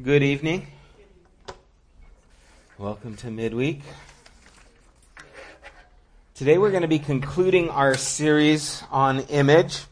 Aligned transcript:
Good 0.00 0.22
evening. 0.22 0.68
Welcome 2.78 3.14
to 3.18 3.30
midweek. 3.30 3.82
Today 6.34 6.56
we're 6.56 6.70
going 6.70 6.80
to 6.80 6.88
be 6.88 6.98
concluding 6.98 7.68
our 7.68 7.94
series 7.94 8.82
on 8.90 9.20
image 9.20 9.84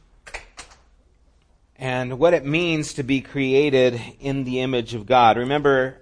and 1.76 2.18
what 2.18 2.32
it 2.32 2.46
means 2.46 2.94
to 2.94 3.02
be 3.02 3.20
created 3.20 4.00
in 4.20 4.44
the 4.44 4.60
image 4.60 4.94
of 4.94 5.04
God. 5.04 5.36
Remember, 5.36 5.98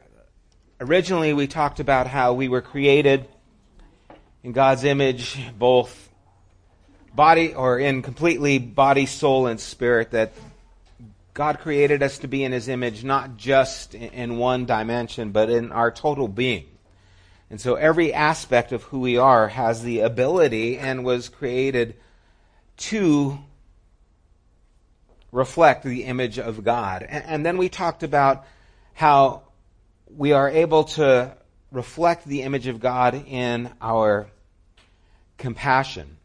originally 0.80 1.32
we 1.32 1.48
talked 1.48 1.80
about 1.80 2.06
how 2.06 2.34
we 2.34 2.48
were 2.48 2.62
created 2.62 3.26
in 4.44 4.52
God's 4.52 4.84
image, 4.84 5.40
both 5.58 6.08
body 7.12 7.52
or 7.52 7.80
in 7.80 8.02
completely 8.02 8.58
body, 8.60 9.06
soul, 9.06 9.48
and 9.48 9.58
spirit, 9.58 10.12
that 10.12 10.32
God 11.34 11.60
created 11.60 12.02
us 12.02 12.18
to 12.18 12.28
be 12.28 12.42
in 12.44 12.52
His 12.52 12.68
image, 12.68 13.04
not 13.04 13.36
just 13.36 13.94
in 13.94 14.38
one 14.38 14.66
dimension, 14.66 15.30
but 15.30 15.50
in 15.50 15.70
our 15.72 15.90
total 15.90 16.28
being. 16.28 16.66
And 17.50 17.60
so 17.60 17.76
every 17.76 18.12
aspect 18.12 18.72
of 18.72 18.82
who 18.84 19.00
we 19.00 19.16
are 19.16 19.48
has 19.48 19.82
the 19.82 20.00
ability 20.00 20.78
and 20.78 21.04
was 21.04 21.28
created 21.28 21.96
to 22.78 23.38
reflect 25.32 25.84
the 25.84 26.04
image 26.04 26.38
of 26.38 26.64
God. 26.64 27.02
And, 27.02 27.44
then 27.44 27.58
we 27.58 27.68
talked 27.68 28.02
about 28.02 28.46
how 28.94 29.42
we 30.14 30.32
are 30.32 30.48
able 30.48 30.84
to 30.84 31.36
reflect 31.70 32.24
the 32.24 32.42
image 32.42 32.66
of 32.66 32.80
God 32.80 33.14
in 33.26 33.70
our 33.80 34.28
compassion. 35.36 36.16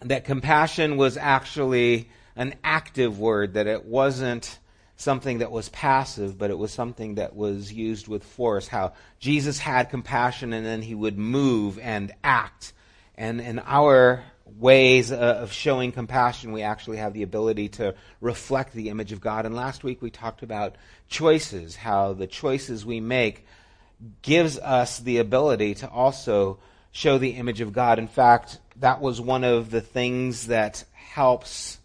That 0.00 0.24
compassion 0.24 0.96
was 0.96 1.16
actually 1.16 2.10
an 2.36 2.54
active 2.64 3.18
word, 3.18 3.54
that 3.54 3.66
it 3.66 3.84
wasn't 3.84 4.58
something 4.96 5.38
that 5.38 5.50
was 5.50 5.68
passive, 5.70 6.38
but 6.38 6.50
it 6.50 6.58
was 6.58 6.72
something 6.72 7.16
that 7.16 7.34
was 7.34 7.72
used 7.72 8.08
with 8.08 8.24
force. 8.24 8.68
How 8.68 8.92
Jesus 9.18 9.58
had 9.58 9.90
compassion 9.90 10.52
and 10.52 10.64
then 10.64 10.82
he 10.82 10.94
would 10.94 11.18
move 11.18 11.78
and 11.78 12.12
act. 12.22 12.72
And 13.16 13.40
in 13.40 13.58
our 13.60 14.24
ways 14.46 15.10
uh, 15.12 15.16
of 15.16 15.52
showing 15.52 15.92
compassion, 15.92 16.52
we 16.52 16.62
actually 16.62 16.98
have 16.98 17.12
the 17.14 17.22
ability 17.22 17.68
to 17.68 17.94
reflect 18.20 18.72
the 18.74 18.88
image 18.88 19.12
of 19.12 19.20
God. 19.20 19.46
And 19.46 19.54
last 19.54 19.82
week 19.82 20.02
we 20.02 20.10
talked 20.10 20.42
about 20.42 20.76
choices, 21.08 21.76
how 21.76 22.12
the 22.12 22.26
choices 22.26 22.86
we 22.86 23.00
make 23.00 23.46
gives 24.22 24.58
us 24.58 24.98
the 24.98 25.18
ability 25.18 25.74
to 25.76 25.88
also 25.88 26.58
show 26.92 27.18
the 27.18 27.30
image 27.30 27.60
of 27.60 27.72
God. 27.72 27.98
In 27.98 28.08
fact, 28.08 28.58
that 28.76 29.00
was 29.00 29.20
one 29.20 29.44
of 29.44 29.70
the 29.70 29.80
things 29.80 30.48
that 30.48 30.84
helps 30.92 31.78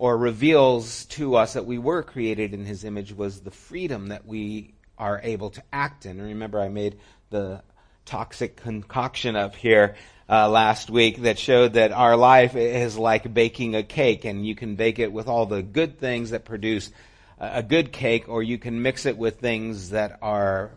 or 0.00 0.16
reveals 0.16 1.04
to 1.04 1.36
us 1.36 1.52
that 1.52 1.66
we 1.66 1.76
were 1.76 2.02
created 2.02 2.54
in 2.54 2.64
his 2.64 2.84
image 2.84 3.12
was 3.12 3.40
the 3.40 3.50
freedom 3.50 4.08
that 4.08 4.24
we 4.24 4.72
are 4.96 5.20
able 5.22 5.50
to 5.50 5.62
act 5.74 6.06
in. 6.06 6.18
remember, 6.18 6.58
I 6.58 6.70
made 6.70 6.98
the 7.28 7.60
toxic 8.06 8.56
concoction 8.56 9.36
up 9.36 9.54
here 9.54 9.96
uh, 10.26 10.48
last 10.48 10.88
week 10.88 11.18
that 11.18 11.38
showed 11.38 11.74
that 11.74 11.92
our 11.92 12.16
life 12.16 12.56
is 12.56 12.96
like 12.96 13.34
baking 13.34 13.74
a 13.74 13.82
cake, 13.82 14.24
and 14.24 14.46
you 14.46 14.54
can 14.54 14.74
bake 14.74 14.98
it 14.98 15.12
with 15.12 15.28
all 15.28 15.44
the 15.44 15.62
good 15.62 15.98
things 15.98 16.30
that 16.30 16.46
produce 16.46 16.90
a 17.38 17.62
good 17.62 17.92
cake, 17.92 18.26
or 18.26 18.42
you 18.42 18.56
can 18.56 18.80
mix 18.80 19.04
it 19.04 19.18
with 19.18 19.38
things 19.38 19.90
that 19.90 20.18
are 20.22 20.70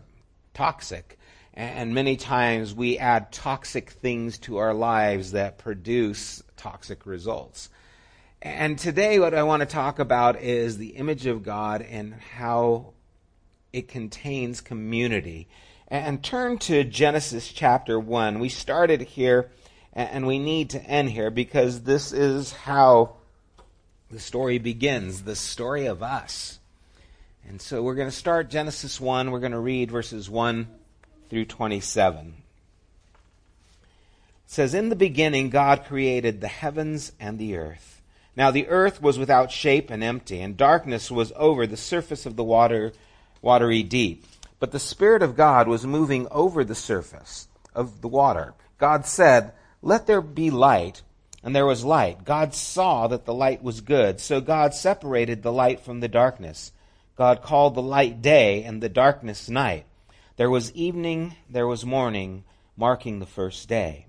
toxic. 0.52 1.18
And 1.54 1.94
many 1.94 2.18
times 2.18 2.74
we 2.74 2.98
add 2.98 3.32
toxic 3.32 3.88
things 3.88 4.36
to 4.40 4.58
our 4.58 4.74
lives 4.74 5.32
that 5.32 5.56
produce 5.56 6.42
toxic 6.58 7.06
results. 7.06 7.70
And 8.44 8.78
today, 8.78 9.18
what 9.18 9.32
I 9.32 9.42
want 9.42 9.60
to 9.60 9.66
talk 9.66 9.98
about 9.98 10.42
is 10.42 10.76
the 10.76 10.88
image 10.88 11.24
of 11.24 11.42
God 11.42 11.80
and 11.80 12.12
how 12.12 12.92
it 13.72 13.88
contains 13.88 14.60
community. 14.60 15.48
And 15.88 16.22
turn 16.22 16.58
to 16.58 16.84
Genesis 16.84 17.50
chapter 17.50 17.98
1. 17.98 18.40
We 18.40 18.50
started 18.50 19.00
here 19.00 19.50
and 19.94 20.26
we 20.26 20.38
need 20.38 20.68
to 20.70 20.82
end 20.82 21.08
here 21.08 21.30
because 21.30 21.84
this 21.84 22.12
is 22.12 22.52
how 22.52 23.14
the 24.10 24.20
story 24.20 24.58
begins 24.58 25.22
the 25.22 25.36
story 25.36 25.86
of 25.86 26.02
us. 26.02 26.58
And 27.48 27.62
so 27.62 27.82
we're 27.82 27.94
going 27.94 28.10
to 28.10 28.14
start 28.14 28.50
Genesis 28.50 29.00
1. 29.00 29.30
We're 29.30 29.40
going 29.40 29.52
to 29.52 29.58
read 29.58 29.90
verses 29.90 30.28
1 30.28 30.68
through 31.30 31.46
27. 31.46 32.26
It 32.26 32.34
says, 34.44 34.74
In 34.74 34.90
the 34.90 34.96
beginning, 34.96 35.48
God 35.48 35.86
created 35.86 36.42
the 36.42 36.48
heavens 36.48 37.12
and 37.18 37.38
the 37.38 37.56
earth. 37.56 37.93
Now 38.36 38.50
the 38.50 38.68
earth 38.68 39.00
was 39.00 39.18
without 39.18 39.50
shape 39.50 39.90
and 39.90 40.02
empty, 40.02 40.40
and 40.40 40.56
darkness 40.56 41.10
was 41.10 41.32
over 41.36 41.66
the 41.66 41.76
surface 41.76 42.26
of 42.26 42.36
the 42.36 42.44
water, 42.44 42.92
watery 43.40 43.82
deep. 43.82 44.24
But 44.58 44.72
the 44.72 44.78
Spirit 44.78 45.22
of 45.22 45.36
God 45.36 45.68
was 45.68 45.86
moving 45.86 46.26
over 46.30 46.64
the 46.64 46.74
surface 46.74 47.48
of 47.74 48.00
the 48.00 48.08
water. 48.08 48.54
God 48.78 49.06
said, 49.06 49.52
Let 49.82 50.06
there 50.06 50.20
be 50.20 50.50
light, 50.50 51.02
and 51.42 51.54
there 51.54 51.66
was 51.66 51.84
light. 51.84 52.24
God 52.24 52.54
saw 52.54 53.06
that 53.08 53.24
the 53.24 53.34
light 53.34 53.62
was 53.62 53.80
good, 53.80 54.20
so 54.20 54.40
God 54.40 54.74
separated 54.74 55.42
the 55.42 55.52
light 55.52 55.80
from 55.80 56.00
the 56.00 56.08
darkness. 56.08 56.72
God 57.16 57.42
called 57.42 57.74
the 57.74 57.82
light 57.82 58.22
day, 58.22 58.64
and 58.64 58.82
the 58.82 58.88
darkness 58.88 59.48
night. 59.48 59.86
There 60.36 60.50
was 60.50 60.72
evening, 60.72 61.36
there 61.48 61.66
was 61.66 61.84
morning, 61.84 62.44
marking 62.76 63.20
the 63.20 63.26
first 63.26 63.68
day. 63.68 64.06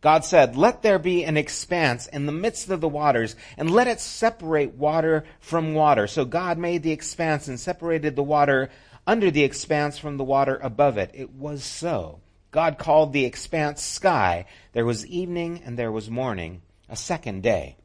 God 0.00 0.24
said, 0.24 0.56
Let 0.56 0.82
there 0.82 0.98
be 0.98 1.24
an 1.24 1.36
expanse 1.36 2.06
in 2.06 2.26
the 2.26 2.32
midst 2.32 2.70
of 2.70 2.80
the 2.80 2.88
waters, 2.88 3.34
and 3.56 3.70
let 3.70 3.88
it 3.88 4.00
separate 4.00 4.74
water 4.74 5.24
from 5.40 5.74
water. 5.74 6.06
So 6.06 6.24
God 6.24 6.58
made 6.58 6.82
the 6.82 6.92
expanse 6.92 7.48
and 7.48 7.58
separated 7.58 8.14
the 8.14 8.22
water 8.22 8.70
under 9.06 9.30
the 9.30 9.42
expanse 9.42 9.98
from 9.98 10.16
the 10.16 10.24
water 10.24 10.58
above 10.62 10.98
it. 10.98 11.10
It 11.14 11.32
was 11.34 11.64
so. 11.64 12.20
God 12.50 12.78
called 12.78 13.12
the 13.12 13.24
expanse 13.24 13.82
sky. 13.82 14.46
There 14.72 14.86
was 14.86 15.06
evening 15.06 15.62
and 15.64 15.78
there 15.78 15.92
was 15.92 16.10
morning, 16.10 16.62
a 16.88 16.96
second 16.96 17.42
day. 17.42 17.76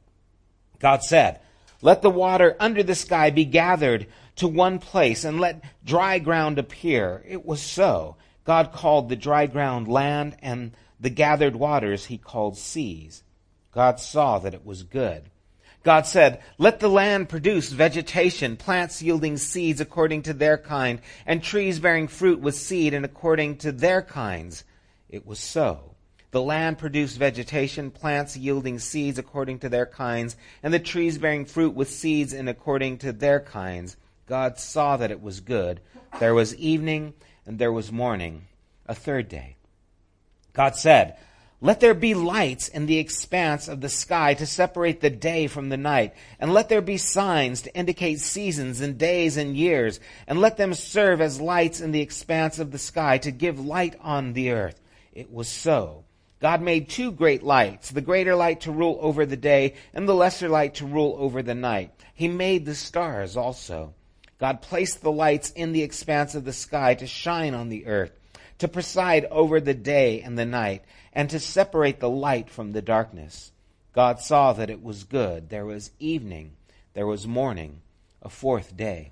God 0.80 1.04
said, 1.04 1.40
Let 1.82 2.02
the 2.02 2.10
water 2.10 2.56
under 2.60 2.84
the 2.84 2.96
sky 2.96 3.30
be 3.30 3.46
gathered 3.46 4.08
to 4.36 4.48
one 4.48 4.80
place, 4.80 5.24
and 5.24 5.40
let 5.40 5.64
dry 5.86 6.20
ground 6.20 6.60
appear. 6.60 7.24
It 7.28 7.46
was 7.46 7.62
so. 7.62 8.18
God 8.46 8.72
called 8.72 9.10
the 9.10 9.16
dry 9.16 9.46
ground 9.48 9.88
land, 9.88 10.36
and 10.42 10.74
the 11.04 11.10
gathered 11.10 11.58
waters 11.58 12.06
he 12.06 12.18
called 12.18 12.58
seas. 12.58 13.24
God 13.74 14.00
saw 14.00 14.40
that 14.40 14.54
it 14.54 14.66
was 14.66 14.84
good. 14.84 15.30
God 15.84 16.06
said, 16.06 16.42
Let 16.58 16.80
the 16.80 16.88
land 16.88 17.28
produce 17.28 17.74
vegetation, 17.74 18.56
plants 18.56 19.02
yielding 19.02 19.36
seeds 19.36 19.82
according 19.82 20.22
to 20.24 20.34
their 20.34 20.58
kind, 20.58 21.02
and 21.26 21.44
trees 21.44 21.82
bearing 21.82 22.08
fruit 22.08 22.40
with 22.40 22.56
seed 22.56 22.94
and 22.94 23.04
according 23.04 23.58
to 23.58 23.74
their 23.74 24.02
kinds. 24.02 24.64
It 25.10 25.28
was 25.28 25.40
so. 25.40 25.96
The 26.32 26.42
land 26.42 26.78
produced 26.78 27.18
vegetation, 27.18 27.92
plants 27.92 28.38
yielding 28.38 28.80
seeds 28.80 29.20
according 29.20 29.60
to 29.60 29.70
their 29.70 29.86
kinds, 29.86 30.38
and 30.64 30.74
the 30.74 30.80
trees 30.80 31.18
bearing 31.18 31.44
fruit 31.44 31.76
with 31.76 31.90
seeds 31.90 32.32
and 32.32 32.48
according 32.48 33.00
to 33.00 33.12
their 33.12 33.42
kinds. 33.42 33.98
God 34.26 34.58
saw 34.58 34.96
that 34.96 35.12
it 35.12 35.22
was 35.22 35.42
good. 35.42 35.82
There 36.22 36.34
was 36.34 36.56
evening 36.56 37.14
and 37.46 37.60
there 37.60 37.74
was 37.74 37.92
morning, 37.92 38.48
a 38.86 38.96
third 38.96 39.28
day. 39.28 39.58
God 40.54 40.76
said, 40.76 41.18
let 41.64 41.80
there 41.80 41.94
be 41.94 42.14
lights 42.14 42.68
in 42.68 42.88
the 42.88 42.98
expanse 42.98 43.70
of 43.70 43.80
the 43.80 43.88
sky 43.88 44.34
to 44.34 44.46
separate 44.46 45.00
the 45.00 45.10
day 45.10 45.48
from 45.48 45.70
the 45.70 45.78
night, 45.78 46.14
and 46.38 46.52
let 46.52 46.68
there 46.68 46.82
be 46.82 46.98
signs 46.98 47.62
to 47.62 47.74
indicate 47.74 48.20
seasons 48.20 48.82
and 48.82 48.98
days 48.98 49.38
and 49.38 49.56
years, 49.56 50.02
and 50.28 50.42
let 50.42 50.58
them 50.58 50.74
serve 50.74 51.22
as 51.22 51.40
lights 51.40 51.80
in 51.80 51.94
the 51.94 52.02
expanse 52.02 52.60
of 52.60 52.72
the 52.72 52.78
sky 52.78 53.18
to 53.20 53.32
give 53.32 53.66
light 53.66 53.96
on 54.02 54.34
the 54.34 54.52
earth. 54.52 54.78
It 55.14 55.32
was 55.32 55.48
so. 55.48 56.04
God 56.42 56.62
made 56.62 56.90
two 56.90 57.14
great 57.14 57.44
lights, 57.44 57.92
the 57.92 58.02
greater 58.02 58.36
light 58.36 58.60
to 58.62 58.72
rule 58.74 58.98
over 59.00 59.26
the 59.26 59.38
day, 59.38 59.76
and 59.94 60.06
the 60.06 60.14
lesser 60.14 60.50
light 60.50 60.76
to 60.76 60.86
rule 60.86 61.16
over 61.18 61.42
the 61.42 61.56
night. 61.56 61.92
He 62.14 62.28
made 62.28 62.66
the 62.66 62.76
stars 62.76 63.38
also. 63.38 63.94
God 64.38 64.62
placed 64.62 65.02
the 65.02 65.14
lights 65.14 65.52
in 65.52 65.72
the 65.72 65.84
expanse 65.84 66.36
of 66.36 66.44
the 66.44 66.52
sky 66.52 66.96
to 66.96 67.08
shine 67.08 67.54
on 67.54 67.70
the 67.70 67.86
earth 67.86 68.12
to 68.60 68.68
preside 68.68 69.26
over 69.26 69.60
the 69.60 69.74
day 69.74 70.22
and 70.22 70.38
the 70.38 70.46
night, 70.46 70.84
and 71.14 71.30
to 71.30 71.40
separate 71.40 72.00
the 72.00 72.10
light 72.10 72.50
from 72.50 72.72
the 72.72 72.82
darkness. 72.82 73.52
God 73.94 74.20
saw 74.20 74.54
that 74.54 74.70
it 74.70 74.84
was 74.84 75.04
good. 75.04 75.50
There 75.50 75.66
was 75.66 75.92
evening, 76.00 76.54
there 76.94 77.08
was 77.08 77.28
morning, 77.28 77.82
a 78.22 78.30
fourth 78.30 78.76
day. 78.76 79.12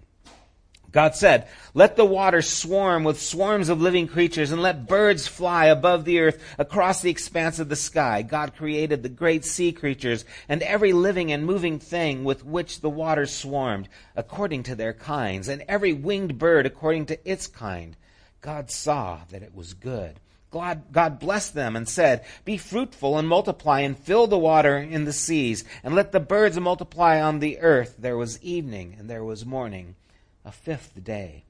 God 0.91 1.15
said, 1.15 1.47
Let 1.73 1.95
the 1.95 2.05
water 2.05 2.41
swarm 2.41 3.03
with 3.03 3.21
swarms 3.21 3.69
of 3.69 3.81
living 3.81 4.07
creatures, 4.07 4.51
and 4.51 4.61
let 4.61 4.87
birds 4.87 5.27
fly 5.27 5.65
above 5.67 6.03
the 6.03 6.19
earth 6.19 6.43
across 6.57 7.01
the 7.01 7.09
expanse 7.09 7.59
of 7.59 7.69
the 7.69 7.75
sky. 7.75 8.23
God 8.23 8.55
created 8.55 9.01
the 9.01 9.09
great 9.09 9.45
sea 9.45 9.71
creatures 9.71 10.25
and 10.49 10.61
every 10.61 10.91
living 10.91 11.31
and 11.31 11.45
moving 11.45 11.79
thing 11.79 12.23
with 12.23 12.43
which 12.43 12.81
the 12.81 12.89
waters 12.89 13.33
swarmed, 13.33 13.87
according 14.15 14.63
to 14.63 14.75
their 14.75 14.93
kinds, 14.93 15.47
and 15.47 15.63
every 15.67 15.93
winged 15.93 16.37
bird 16.37 16.65
according 16.65 17.05
to 17.05 17.29
its 17.29 17.47
kind. 17.47 17.95
God 18.41 18.71
saw 18.71 19.21
that 19.29 19.43
it 19.43 19.55
was 19.55 19.73
good. 19.73 20.19
God, 20.49 20.91
God 20.91 21.19
blessed 21.19 21.53
them 21.53 21.75
and 21.77 21.87
said, 21.87 22.25
Be 22.43 22.57
fruitful 22.57 23.17
and 23.17 23.27
multiply 23.27 23.79
and 23.81 23.97
fill 23.97 24.27
the 24.27 24.37
water 24.37 24.77
in 24.77 25.05
the 25.05 25.13
seas 25.13 25.63
and 25.81 25.95
let 25.95 26.11
the 26.11 26.19
birds 26.19 26.59
multiply 26.59 27.21
on 27.21 27.39
the 27.39 27.59
earth. 27.59 27.95
There 27.97 28.17
was 28.17 28.41
evening 28.43 28.97
and 28.99 29.09
there 29.09 29.23
was 29.23 29.45
morning, 29.45 29.95
a 30.43 30.51
fifth 30.51 31.01
day. 31.03 31.45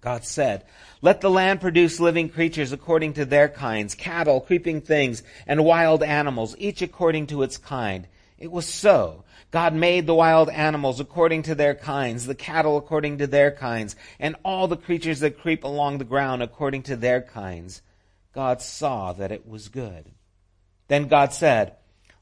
God 0.00 0.24
said, 0.24 0.64
Let 1.02 1.22
the 1.22 1.30
land 1.30 1.60
produce 1.60 1.98
living 1.98 2.28
creatures 2.28 2.70
according 2.70 3.14
to 3.14 3.24
their 3.24 3.48
kinds, 3.48 3.94
cattle, 3.94 4.40
creeping 4.40 4.82
things, 4.82 5.22
and 5.46 5.64
wild 5.64 6.02
animals, 6.02 6.54
each 6.58 6.82
according 6.82 7.26
to 7.28 7.42
its 7.42 7.56
kind. 7.56 8.06
It 8.38 8.52
was 8.52 8.68
so. 8.68 9.24
God 9.54 9.72
made 9.72 10.08
the 10.08 10.16
wild 10.16 10.50
animals 10.50 10.98
according 10.98 11.44
to 11.44 11.54
their 11.54 11.76
kinds, 11.76 12.26
the 12.26 12.34
cattle 12.34 12.76
according 12.76 13.18
to 13.18 13.28
their 13.28 13.52
kinds, 13.52 13.94
and 14.18 14.34
all 14.44 14.66
the 14.66 14.76
creatures 14.76 15.20
that 15.20 15.38
creep 15.38 15.62
along 15.62 15.98
the 15.98 16.04
ground 16.04 16.42
according 16.42 16.82
to 16.82 16.96
their 16.96 17.22
kinds. 17.22 17.80
God 18.32 18.60
saw 18.60 19.12
that 19.12 19.30
it 19.30 19.46
was 19.46 19.68
good. 19.68 20.10
Then 20.88 21.06
God 21.06 21.32
said, 21.32 21.76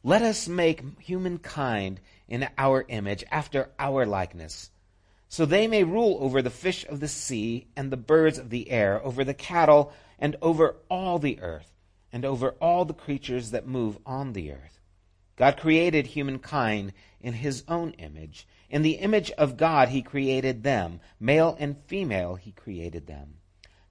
Let 0.05 0.21
us 0.21 0.47
make 0.47 1.01
humankind 1.01 2.01
in 2.29 2.51
our 2.59 2.85
image, 2.89 3.25
after 3.31 3.71
our 3.79 4.05
likeness 4.05 4.69
so 5.31 5.47
they 5.47 5.67
may 5.67 5.83
rule 5.83 6.19
over 6.21 6.43
the 6.43 6.51
fish 6.51 6.85
of 6.91 7.01
the 7.01 7.09
sea 7.09 7.67
and 7.75 7.91
the 7.91 7.97
birds 7.97 8.37
of 8.37 8.51
the 8.51 8.71
air, 8.71 9.03
over 9.03 9.25
the 9.25 9.33
cattle, 9.33 9.91
and 10.19 10.37
over 10.43 10.77
all 10.91 11.19
the 11.19 11.41
earth, 11.41 11.73
and 12.13 12.27
over 12.27 12.51
all 12.61 12.85
the 12.85 12.93
creatures 12.93 13.53
that 13.53 13.67
move 13.67 13.97
on 14.05 14.35
the 14.35 14.53
earth. 14.53 14.79
God 15.37 15.57
created 15.57 16.09
humankind 16.09 16.93
in 17.23 17.35
his 17.35 17.65
own 17.69 17.93
image. 17.93 18.47
In 18.69 18.83
the 18.83 18.93
image 18.93 19.31
of 19.33 19.57
God 19.57 19.89
he 19.89 20.03
created 20.03 20.63
them. 20.63 21.01
Male 21.21 21.57
and 21.59 21.77
female 21.77 22.35
he 22.35 22.53
created 22.53 23.07
them. 23.07 23.35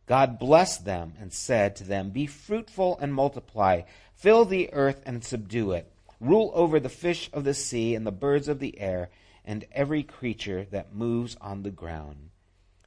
God 0.08 0.40
blessed 0.40 0.84
them 0.86 1.14
and 1.20 1.32
said 1.32 1.76
to 1.78 1.84
them, 1.84 2.10
Be 2.10 2.26
fruitful 2.26 2.98
and 3.00 3.14
multiply, 3.14 3.84
fill 4.14 4.46
the 4.46 4.74
earth 4.74 5.02
and 5.06 5.24
subdue 5.24 5.72
it, 5.72 5.92
rule 6.20 6.52
over 6.54 6.80
the 6.80 6.90
fish 6.90 7.30
of 7.32 7.44
the 7.44 7.54
sea 7.54 7.96
and 7.96 8.06
the 8.06 8.12
birds 8.12 8.48
of 8.48 8.60
the 8.60 8.80
air 8.80 9.10
and 9.46 9.66
every 9.72 10.04
creature 10.04 10.66
that 10.72 10.94
moves 10.94 11.38
on 11.40 11.64
the 11.64 11.72
ground. 11.72 12.30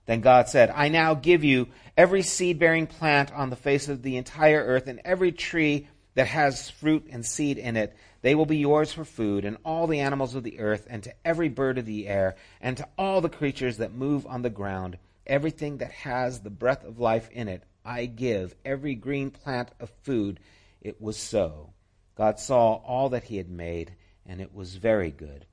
Then 0.06 0.20
God 0.20 0.49
said, 0.49 0.70
I 0.75 0.88
now 0.88 1.14
give 1.14 1.44
you 1.44 1.69
every 1.96 2.23
seed 2.23 2.58
bearing 2.58 2.87
plant 2.87 3.32
on 3.32 3.50
the 3.50 3.56
face 3.56 3.88
of 3.88 4.02
the 4.02 4.17
entire 4.17 4.62
earth, 4.62 4.87
and 4.87 5.00
every 5.05 5.32
tree 5.32 5.88
that 6.15 6.29
has 6.29 6.71
fruit 6.71 7.07
and 7.11 7.25
seed 7.25 7.59
in 7.59 7.77
it. 7.77 7.97
They 8.23 8.35
will 8.35 8.47
be 8.47 8.59
yours 8.59 8.93
for 8.93 9.05
food, 9.05 9.45
and 9.45 9.57
all 9.65 9.87
the 9.87 10.01
animals 10.01 10.35
of 10.35 10.45
the 10.45 10.61
earth, 10.61 10.87
and 10.89 11.03
to 11.03 11.15
every 11.25 11.49
bird 11.49 11.79
of 11.79 11.87
the 11.87 12.09
air, 12.09 12.37
and 12.61 12.77
to 12.77 12.89
all 12.97 13.21
the 13.21 13.29
creatures 13.29 13.79
that 13.79 13.93
move 13.93 14.27
on 14.27 14.43
the 14.43 14.51
ground, 14.51 14.99
everything 15.27 15.79
that 15.79 15.93
has 15.93 16.41
the 16.41 16.51
breath 16.51 16.85
of 16.85 16.99
life 16.99 17.29
in 17.31 17.49
it, 17.49 17.65
I 17.85 18.07
give 18.07 18.55
every 18.65 18.95
green 18.95 19.31
plant 19.31 19.71
of 19.79 19.91
food. 20.03 20.41
It 20.81 21.01
was 21.01 21.17
so. 21.17 21.75
God 22.17 22.39
saw 22.39 22.75
all 22.75 23.11
that 23.11 23.25
he 23.25 23.37
had 23.37 23.51
made, 23.51 23.95
and 24.25 24.41
it 24.41 24.55
was 24.55 24.77
very 24.77 25.11
good. 25.11 25.47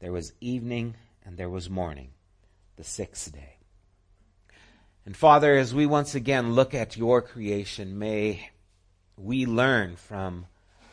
There 0.00 0.12
was 0.12 0.32
evening 0.40 0.94
and 1.24 1.36
there 1.36 1.50
was 1.50 1.68
morning, 1.68 2.10
the 2.76 2.84
sixth 2.84 3.32
day. 3.32 3.56
And 5.04 5.16
Father, 5.16 5.56
as 5.56 5.74
we 5.74 5.86
once 5.86 6.14
again 6.14 6.54
look 6.54 6.74
at 6.74 6.96
your 6.96 7.22
creation, 7.22 7.98
may 7.98 8.50
we 9.22 9.46
learn 9.46 9.96
from 9.96 10.46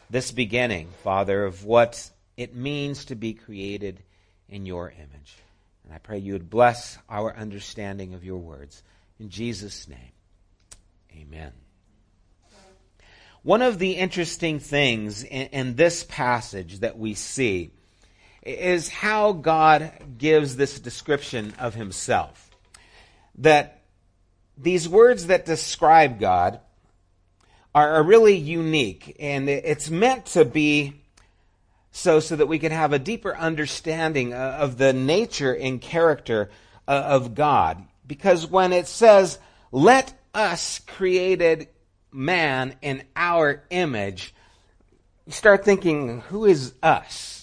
this 0.10 0.32
beginning, 0.32 0.90
Father, 1.04 1.46
of 1.46 1.66
what 1.66 2.10
it 2.38 2.56
means 2.56 3.06
to 3.06 3.16
be 3.16 3.34
created 3.34 4.02
in 4.50 4.66
your 4.66 4.90
image. 4.90 5.38
And 5.84 5.94
I 5.94 5.98
pray 6.00 6.18
you 6.18 6.34
would 6.34 6.50
bless 6.50 6.98
our 7.10 7.36
understanding 7.36 8.14
of 8.14 8.24
your 8.24 8.38
words. 8.38 8.84
In 9.20 9.30
Jesus' 9.30 9.88
name, 9.88 10.12
amen. 11.16 11.52
One 13.44 13.62
of 13.62 13.78
the 13.78 13.92
interesting 13.92 14.60
things 14.60 15.24
in, 15.24 15.48
in 15.48 15.76
this 15.76 16.04
passage 16.04 16.80
that 16.80 16.98
we 16.98 17.14
see 17.14 17.72
is 18.42 18.90
how 18.90 19.34
God 19.34 19.92
gives 20.18 20.56
this 20.56 20.80
description 20.80 21.54
of 21.60 21.76
himself. 21.76 22.50
That 23.38 23.84
these 24.58 24.90
words 24.90 25.28
that 25.28 25.46
describe 25.46 26.20
God 26.20 26.60
are, 27.76 28.02
really 28.04 28.38
unique, 28.38 29.18
and 29.20 29.50
it's 29.50 29.90
meant 29.90 30.26
to 30.28 30.46
be 30.46 30.94
so 31.92 32.22
so 32.22 32.38
that 32.38 32.48
we 32.48 32.58
can 32.58 32.72
have 32.72 32.94
a 32.94 33.00
deeper 33.00 33.36
understanding 33.36 34.34
of 34.34 34.78
the 34.78 34.94
nature 34.94 35.54
and 35.54 35.82
character 35.82 36.50
uh, 36.88 36.92
of 36.92 37.36
God. 37.36 37.84
Because 38.08 38.48
when 38.48 38.72
it 38.72 38.88
says, 38.88 39.40
let 39.74 40.14
us 40.34 40.80
created 40.80 41.68
man 42.14 42.76
in 42.82 43.04
our 43.14 43.64
image, 43.70 44.34
you 45.26 45.34
start 45.34 45.66
thinking, 45.66 46.22
who 46.22 46.46
is 46.46 46.74
us? 46.82 47.35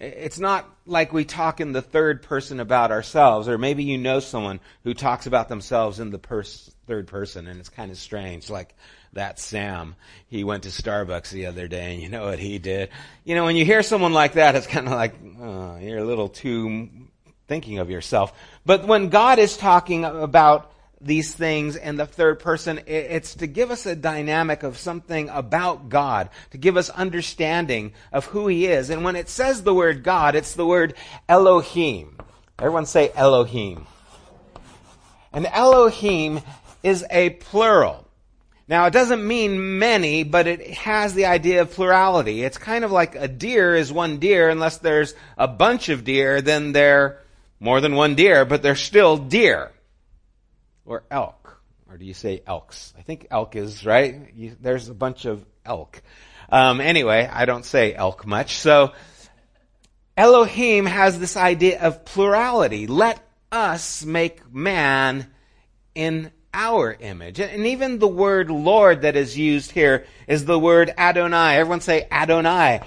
It's 0.00 0.38
not 0.38 0.66
like 0.86 1.12
we 1.12 1.26
talk 1.26 1.60
in 1.60 1.72
the 1.72 1.82
third 1.82 2.22
person 2.22 2.58
about 2.58 2.90
ourselves, 2.90 3.48
or 3.48 3.58
maybe 3.58 3.84
you 3.84 3.98
know 3.98 4.18
someone 4.18 4.60
who 4.82 4.94
talks 4.94 5.26
about 5.26 5.50
themselves 5.50 6.00
in 6.00 6.10
the 6.10 6.18
pers- 6.18 6.74
third 6.86 7.06
person, 7.06 7.46
and 7.46 7.60
it's 7.60 7.68
kind 7.68 7.90
of 7.90 7.98
strange. 7.98 8.48
Like 8.48 8.74
that 9.12 9.38
Sam, 9.38 9.96
he 10.28 10.42
went 10.42 10.62
to 10.62 10.70
Starbucks 10.70 11.30
the 11.30 11.46
other 11.46 11.68
day, 11.68 11.92
and 11.92 12.02
you 12.02 12.08
know 12.08 12.24
what 12.24 12.38
he 12.38 12.58
did. 12.58 12.88
You 13.24 13.34
know, 13.34 13.44
when 13.44 13.56
you 13.56 13.64
hear 13.66 13.82
someone 13.82 14.14
like 14.14 14.32
that, 14.34 14.54
it's 14.54 14.66
kind 14.66 14.86
of 14.86 14.94
like 14.94 15.14
oh, 15.38 15.78
you're 15.78 15.98
a 15.98 16.04
little 16.04 16.30
too 16.30 16.88
thinking 17.46 17.78
of 17.78 17.90
yourself. 17.90 18.32
But 18.64 18.86
when 18.86 19.10
God 19.10 19.38
is 19.38 19.58
talking 19.58 20.06
about 20.06 20.72
these 21.00 21.32
things 21.32 21.76
in 21.76 21.96
the 21.96 22.06
third 22.06 22.40
person. 22.40 22.80
It's 22.86 23.34
to 23.36 23.46
give 23.46 23.70
us 23.70 23.86
a 23.86 23.96
dynamic 23.96 24.62
of 24.62 24.76
something 24.76 25.28
about 25.30 25.88
God, 25.88 26.28
to 26.50 26.58
give 26.58 26.76
us 26.76 26.90
understanding 26.90 27.92
of 28.12 28.26
who 28.26 28.48
He 28.48 28.66
is. 28.66 28.90
And 28.90 29.02
when 29.02 29.16
it 29.16 29.28
says 29.28 29.62
the 29.62 29.74
word 29.74 30.02
God, 30.02 30.34
it's 30.34 30.54
the 30.54 30.66
word 30.66 30.94
Elohim. 31.28 32.18
Everyone 32.58 32.86
say 32.86 33.10
Elohim. 33.14 33.86
And 35.32 35.46
Elohim 35.46 36.40
is 36.82 37.04
a 37.10 37.30
plural. 37.30 38.06
Now, 38.68 38.86
it 38.86 38.92
doesn't 38.92 39.26
mean 39.26 39.78
many, 39.78 40.22
but 40.22 40.46
it 40.46 40.70
has 40.74 41.14
the 41.14 41.26
idea 41.26 41.62
of 41.62 41.72
plurality. 41.72 42.44
It's 42.44 42.58
kind 42.58 42.84
of 42.84 42.92
like 42.92 43.16
a 43.16 43.26
deer 43.26 43.74
is 43.74 43.92
one 43.92 44.18
deer, 44.18 44.48
unless 44.48 44.78
there's 44.78 45.14
a 45.36 45.48
bunch 45.48 45.88
of 45.88 46.04
deer, 46.04 46.40
then 46.40 46.72
they're 46.72 47.18
more 47.58 47.80
than 47.80 47.96
one 47.96 48.14
deer, 48.14 48.44
but 48.44 48.62
they're 48.62 48.76
still 48.76 49.16
deer 49.16 49.72
or 50.90 51.04
elk? 51.10 51.60
Or 51.88 51.96
do 51.96 52.04
you 52.04 52.14
say 52.14 52.42
elks? 52.46 52.92
I 52.98 53.02
think 53.02 53.28
elk 53.30 53.56
is, 53.56 53.86
right? 53.86 54.32
You, 54.34 54.56
there's 54.60 54.88
a 54.88 54.94
bunch 54.94 55.24
of 55.24 55.44
elk. 55.64 56.02
Um, 56.50 56.80
anyway, 56.80 57.28
I 57.32 57.44
don't 57.44 57.64
say 57.64 57.94
elk 57.94 58.26
much. 58.26 58.56
So, 58.56 58.92
Elohim 60.16 60.86
has 60.86 61.18
this 61.18 61.36
idea 61.36 61.80
of 61.80 62.04
plurality. 62.04 62.86
Let 62.86 63.24
us 63.52 64.04
make 64.04 64.52
man 64.52 65.28
in 65.94 66.32
our 66.52 66.92
image. 66.92 67.38
And 67.38 67.66
even 67.66 68.00
the 68.00 68.08
word 68.08 68.50
Lord 68.50 69.02
that 69.02 69.14
is 69.14 69.38
used 69.38 69.70
here 69.70 70.06
is 70.26 70.44
the 70.44 70.58
word 70.58 70.92
Adonai. 70.98 71.56
Everyone 71.56 71.80
say 71.80 72.06
Adonai. 72.10 72.80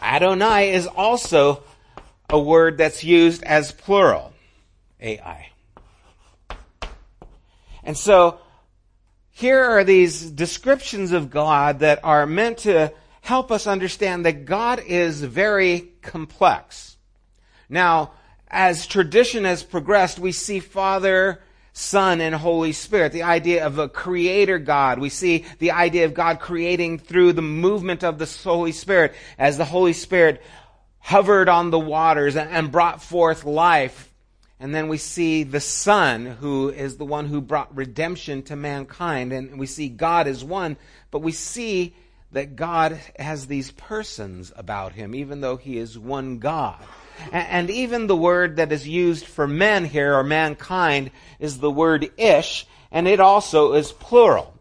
Adonai 0.00 0.72
is 0.72 0.86
also 0.86 1.62
a 2.30 2.38
word 2.38 2.78
that's 2.78 3.04
used 3.04 3.42
as 3.42 3.72
plural. 3.72 4.32
AI. 5.00 5.51
And 7.82 7.96
so 7.96 8.38
here 9.30 9.62
are 9.62 9.82
these 9.82 10.30
descriptions 10.30 11.12
of 11.12 11.30
God 11.30 11.80
that 11.80 12.00
are 12.04 12.26
meant 12.26 12.58
to 12.58 12.92
help 13.22 13.50
us 13.50 13.66
understand 13.66 14.24
that 14.26 14.44
God 14.44 14.80
is 14.86 15.22
very 15.22 15.92
complex. 16.02 16.96
Now, 17.68 18.12
as 18.48 18.86
tradition 18.86 19.44
has 19.44 19.62
progressed, 19.62 20.18
we 20.18 20.32
see 20.32 20.60
Father, 20.60 21.40
Son, 21.72 22.20
and 22.20 22.34
Holy 22.34 22.72
Spirit, 22.72 23.12
the 23.12 23.22
idea 23.22 23.64
of 23.64 23.78
a 23.78 23.88
creator 23.88 24.58
God. 24.58 24.98
We 24.98 25.08
see 25.08 25.46
the 25.58 25.70
idea 25.70 26.04
of 26.04 26.12
God 26.12 26.38
creating 26.38 26.98
through 26.98 27.32
the 27.32 27.42
movement 27.42 28.04
of 28.04 28.18
the 28.18 28.26
Holy 28.44 28.72
Spirit 28.72 29.14
as 29.38 29.56
the 29.56 29.64
Holy 29.64 29.94
Spirit 29.94 30.42
hovered 30.98 31.48
on 31.48 31.70
the 31.70 31.78
waters 31.78 32.36
and 32.36 32.70
brought 32.70 33.02
forth 33.02 33.44
life 33.44 34.11
and 34.62 34.72
then 34.72 34.86
we 34.86 34.96
see 34.96 35.42
the 35.42 35.58
Son, 35.58 36.24
who 36.24 36.68
is 36.68 36.96
the 36.96 37.04
one 37.04 37.26
who 37.26 37.40
brought 37.40 37.76
redemption 37.76 38.44
to 38.44 38.54
mankind. 38.54 39.32
And 39.32 39.58
we 39.58 39.66
see 39.66 39.88
God 39.88 40.28
as 40.28 40.44
one, 40.44 40.76
but 41.10 41.18
we 41.18 41.32
see 41.32 41.96
that 42.30 42.54
God 42.54 43.00
has 43.18 43.48
these 43.48 43.72
persons 43.72 44.52
about 44.54 44.92
him, 44.92 45.16
even 45.16 45.40
though 45.40 45.56
he 45.56 45.78
is 45.78 45.98
one 45.98 46.38
God. 46.38 46.78
And 47.32 47.70
even 47.70 48.06
the 48.06 48.14
word 48.14 48.58
that 48.58 48.70
is 48.70 48.86
used 48.86 49.26
for 49.26 49.48
men 49.48 49.84
here, 49.84 50.14
or 50.14 50.22
mankind, 50.22 51.10
is 51.40 51.58
the 51.58 51.68
word 51.68 52.12
ish, 52.16 52.64
and 52.92 53.08
it 53.08 53.18
also 53.18 53.72
is 53.72 53.90
plural. 53.90 54.54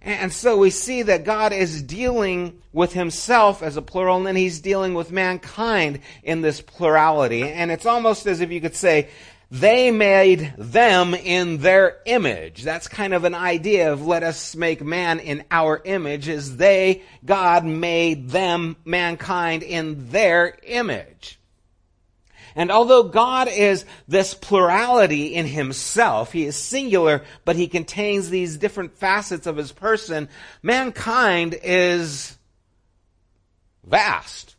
And 0.00 0.32
so 0.32 0.56
we 0.56 0.70
see 0.70 1.02
that 1.02 1.24
God 1.24 1.52
is 1.52 1.80
dealing 1.82 2.60
with 2.72 2.92
himself 2.92 3.62
as 3.62 3.76
a 3.76 3.82
plural, 3.82 4.16
and 4.16 4.26
then 4.26 4.34
he's 4.34 4.60
dealing 4.60 4.94
with 4.94 5.12
mankind 5.12 6.00
in 6.24 6.40
this 6.40 6.60
plurality. 6.60 7.44
And 7.44 7.70
it's 7.70 7.86
almost 7.86 8.26
as 8.26 8.40
if 8.40 8.50
you 8.50 8.60
could 8.60 8.74
say 8.74 9.10
they 9.52 9.90
made 9.90 10.54
them 10.56 11.12
in 11.12 11.58
their 11.58 11.98
image. 12.06 12.62
That's 12.62 12.88
kind 12.88 13.12
of 13.12 13.24
an 13.24 13.34
idea 13.34 13.92
of 13.92 14.06
let 14.06 14.22
us 14.22 14.56
make 14.56 14.82
man 14.82 15.20
in 15.20 15.44
our 15.50 15.82
image 15.84 16.26
is 16.26 16.56
they, 16.56 17.02
God 17.22 17.66
made 17.66 18.30
them, 18.30 18.76
mankind 18.86 19.62
in 19.62 20.10
their 20.10 20.56
image. 20.62 21.38
And 22.56 22.70
although 22.70 23.02
God 23.02 23.48
is 23.48 23.84
this 24.08 24.32
plurality 24.32 25.34
in 25.34 25.44
himself, 25.44 26.32
he 26.32 26.46
is 26.46 26.56
singular, 26.56 27.22
but 27.44 27.54
he 27.54 27.68
contains 27.68 28.30
these 28.30 28.56
different 28.56 28.96
facets 28.96 29.46
of 29.46 29.58
his 29.58 29.70
person, 29.70 30.30
mankind 30.62 31.58
is 31.62 32.38
vast. 33.84 34.51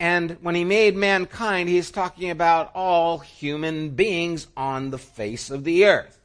And 0.00 0.38
when 0.42 0.54
he 0.54 0.64
made 0.64 0.96
mankind, 0.96 1.68
he's 1.68 1.90
talking 1.90 2.30
about 2.30 2.72
all 2.74 3.18
human 3.18 3.90
beings 3.90 4.48
on 4.56 4.90
the 4.90 4.98
face 4.98 5.50
of 5.50 5.64
the 5.64 5.86
earth. 5.86 6.20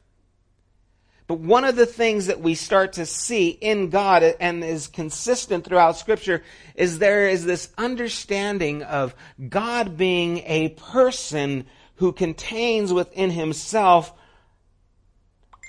But 1.30 1.38
one 1.38 1.64
of 1.64 1.76
the 1.76 1.86
things 1.86 2.26
that 2.26 2.40
we 2.40 2.56
start 2.56 2.94
to 2.94 3.06
see 3.06 3.50
in 3.50 3.88
God 3.88 4.24
and 4.40 4.64
is 4.64 4.88
consistent 4.88 5.64
throughout 5.64 5.96
scripture 5.96 6.42
is 6.74 6.98
there 6.98 7.28
is 7.28 7.44
this 7.44 7.70
understanding 7.78 8.82
of 8.82 9.14
God 9.48 9.96
being 9.96 10.38
a 10.38 10.70
person 10.70 11.66
who 11.96 12.10
contains 12.10 12.92
within 12.92 13.30
himself 13.30 14.12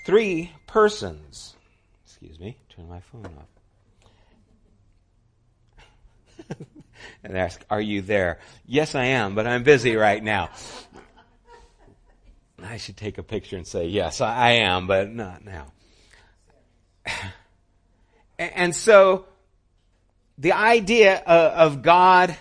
three 0.04 0.50
persons. 0.66 1.54
Excuse 2.04 2.40
me, 2.40 2.56
turn 2.74 2.88
my 2.88 2.98
phone 2.98 3.26
off. 6.48 6.56
and 7.24 7.36
ask, 7.36 7.64
are 7.70 7.80
you 7.80 8.02
there? 8.02 8.38
Yes, 8.66 8.94
I 8.94 9.04
am, 9.04 9.34
but 9.34 9.46
I'm 9.46 9.62
busy 9.62 9.96
right 9.96 10.22
now. 10.22 10.50
I 12.62 12.76
should 12.76 12.96
take 12.96 13.18
a 13.18 13.22
picture 13.22 13.56
and 13.56 13.66
say, 13.66 13.86
yes, 13.86 14.20
I 14.20 14.52
am, 14.52 14.86
but 14.86 15.12
not 15.12 15.44
now. 15.44 15.72
And 18.38 18.74
so, 18.74 19.26
the 20.38 20.52
idea 20.52 21.18
of 21.18 21.82
God 21.82 22.36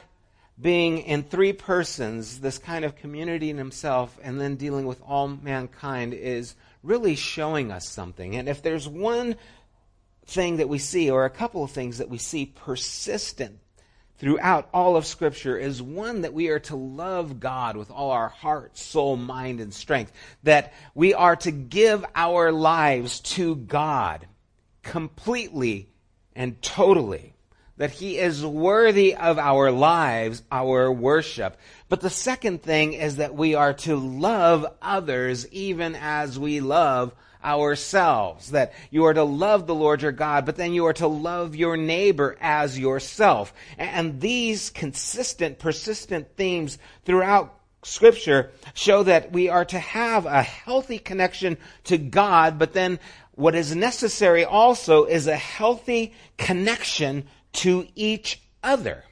being 0.60 1.00
in 1.00 1.24
three 1.24 1.54
persons, 1.54 2.40
this 2.40 2.60
kind 2.60 2.86
of 2.86 2.96
community 2.96 3.50
in 3.50 3.58
himself, 3.58 4.18
and 4.22 4.40
then 4.40 4.56
dealing 4.56 4.86
with 4.86 5.02
all 5.02 5.28
mankind 5.28 6.14
is 6.14 6.56
really 6.84 7.16
showing 7.16 7.72
us 7.72 7.88
something. 7.88 8.36
And 8.36 8.48
if 8.48 8.62
there's 8.62 8.88
one 8.88 9.36
thing 10.26 10.58
that 10.58 10.70
we 10.70 10.78
see, 10.78 11.10
or 11.10 11.26
a 11.26 11.30
couple 11.32 11.64
of 11.64 11.72
things 11.72 11.98
that 11.98 12.10
we 12.10 12.20
see 12.20 12.46
persistent 12.46 13.60
throughout 14.22 14.70
all 14.72 14.96
of 14.96 15.08
Scripture 15.08 15.58
is 15.58 15.82
one 15.82 16.22
that 16.22 16.34
we 16.34 16.50
are 16.50 16.60
to 16.60 16.76
love 16.76 17.40
God 17.40 17.76
with 17.76 17.90
all 17.90 18.12
our 18.12 18.30
heart, 18.30 18.78
soul, 18.78 19.18
mind, 19.18 19.60
and 19.60 19.74
strength. 19.74 20.14
That 20.44 20.74
we 20.94 21.16
are 21.16 21.36
to 21.38 21.50
give 21.50 22.06
our 22.14 22.52
lives 22.52 23.20
to 23.22 23.56
God 23.56 24.28
completely 24.84 25.90
and 26.36 26.62
totally. 26.62 27.34
That 27.78 27.90
He 27.90 28.20
is 28.20 28.46
worthy 28.46 29.16
of 29.16 29.40
our 29.40 29.72
lives, 29.72 30.44
our 30.52 30.92
worship. 30.92 31.58
But 31.90 32.02
the 32.02 32.12
second 32.12 32.62
thing 32.62 32.94
is 32.94 33.16
that 33.16 33.34
we 33.34 33.56
are 33.56 33.74
to 33.74 33.96
love 33.96 34.68
others 34.84 35.48
even 35.50 35.96
as 35.96 36.38
we 36.38 36.60
love 36.60 37.12
ourselves. 37.44 38.52
That 38.52 38.74
you 38.90 39.06
are 39.06 39.14
to 39.14 39.24
love 39.24 39.68
the 39.68 39.76
Lord 39.76 40.02
your 40.02 40.12
God, 40.12 40.46
but 40.46 40.56
then 40.56 40.74
you 40.74 40.86
are 40.86 40.94
to 40.94 41.08
love 41.08 41.56
your 41.56 41.78
neighbor 41.78 42.38
as 42.40 42.78
yourself. 42.78 43.54
And 43.78 44.20
these 44.22 44.70
consistent, 44.70 45.60
persistent 45.60 46.36
themes 46.36 46.78
throughout 47.06 47.58
scripture 47.84 48.52
show 48.74 49.04
that 49.04 49.32
we 49.32 49.50
are 49.50 49.66
to 49.66 49.80
have 49.80 50.26
a 50.26 50.44
healthy 50.44 51.00
connection 51.00 51.58
to 51.86 51.98
God, 51.98 52.60
but 52.60 52.74
then 52.74 53.00
what 53.34 53.56
is 53.56 53.76
necessary 53.76 54.46
also 54.46 55.06
is 55.06 55.28
a 55.28 55.36
healthy 55.36 56.14
connection 56.38 57.26
to 57.54 57.88
each 57.96 58.42
other. 58.64 59.04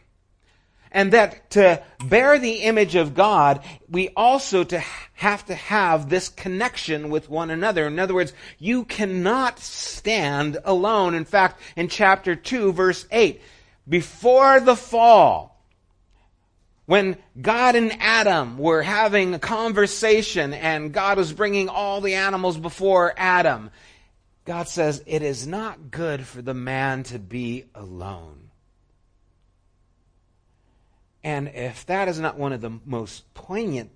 And 0.92 1.14
that 1.14 1.52
to 1.52 1.84
bear 2.04 2.40
the 2.40 2.64
image 2.64 2.96
of 2.96 3.14
God, 3.14 3.64
we 3.88 4.10
also 4.10 4.64
to 4.64 4.84
have 5.20 5.46
to 5.46 5.54
have 5.54 6.08
this 6.08 6.30
connection 6.30 7.10
with 7.10 7.30
one 7.30 7.50
another. 7.50 7.86
In 7.86 8.00
other 8.00 8.14
words, 8.14 8.32
you 8.58 8.86
cannot 8.86 9.60
stand 9.60 10.58
alone. 10.64 11.14
In 11.14 11.26
fact, 11.26 11.60
in 11.76 11.90
chapter 11.90 12.38
2, 12.38 12.72
verse 12.72 13.06
8, 13.12 13.42
before 13.86 14.62
the 14.62 14.78
fall, 14.78 15.62
when 16.86 17.18
God 17.40 17.76
and 17.76 17.92
Adam 18.00 18.58
were 18.58 18.82
having 18.82 19.34
a 19.34 19.40
conversation 19.40 20.54
and 20.54 20.94
God 20.94 21.18
was 21.18 21.34
bringing 21.34 21.68
all 21.68 22.00
the 22.00 22.16
animals 22.16 22.58
before 22.58 23.14
Adam, 23.18 23.72
God 24.46 24.70
says, 24.70 25.04
It 25.06 25.22
is 25.22 25.46
not 25.46 25.92
good 25.92 26.26
for 26.26 26.42
the 26.42 26.54
man 26.54 27.04
to 27.04 27.20
be 27.20 27.66
alone. 27.76 28.52
And 31.26 31.50
if 31.50 31.86
that 31.88 32.08
is 32.08 32.22
not 32.22 32.38
one 32.38 32.54
of 32.54 32.62
the 32.62 32.80
most 32.86 33.34
poignant 33.34 33.92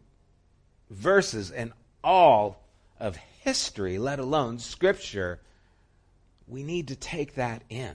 verses 0.90 1.52
in 1.52 1.74
all 2.04 2.62
of 3.00 3.18
history, 3.42 3.98
let 3.98 4.20
alone 4.20 4.60
scripture, 4.60 5.40
we 6.48 6.64
need 6.64 6.90
to 6.90 6.96
take 6.96 7.36
that 7.36 7.64
in. 7.70 7.94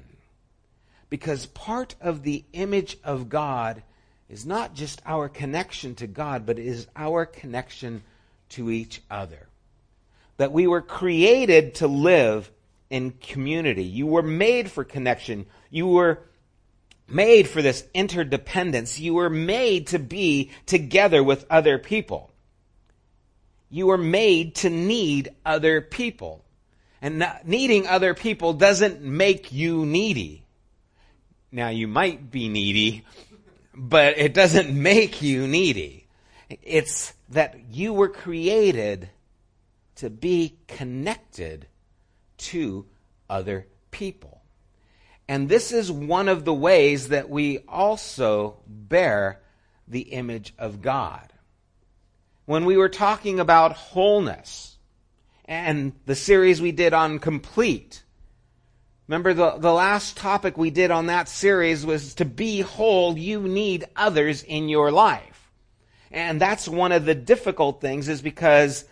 Because 1.11 1.47
part 1.47 1.95
of 2.01 2.23
the 2.23 2.45
image 2.53 2.99
of 3.03 3.29
God 3.29 3.83
is 4.29 4.45
not 4.45 4.75
just 4.75 5.01
our 5.07 5.29
connection 5.29 5.95
to 5.97 6.07
God, 6.07 6.45
but 6.45 6.59
it 6.59 6.67
is 6.67 6.87
our 6.95 7.25
connection 7.25 8.03
to 8.51 8.71
each 8.71 9.01
other. 9.11 9.49
That 10.37 10.53
we 10.53 10.67
were 10.67 10.83
created 10.83 11.77
to 11.77 11.89
live 11.89 12.51
in 12.91 13.13
community. 13.13 13.85
You 13.85 14.07
were 14.07 14.23
made 14.23 14.71
for 14.71 14.85
connection. 14.85 15.47
You 15.71 15.89
were 15.89 16.21
made 17.09 17.49
for 17.49 17.63
this 17.63 17.85
interdependence. 17.95 18.99
You 18.99 19.15
were 19.15 19.31
made 19.31 19.89
to 19.89 19.99
be 19.99 20.51
together 20.67 21.23
with 21.23 21.47
other 21.51 21.79
people. 21.79 22.31
You 23.71 23.87
were 23.87 23.99
made 23.99 24.57
to 24.57 24.71
need 24.71 25.31
other 25.45 25.81
people. 25.81 26.45
And 27.01 27.25
needing 27.45 27.87
other 27.87 28.15
people 28.15 28.55
doesn't 28.55 29.03
make 29.03 29.53
you 29.53 29.87
needy. 29.87 30.45
Now, 31.53 31.69
you 31.69 31.87
might 31.87 32.31
be 32.31 32.49
needy, 32.49 33.05
but 33.75 34.19
it 34.19 34.35
doesn't 34.35 34.71
make 34.71 35.23
you 35.23 35.47
needy. 35.47 36.07
It's 36.49 37.15
that 37.29 37.59
you 37.71 37.93
were 37.93 38.09
created 38.09 39.11
to 39.97 40.11
be 40.11 40.59
connected 40.67 41.67
to 42.39 42.87
other 43.29 43.67
people. 43.91 44.43
And 45.29 45.49
this 45.49 45.73
is 45.73 45.93
one 45.93 46.29
of 46.29 46.45
the 46.45 46.55
ways 46.55 47.09
that 47.09 47.29
we 47.29 47.59
also 47.69 48.57
bear 48.67 49.41
the 49.87 50.01
image 50.01 50.55
of 50.59 50.81
God. 50.81 51.33
When 52.49 52.65
we 52.65 52.79
were 52.79 52.89
talking 52.89 53.41
about 53.41 53.73
wholeness 53.73 54.79
and 55.45 55.93
the 56.07 56.15
series 56.15 56.63
we 56.63 56.73
did 56.73 56.95
on 56.95 57.19
complete, 57.19 58.03
remember 59.07 59.35
the, 59.35 59.59
the 59.59 59.71
last 59.71 60.17
topic 60.17 60.57
we 60.57 60.71
did 60.71 60.91
on 60.91 61.09
that 61.09 61.29
series 61.29 61.85
was 61.85 62.15
to 62.15 62.25
be 62.25 62.63
whole, 62.63 63.19
you 63.19 63.43
need 63.43 63.85
others 63.95 64.43
in 64.43 64.71
your 64.71 64.91
life. 64.91 65.53
And 66.11 66.41
that's 66.41 66.67
one 66.67 66.91
of 66.91 67.05
the 67.05 67.15
difficult 67.15 67.83
things 67.83 68.09
is 68.09 68.23
because 68.23 68.87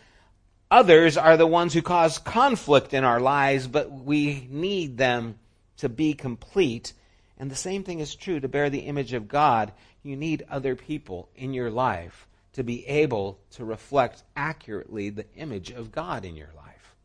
others 0.70 1.16
are 1.16 1.38
the 1.38 1.46
ones 1.46 1.72
who 1.72 1.80
cause 1.80 2.18
conflict 2.18 2.92
in 2.92 3.04
our 3.04 3.20
lives, 3.20 3.66
but 3.66 3.90
we 3.90 4.46
need 4.50 4.98
them 4.98 5.38
to 5.78 5.88
be 5.88 6.12
complete. 6.12 6.92
And 7.38 7.50
the 7.50 7.56
same 7.56 7.84
thing 7.84 8.00
is 8.00 8.14
true 8.14 8.38
to 8.38 8.48
bear 8.48 8.68
the 8.68 8.80
image 8.80 9.14
of 9.14 9.28
God. 9.28 9.72
You 10.02 10.14
need 10.14 10.44
other 10.50 10.76
people 10.76 11.30
in 11.34 11.54
your 11.54 11.70
life 11.70 12.26
to 12.56 12.64
be 12.64 12.86
able 12.86 13.38
to 13.50 13.64
reflect 13.64 14.22
accurately 14.34 15.10
the 15.10 15.26
image 15.36 15.70
of 15.70 15.92
God 15.92 16.24
in 16.24 16.36
your 16.36 16.50
life. 16.56 16.96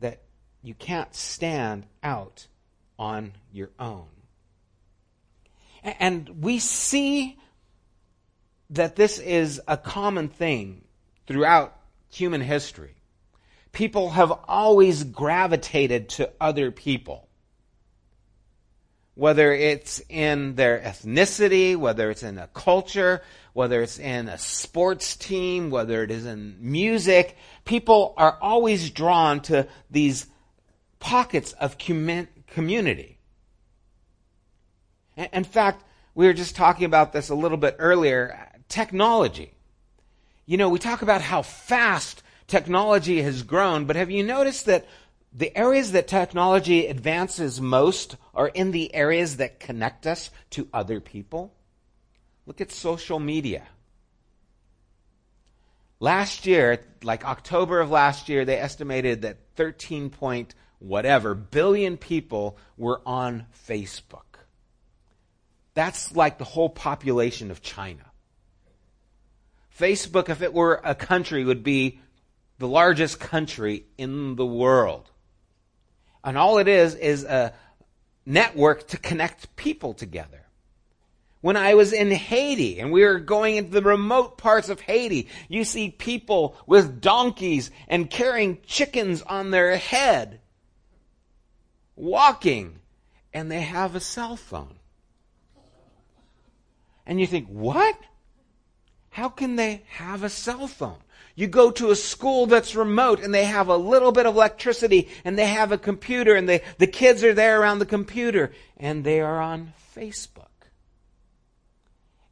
That 0.00 0.22
you 0.62 0.74
can't 0.74 1.14
stand 1.14 1.86
out 2.02 2.46
on 2.98 3.32
your 3.52 3.70
own. 3.78 4.06
And 5.82 6.42
we 6.42 6.58
see 6.58 7.38
that 8.70 8.96
this 8.96 9.18
is 9.18 9.60
a 9.68 9.76
common 9.76 10.28
thing 10.28 10.84
throughout 11.26 11.76
human 12.08 12.40
history 12.40 12.96
people 13.76 14.08
have 14.08 14.32
always 14.48 15.04
gravitated 15.04 16.08
to 16.08 16.32
other 16.40 16.70
people. 16.70 17.28
Whether 19.16 19.52
it's 19.52 20.00
in 20.08 20.54
their 20.54 20.78
ethnicity, 20.78 21.74
whether 21.74 22.10
it's 22.10 22.22
in 22.22 22.38
a 22.38 22.46
culture, 22.48 23.22
whether 23.54 23.82
it's 23.82 23.98
in 23.98 24.28
a 24.28 24.36
sports 24.36 25.16
team, 25.16 25.70
whether 25.70 26.02
it 26.04 26.10
is 26.10 26.26
in 26.26 26.56
music, 26.60 27.36
people 27.64 28.12
are 28.18 28.36
always 28.40 28.90
drawn 28.90 29.40
to 29.40 29.66
these 29.90 30.26
pockets 31.00 31.52
of 31.54 31.78
community. 31.78 33.18
In 35.32 35.44
fact, 35.44 35.82
we 36.14 36.26
were 36.26 36.34
just 36.34 36.54
talking 36.54 36.84
about 36.84 37.14
this 37.14 37.30
a 37.30 37.34
little 37.34 37.56
bit 37.56 37.76
earlier 37.78 38.50
technology. 38.68 39.54
You 40.44 40.58
know, 40.58 40.68
we 40.68 40.78
talk 40.78 41.00
about 41.00 41.22
how 41.22 41.40
fast 41.40 42.22
technology 42.46 43.22
has 43.22 43.42
grown, 43.42 43.86
but 43.86 43.96
have 43.96 44.10
you 44.10 44.22
noticed 44.22 44.66
that 44.66 44.86
the 45.32 45.56
areas 45.56 45.92
that 45.92 46.08
technology 46.08 46.86
advances 46.86 47.60
most 47.60 48.16
are 48.36 48.48
in 48.48 48.70
the 48.70 48.94
areas 48.94 49.38
that 49.38 49.58
connect 49.58 50.06
us 50.06 50.30
to 50.50 50.68
other 50.72 51.00
people? 51.00 51.52
Look 52.46 52.60
at 52.60 52.70
social 52.70 53.18
media. 53.18 53.66
last 56.00 56.46
year, 56.46 56.84
like 57.02 57.24
October 57.24 57.80
of 57.80 57.90
last 57.90 58.28
year, 58.28 58.44
they 58.44 58.58
estimated 58.58 59.22
that 59.22 59.38
13 59.56 60.10
point 60.10 60.54
whatever 60.78 61.34
billion 61.34 61.96
people 61.96 62.58
were 62.76 63.00
on 63.06 63.46
Facebook. 63.66 64.22
That's 65.74 66.14
like 66.14 66.38
the 66.38 66.44
whole 66.44 66.68
population 66.68 67.50
of 67.50 67.62
China. 67.62 68.02
Facebook, 69.78 70.28
if 70.30 70.42
it 70.42 70.54
were 70.54 70.80
a 70.82 70.94
country, 70.94 71.44
would 71.44 71.62
be 71.62 72.00
the 72.58 72.68
largest 72.68 73.20
country 73.20 73.84
in 73.98 74.36
the 74.36 74.46
world. 74.46 75.10
And 76.24 76.38
all 76.38 76.58
it 76.58 76.66
is 76.66 76.94
is 76.94 77.24
a 77.24 77.52
network 78.26 78.88
to 78.88 78.98
connect 78.98 79.54
people 79.56 79.94
together. 79.94 80.42
When 81.40 81.56
I 81.56 81.74
was 81.74 81.92
in 81.92 82.10
Haiti 82.10 82.80
and 82.80 82.90
we 82.90 83.04
were 83.04 83.20
going 83.20 83.56
into 83.56 83.70
the 83.70 83.82
remote 83.82 84.36
parts 84.36 84.68
of 84.68 84.80
Haiti, 84.80 85.28
you 85.48 85.64
see 85.64 85.90
people 85.90 86.56
with 86.66 87.00
donkeys 87.00 87.70
and 87.86 88.10
carrying 88.10 88.58
chickens 88.66 89.22
on 89.22 89.52
their 89.52 89.76
head, 89.76 90.40
walking, 91.94 92.80
and 93.32 93.50
they 93.50 93.60
have 93.60 93.94
a 93.94 94.00
cell 94.00 94.34
phone. 94.34 94.74
And 97.06 97.20
you 97.20 97.26
think, 97.28 97.46
what? 97.46 97.96
How 99.10 99.28
can 99.28 99.54
they 99.54 99.84
have 99.90 100.24
a 100.24 100.28
cell 100.28 100.66
phone? 100.66 100.98
You 101.36 101.46
go 101.46 101.70
to 101.72 101.90
a 101.90 101.96
school 101.96 102.46
that's 102.46 102.74
remote 102.74 103.20
and 103.20 103.32
they 103.32 103.44
have 103.44 103.68
a 103.68 103.76
little 103.76 104.10
bit 104.10 104.24
of 104.24 104.34
electricity 104.34 105.10
and 105.22 105.38
they 105.38 105.46
have 105.46 105.70
a 105.70 105.78
computer 105.78 106.34
and 106.34 106.48
they, 106.48 106.62
the 106.78 106.86
kids 106.86 107.22
are 107.22 107.34
there 107.34 107.60
around 107.60 107.78
the 107.78 107.86
computer 107.86 108.52
and 108.78 109.04
they 109.04 109.20
are 109.20 109.40
on 109.40 109.74
Facebook. 109.94 110.48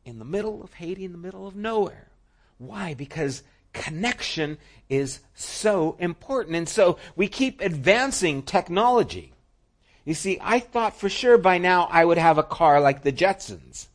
In 0.06 0.18
the 0.18 0.24
middle 0.24 0.62
of 0.64 0.72
Haiti, 0.72 1.04
in 1.04 1.12
the 1.12 1.18
middle 1.18 1.46
of 1.46 1.54
nowhere. 1.54 2.08
Why? 2.56 2.94
Because 2.94 3.42
connection 3.74 4.56
is 4.88 5.20
so 5.34 5.96
important. 5.98 6.56
And 6.56 6.68
so 6.68 6.96
we 7.14 7.28
keep 7.28 7.60
advancing 7.60 8.42
technology. 8.42 9.34
You 10.06 10.14
see, 10.14 10.38
I 10.40 10.60
thought 10.60 10.96
for 10.96 11.10
sure 11.10 11.36
by 11.36 11.58
now 11.58 11.88
I 11.90 12.06
would 12.06 12.18
have 12.18 12.38
a 12.38 12.42
car 12.42 12.80
like 12.80 13.02
the 13.02 13.12
Jetsons 13.12 13.88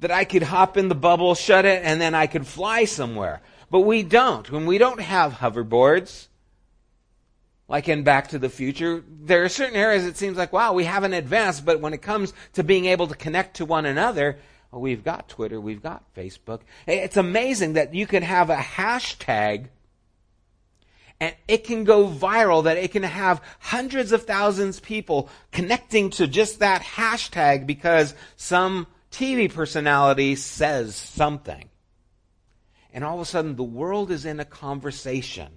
that 0.00 0.10
I 0.10 0.24
could 0.24 0.42
hop 0.42 0.76
in 0.76 0.88
the 0.88 0.94
bubble, 0.94 1.34
shut 1.34 1.64
it, 1.64 1.82
and 1.84 2.00
then 2.00 2.14
I 2.14 2.26
could 2.26 2.46
fly 2.46 2.84
somewhere. 2.84 3.40
But 3.70 3.80
we 3.80 4.02
don't. 4.02 4.50
When 4.50 4.66
we 4.66 4.78
don't 4.78 5.00
have 5.00 5.34
hoverboards, 5.34 6.28
like 7.68 7.88
in 7.88 8.02
Back 8.02 8.28
to 8.28 8.38
the 8.38 8.48
Future, 8.48 9.04
there 9.08 9.44
are 9.44 9.48
certain 9.48 9.76
areas 9.76 10.06
it 10.06 10.16
seems 10.16 10.38
like, 10.38 10.52
wow, 10.52 10.72
we 10.72 10.84
haven't 10.84 11.12
advanced, 11.12 11.64
but 11.64 11.80
when 11.80 11.92
it 11.92 12.02
comes 12.02 12.32
to 12.54 12.62
being 12.62 12.86
able 12.86 13.08
to 13.08 13.14
connect 13.14 13.56
to 13.56 13.64
one 13.64 13.84
another, 13.84 14.38
well, 14.70 14.80
we've 14.80 15.04
got 15.04 15.28
Twitter, 15.28 15.60
we've 15.60 15.82
got 15.82 16.02
Facebook. 16.14 16.60
It's 16.86 17.16
amazing 17.16 17.74
that 17.74 17.94
you 17.94 18.06
can 18.06 18.22
have 18.22 18.50
a 18.50 18.56
hashtag 18.56 19.66
and 21.20 21.34
it 21.48 21.64
can 21.64 21.82
go 21.84 22.06
viral, 22.06 22.64
that 22.64 22.76
it 22.76 22.92
can 22.92 23.02
have 23.02 23.42
hundreds 23.58 24.12
of 24.12 24.24
thousands 24.24 24.78
of 24.78 24.84
people 24.84 25.28
connecting 25.50 26.10
to 26.10 26.28
just 26.28 26.60
that 26.60 26.82
hashtag 26.82 27.66
because 27.66 28.14
some 28.36 28.86
TV 29.10 29.52
personality 29.52 30.36
says 30.36 30.94
something. 30.94 31.68
And 32.92 33.04
all 33.04 33.16
of 33.16 33.20
a 33.20 33.24
sudden, 33.24 33.56
the 33.56 33.62
world 33.62 34.10
is 34.10 34.24
in 34.24 34.40
a 34.40 34.44
conversation. 34.44 35.48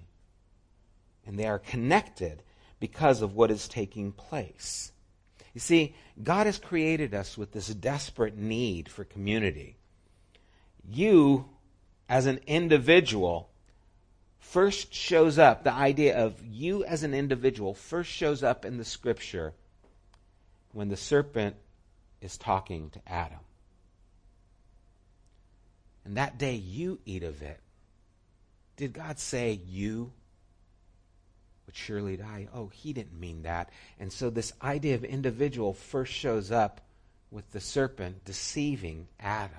And 1.26 1.38
they 1.38 1.46
are 1.46 1.58
connected 1.58 2.42
because 2.80 3.22
of 3.22 3.34
what 3.34 3.50
is 3.50 3.68
taking 3.68 4.12
place. 4.12 4.92
You 5.54 5.60
see, 5.60 5.94
God 6.22 6.46
has 6.46 6.58
created 6.58 7.14
us 7.14 7.36
with 7.36 7.52
this 7.52 7.68
desperate 7.68 8.36
need 8.36 8.88
for 8.88 9.04
community. 9.04 9.76
You, 10.88 11.48
as 12.08 12.26
an 12.26 12.40
individual, 12.46 13.50
first 14.38 14.92
shows 14.92 15.38
up, 15.38 15.62
the 15.62 15.72
idea 15.72 16.16
of 16.16 16.42
you 16.44 16.84
as 16.84 17.02
an 17.02 17.14
individual 17.14 17.74
first 17.74 18.10
shows 18.10 18.42
up 18.42 18.64
in 18.64 18.78
the 18.78 18.84
scripture 18.84 19.52
when 20.72 20.88
the 20.88 20.96
serpent 20.96 21.56
is 22.22 22.38
talking 22.38 22.90
to 22.90 23.00
Adam. 23.06 23.38
And 26.04 26.16
that 26.16 26.38
day 26.38 26.54
you 26.54 26.98
eat 27.04 27.22
of 27.22 27.42
it. 27.42 27.60
Did 28.76 28.92
God 28.92 29.18
say 29.18 29.60
you 29.66 30.12
would 31.66 31.76
surely 31.76 32.16
die? 32.16 32.48
Oh, 32.54 32.68
he 32.68 32.92
didn't 32.92 33.18
mean 33.18 33.42
that. 33.42 33.70
And 34.00 34.12
so 34.12 34.30
this 34.30 34.52
idea 34.62 34.94
of 34.94 35.04
individual 35.04 35.74
first 35.74 36.12
shows 36.12 36.50
up 36.50 36.80
with 37.30 37.50
the 37.52 37.60
serpent 37.60 38.24
deceiving 38.24 39.08
Adam. 39.20 39.58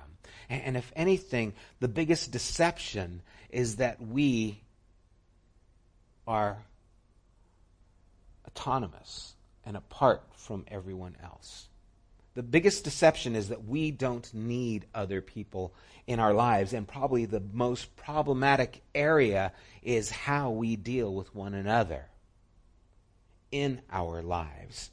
And, 0.50 0.76
if 0.76 0.92
anything, 0.94 1.54
the 1.80 1.88
biggest 1.88 2.30
deception 2.30 3.22
is 3.48 3.76
that 3.76 4.00
we 4.00 4.60
are 6.26 6.58
autonomous 8.46 9.34
and 9.64 9.76
apart 9.76 10.22
from 10.34 10.64
everyone 10.68 11.16
else. 11.22 11.68
The 12.34 12.42
biggest 12.42 12.84
deception 12.84 13.36
is 13.36 13.48
that 13.48 13.64
we 13.64 13.90
don't 13.90 14.32
need 14.34 14.86
other 14.94 15.20
people 15.20 15.72
in 16.06 16.18
our 16.18 16.34
lives, 16.34 16.72
and 16.72 16.86
probably 16.86 17.24
the 17.26 17.42
most 17.52 17.94
problematic 17.96 18.82
area 18.94 19.52
is 19.82 20.10
how 20.10 20.50
we 20.50 20.76
deal 20.76 21.14
with 21.14 21.34
one 21.34 21.54
another 21.54 22.06
in 23.50 23.80
our 23.90 24.20
lives. 24.20 24.90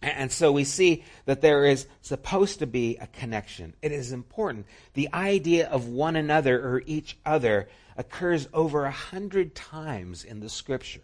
And 0.00 0.30
so 0.30 0.52
we 0.52 0.62
see 0.62 1.04
that 1.24 1.40
there 1.40 1.64
is 1.64 1.86
supposed 2.02 2.60
to 2.60 2.66
be 2.66 2.96
a 2.98 3.08
connection. 3.08 3.74
It 3.82 3.90
is 3.90 4.12
important. 4.12 4.66
The 4.94 5.08
idea 5.12 5.68
of 5.68 5.88
one 5.88 6.14
another 6.14 6.60
or 6.60 6.82
each 6.86 7.18
other 7.26 7.68
occurs 7.96 8.48
over 8.52 8.84
a 8.84 8.92
hundred 8.92 9.56
times 9.56 10.22
in 10.22 10.38
the 10.38 10.48
scripture. 10.48 11.00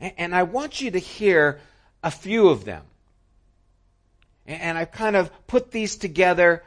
And 0.00 0.34
I 0.34 0.42
want 0.42 0.80
you 0.80 0.90
to 0.90 0.98
hear 0.98 1.60
a 2.02 2.10
few 2.10 2.48
of 2.48 2.64
them. 2.64 2.84
And 4.50 4.76
I've 4.76 4.90
kind 4.90 5.14
of 5.14 5.30
put 5.46 5.70
these 5.70 5.96
together, 5.96 6.64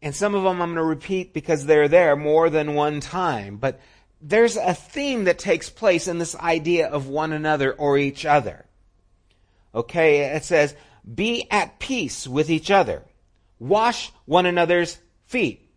and 0.00 0.14
some 0.14 0.34
of 0.34 0.42
them 0.42 0.60
I'm 0.60 0.74
going 0.74 0.76
to 0.76 0.82
repeat 0.82 1.32
because 1.32 1.64
they're 1.64 1.88
there 1.88 2.16
more 2.16 2.50
than 2.50 2.74
one 2.74 3.00
time. 3.00 3.58
But 3.58 3.80
there's 4.20 4.56
a 4.56 4.74
theme 4.74 5.24
that 5.24 5.38
takes 5.38 5.70
place 5.70 6.08
in 6.08 6.18
this 6.18 6.34
idea 6.34 6.88
of 6.88 7.08
one 7.08 7.32
another 7.32 7.72
or 7.72 7.96
each 7.96 8.26
other. 8.26 8.66
Okay, 9.74 10.20
it 10.34 10.44
says, 10.44 10.74
be 11.14 11.46
at 11.50 11.78
peace 11.78 12.26
with 12.26 12.50
each 12.50 12.70
other. 12.70 13.02
Wash 13.58 14.12
one 14.24 14.46
another's 14.46 14.98
feet. 15.26 15.68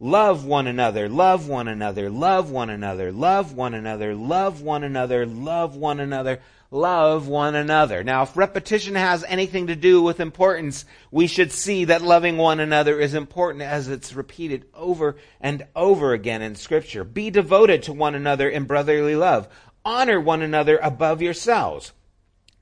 Love 0.00 0.44
one 0.44 0.66
another, 0.66 1.08
love 1.08 1.48
one 1.48 1.68
another, 1.68 2.10
love 2.10 2.50
one 2.50 2.68
another, 2.68 3.12
love 3.12 3.52
one 3.52 3.74
another, 3.74 4.14
love 4.14 4.60
one 4.60 4.82
another, 4.82 5.24
love 5.24 5.76
one 5.76 6.00
another, 6.00 6.40
love 6.74 7.28
one 7.28 7.54
another. 7.54 8.02
Now, 8.02 8.24
if 8.24 8.36
repetition 8.36 8.96
has 8.96 9.22
anything 9.24 9.68
to 9.68 9.76
do 9.76 10.02
with 10.02 10.18
importance, 10.18 10.84
we 11.12 11.28
should 11.28 11.52
see 11.52 11.84
that 11.84 12.02
loving 12.02 12.36
one 12.36 12.58
another 12.58 12.98
is 12.98 13.14
important 13.14 13.62
as 13.62 13.88
it's 13.88 14.12
repeated 14.12 14.66
over 14.74 15.16
and 15.40 15.64
over 15.76 16.12
again 16.12 16.42
in 16.42 16.56
Scripture. 16.56 17.04
Be 17.04 17.30
devoted 17.30 17.84
to 17.84 17.92
one 17.92 18.16
another 18.16 18.48
in 18.48 18.64
brotherly 18.64 19.14
love. 19.14 19.48
Honor 19.84 20.20
one 20.20 20.42
another 20.42 20.78
above 20.78 21.22
yourselves. 21.22 21.92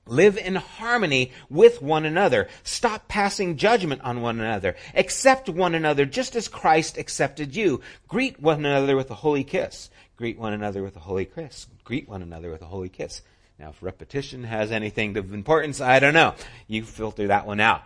Live 0.05 0.37
in 0.37 0.55
harmony 0.55 1.31
with 1.49 1.81
one 1.81 2.05
another. 2.05 2.49
Stop 2.63 3.07
passing 3.07 3.57
judgment 3.57 4.01
on 4.01 4.21
one 4.21 4.39
another. 4.39 4.75
Accept 4.93 5.49
one 5.49 5.73
another 5.73 6.05
just 6.05 6.35
as 6.35 6.47
Christ 6.47 6.97
accepted 6.97 7.55
you. 7.55 7.81
Greet 8.07 8.39
one 8.39 8.63
another 8.63 8.95
with 8.95 9.09
a 9.09 9.15
holy 9.15 9.43
kiss. 9.43 9.89
Greet 10.17 10.37
one 10.37 10.53
another 10.53 10.83
with 10.83 10.95
a 10.97 10.99
holy 10.99 11.25
kiss. 11.25 11.67
Greet 11.83 12.07
one 12.07 12.21
another 12.21 12.51
with 12.51 12.61
a 12.61 12.65
holy 12.65 12.89
kiss. 12.89 13.21
Now, 13.63 13.69
if 13.69 13.81
repetition 13.81 14.43
has 14.43 14.73
anything 14.73 15.15
of 15.15 15.33
importance, 15.33 15.79
I 15.79 15.99
don't 15.99 16.13
know. 16.13 16.35
You 16.67 16.83
filter 16.83 17.27
that 17.27 17.47
one 17.47 17.61
out. 17.61 17.81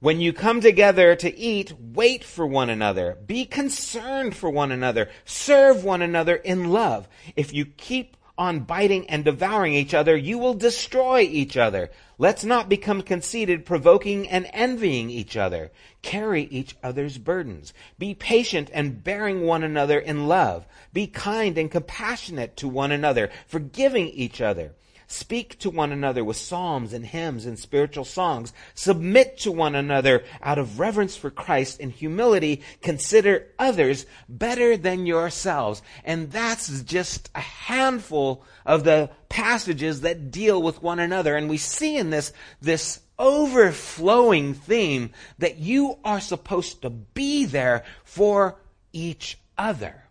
When 0.00 0.20
you 0.20 0.32
come 0.32 0.60
together 0.60 1.14
to 1.14 1.38
eat, 1.38 1.72
wait 1.78 2.24
for 2.24 2.44
one 2.44 2.68
another. 2.68 3.16
Be 3.24 3.44
concerned 3.44 4.34
for 4.34 4.50
one 4.50 4.72
another. 4.72 5.08
Serve 5.24 5.84
one 5.84 6.02
another 6.02 6.34
in 6.34 6.70
love. 6.70 7.06
If 7.36 7.54
you 7.54 7.64
keep 7.64 8.16
on 8.36 8.64
biting 8.64 9.08
and 9.08 9.24
devouring 9.24 9.74
each 9.74 9.94
other, 9.94 10.16
you 10.16 10.36
will 10.36 10.54
destroy 10.54 11.20
each 11.20 11.56
other. 11.56 11.92
Let's 12.18 12.44
not 12.44 12.68
become 12.68 13.00
conceited, 13.00 13.64
provoking 13.64 14.28
and 14.28 14.50
envying 14.52 15.10
each 15.10 15.36
other. 15.36 15.70
Carry 16.02 16.42
each 16.42 16.74
other's 16.82 17.18
burdens. 17.18 17.72
Be 18.00 18.16
patient 18.16 18.68
and 18.74 19.04
bearing 19.04 19.42
one 19.42 19.62
another 19.62 20.00
in 20.00 20.26
love. 20.26 20.66
Be 20.92 21.06
kind 21.06 21.56
and 21.56 21.70
compassionate 21.70 22.56
to 22.56 22.66
one 22.66 22.90
another, 22.90 23.30
forgiving 23.46 24.08
each 24.08 24.40
other. 24.40 24.72
Speak 25.06 25.58
to 25.60 25.70
one 25.70 25.92
another 25.92 26.24
with 26.24 26.36
psalms 26.36 26.92
and 26.92 27.04
hymns 27.04 27.46
and 27.46 27.58
spiritual 27.58 28.04
songs. 28.04 28.52
Submit 28.74 29.38
to 29.38 29.52
one 29.52 29.74
another 29.74 30.24
out 30.42 30.58
of 30.58 30.78
reverence 30.78 31.16
for 31.16 31.30
Christ 31.30 31.80
and 31.80 31.92
humility. 31.92 32.62
Consider 32.80 33.46
others 33.58 34.06
better 34.28 34.76
than 34.76 35.06
yourselves. 35.06 35.82
And 36.04 36.30
that's 36.30 36.82
just 36.82 37.30
a 37.34 37.40
handful 37.40 38.44
of 38.64 38.84
the 38.84 39.10
passages 39.28 40.00
that 40.02 40.30
deal 40.30 40.62
with 40.62 40.82
one 40.82 40.98
another. 40.98 41.36
And 41.36 41.50
we 41.50 41.58
see 41.58 41.96
in 41.96 42.10
this, 42.10 42.32
this 42.60 43.00
overflowing 43.18 44.54
theme 44.54 45.10
that 45.38 45.58
you 45.58 45.98
are 46.04 46.20
supposed 46.20 46.82
to 46.82 46.90
be 46.90 47.44
there 47.44 47.84
for 48.04 48.56
each 48.92 49.38
other. 49.58 50.04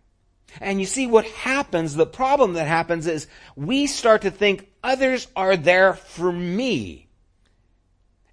And 0.60 0.78
you 0.78 0.86
see 0.86 1.06
what 1.06 1.24
happens, 1.26 1.94
the 1.94 2.06
problem 2.06 2.52
that 2.52 2.68
happens 2.68 3.06
is 3.06 3.26
we 3.56 3.86
start 3.86 4.22
to 4.22 4.30
think 4.30 4.68
others 4.84 5.26
are 5.34 5.56
there 5.56 5.94
for 5.94 6.30
me. 6.30 7.08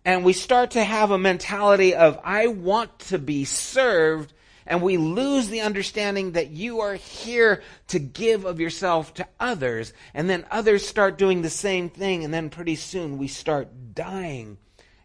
And 0.06 0.24
we 0.24 0.34
start 0.34 0.72
to 0.72 0.84
have 0.84 1.10
a 1.10 1.18
mentality 1.18 1.96
of, 1.96 2.20
I 2.24 2.48
want 2.48 3.00
to 3.00 3.18
be 3.18 3.46
served 3.46 4.34
and 4.66 4.82
we 4.82 4.98
lose 4.98 5.50
the 5.50 5.62
understanding 5.62 6.34
that 6.34 6.52
you 6.52 6.82
are 6.82 6.94
here 6.94 7.64
to 7.88 8.00
give 8.00 8.46
of 8.46 8.60
yourself 8.60 9.14
to 9.16 9.28
others, 9.40 9.92
and 10.14 10.30
then 10.30 10.46
others 10.52 10.88
start 10.88 11.18
doing 11.18 11.42
the 11.42 11.50
same 11.50 11.90
thing, 11.90 12.24
and 12.24 12.34
then 12.34 12.50
pretty 12.50 12.76
soon 12.76 13.18
we 13.18 13.28
start 13.28 13.96
dying 13.96 14.58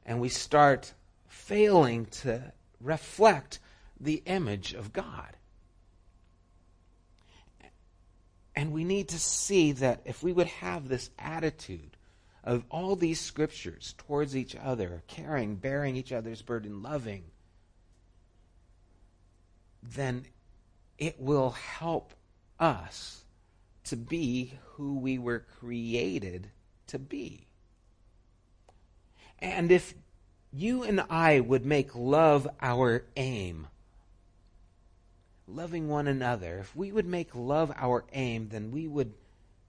and 0.05 0.21
we 0.21 0.29
start 0.29 0.93
failing 1.27 2.07
to 2.07 2.53
reflect 2.81 3.59
the 3.99 4.23
image 4.27 4.75
of 4.75 4.93
God. 4.93 5.36
And 8.57 8.73
we 8.73 8.85
need 8.85 9.09
to 9.11 9.19
see 9.19 9.73
that 9.73 10.01
if 10.07 10.23
we 10.23 10.33
would 10.33 10.47
have 10.47 10.89
this 10.89 11.11
attitude 11.19 11.97
of 12.43 12.65
all 12.71 12.97
these 12.97 13.21
scriptures 13.21 13.95
towards 13.99 14.35
each 14.35 14.57
other, 14.57 15.03
caring, 15.09 15.57
bearing 15.57 15.97
each 15.97 16.11
other's 16.11 16.41
burden, 16.41 16.83
loving, 16.83 17.25
then 19.83 20.25
it 20.97 21.21
will 21.21 21.51
help 21.51 22.15
us 22.59 23.25
to 23.85 23.97
be 23.97 24.55
who 24.73 24.99
we 24.99 25.19
were 25.19 25.45
created 25.61 26.49
to 26.87 26.99
be. 26.99 27.47
And 29.39 29.71
if 29.71 29.93
you 30.53 30.83
and 30.83 31.03
I 31.11 31.41
would 31.41 31.67
make 31.67 31.95
love 31.95 32.49
our 32.63 33.05
aim, 33.17 33.67
loving 35.47 35.89
one 35.89 36.07
another, 36.07 36.59
if 36.59 36.75
we 36.75 36.93
would 36.93 37.07
make 37.07 37.35
love 37.35 37.73
our 37.77 38.05
aim, 38.13 38.49
then 38.49 38.71
we 38.73 38.87
would 38.87 39.15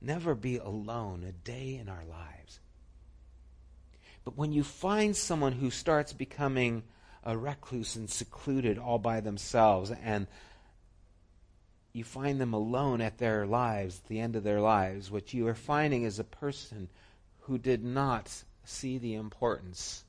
never 0.02 0.36
be 0.36 0.58
alone 0.58 1.24
a 1.24 1.32
day 1.32 1.78
in 1.80 1.90
our 1.90 2.06
lives. 2.10 2.60
But 4.24 4.38
when 4.38 4.52
you 4.52 4.64
find 4.64 5.16
someone 5.16 5.54
who 5.54 5.72
starts 5.72 6.14
becoming 6.14 6.84
a 7.24 7.38
recluse 7.38 7.96
and 7.96 8.10
secluded 8.10 8.78
all 8.78 9.00
by 9.00 9.22
themselves, 9.22 9.92
and 10.04 10.28
you 11.94 12.04
find 12.04 12.40
them 12.40 12.54
alone 12.54 13.02
at 13.02 13.18
their 13.18 13.46
lives, 13.46 14.00
at 14.00 14.08
the 14.08 14.20
end 14.20 14.36
of 14.36 14.44
their 14.44 14.62
lives, 14.62 15.10
what 15.10 15.34
you 15.34 15.48
are 15.48 15.56
finding 15.56 16.04
is 16.04 16.20
a 16.20 16.24
person 16.24 16.90
who 17.42 17.58
did 17.58 17.84
not 17.84 18.44
see 18.66 18.98
the 18.98 19.16
importance 19.16 20.04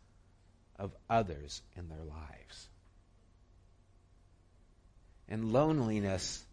of 0.79 0.95
others 1.09 1.63
in 1.77 1.89
their 1.89 2.05
lives. 2.05 2.68
And 5.29 5.53
loneliness 5.53 6.45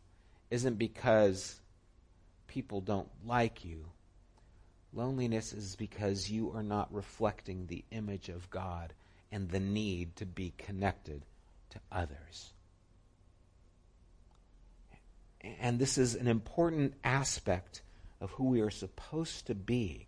isn't 0.50 0.78
because 0.78 1.60
people 2.48 2.82
don't 2.82 3.10
like 3.26 3.64
you. 3.64 3.86
Loneliness 4.94 5.54
is 5.54 5.76
because 5.76 6.30
you 6.30 6.52
are 6.52 6.64
not 6.64 6.94
reflecting 6.94 7.68
the 7.68 7.84
image 7.92 8.30
of 8.30 8.50
God 8.50 8.94
and 9.32 9.50
the 9.50 9.60
need 9.60 10.16
to 10.18 10.26
be 10.26 10.54
connected 10.58 11.26
to 11.72 11.80
others. 11.92 12.54
And 15.60 15.80
this 15.80 15.98
is 15.98 16.16
an 16.16 16.28
important 16.28 16.94
aspect 17.04 17.82
of 18.22 18.32
who 18.32 18.46
we 18.46 18.62
are 18.62 18.72
supposed 18.72 19.48
to 19.48 19.56
be. 19.56 20.08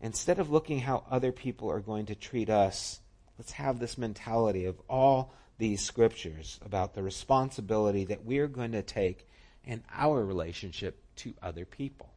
Instead 0.00 0.38
of 0.38 0.50
looking 0.50 0.80
how 0.80 1.04
other 1.10 1.32
people 1.32 1.70
are 1.70 1.80
going 1.80 2.06
to 2.06 2.14
treat 2.14 2.48
us, 2.48 3.00
let's 3.38 3.52
have 3.52 3.78
this 3.78 3.98
mentality 3.98 4.64
of 4.64 4.80
all 4.88 5.34
these 5.62 5.80
scriptures 5.80 6.58
about 6.66 6.92
the 6.92 7.04
responsibility 7.04 8.04
that 8.04 8.24
we 8.24 8.40
are 8.40 8.48
going 8.48 8.72
to 8.72 8.82
take 8.82 9.28
in 9.64 9.80
our 9.94 10.24
relationship 10.24 10.98
to 11.14 11.32
other 11.40 11.64
people 11.64 12.08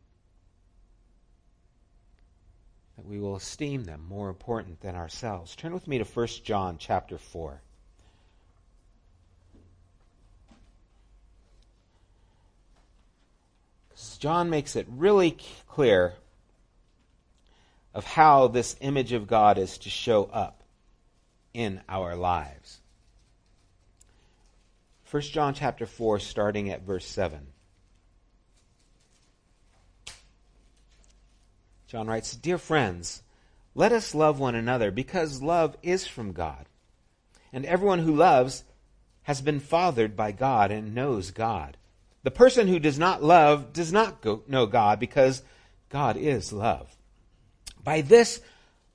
that 2.97 3.05
we 3.05 3.19
will 3.19 3.35
esteem 3.35 3.83
them 3.83 4.03
more 4.09 4.29
important 4.29 4.81
than 4.81 4.95
ourselves. 4.95 5.55
Turn 5.55 5.75
with 5.75 5.87
me 5.87 5.99
to 5.99 6.03
1 6.03 6.27
John 6.43 6.77
chapter 6.79 7.19
4. 7.19 7.61
John 14.17 14.49
makes 14.49 14.75
it 14.75 14.87
really 14.89 15.37
clear 15.67 16.15
of 17.93 18.05
how 18.05 18.47
this 18.47 18.75
image 18.81 19.13
of 19.13 19.27
God 19.27 19.59
is 19.59 19.77
to 19.77 19.89
show 19.91 20.23
up 20.33 20.63
in 21.53 21.81
our 21.87 22.15
lives. 22.15 22.79
1 25.09 25.21
John 25.23 25.53
chapter 25.53 25.85
4 25.85 26.19
starting 26.19 26.69
at 26.69 26.81
verse 26.81 27.05
7. 27.05 27.47
John 31.87 32.07
writes, 32.07 32.35
Dear 32.35 32.57
friends, 32.57 33.21
let 33.75 33.91
us 33.91 34.15
love 34.15 34.39
one 34.39 34.55
another 34.55 34.89
because 34.89 35.41
love 35.41 35.77
is 35.83 36.07
from 36.07 36.31
God. 36.31 36.65
And 37.53 37.65
everyone 37.65 37.99
who 37.99 38.15
loves 38.15 38.63
has 39.23 39.41
been 39.41 39.59
fathered 39.59 40.15
by 40.15 40.31
God 40.31 40.71
and 40.71 40.95
knows 40.95 41.31
God. 41.31 41.77
The 42.23 42.31
person 42.31 42.67
who 42.67 42.79
does 42.79 42.97
not 42.97 43.21
love 43.23 43.71
does 43.71 43.93
not 43.93 44.21
go, 44.21 44.43
know 44.47 44.65
God 44.65 44.99
because 44.99 45.43
God 45.89 46.17
is 46.17 46.51
love. 46.51 46.95
By 47.83 48.01
this, 48.01 48.41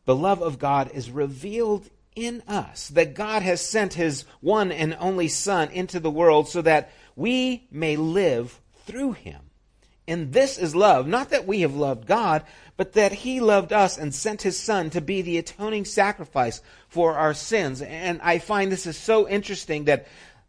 the 0.05 0.17
love 0.17 0.43
of 0.43 0.59
God 0.59 0.91
is 0.93 1.11
revealed 1.11 1.89
in 2.25 2.43
us, 2.47 2.89
that 2.89 3.15
God 3.15 3.43
has 3.43 3.61
sent 3.61 3.95
his 3.95 4.25
one 4.41 4.71
and 4.71 4.97
only 5.01 5.29
Son 5.29 5.69
into 5.71 6.01
the 6.01 6.11
world 6.11 6.49
so 6.49 6.63
that 6.63 6.91
we 7.17 7.67
may 7.71 7.97
live 7.97 8.61
through 8.87 9.13
him. 9.13 9.41
And 10.07 10.33
this 10.33 10.59
is 10.59 10.75
love, 10.75 11.07
not 11.07 11.31
that 11.31 11.47
we 11.47 11.61
have 11.61 11.75
loved 11.75 12.07
God, 12.07 12.43
but 12.77 12.95
that 12.95 13.13
he 13.13 13.41
loved 13.41 13.73
us 13.73 13.97
and 13.97 14.13
sent 14.15 14.43
his 14.43 14.59
son 14.59 14.91
to 14.91 15.01
be 15.01 15.23
the 15.23 15.39
atoning 15.39 15.85
sacrifice 15.85 16.63
for 16.89 17.15
our 17.15 17.33
sins. 17.35 17.81
And 17.81 18.21
I 18.23 18.39
find 18.39 18.73
this 18.73 18.87
is 18.87 18.97
so 18.97 19.29
interesting 19.29 19.85
that 19.85 20.09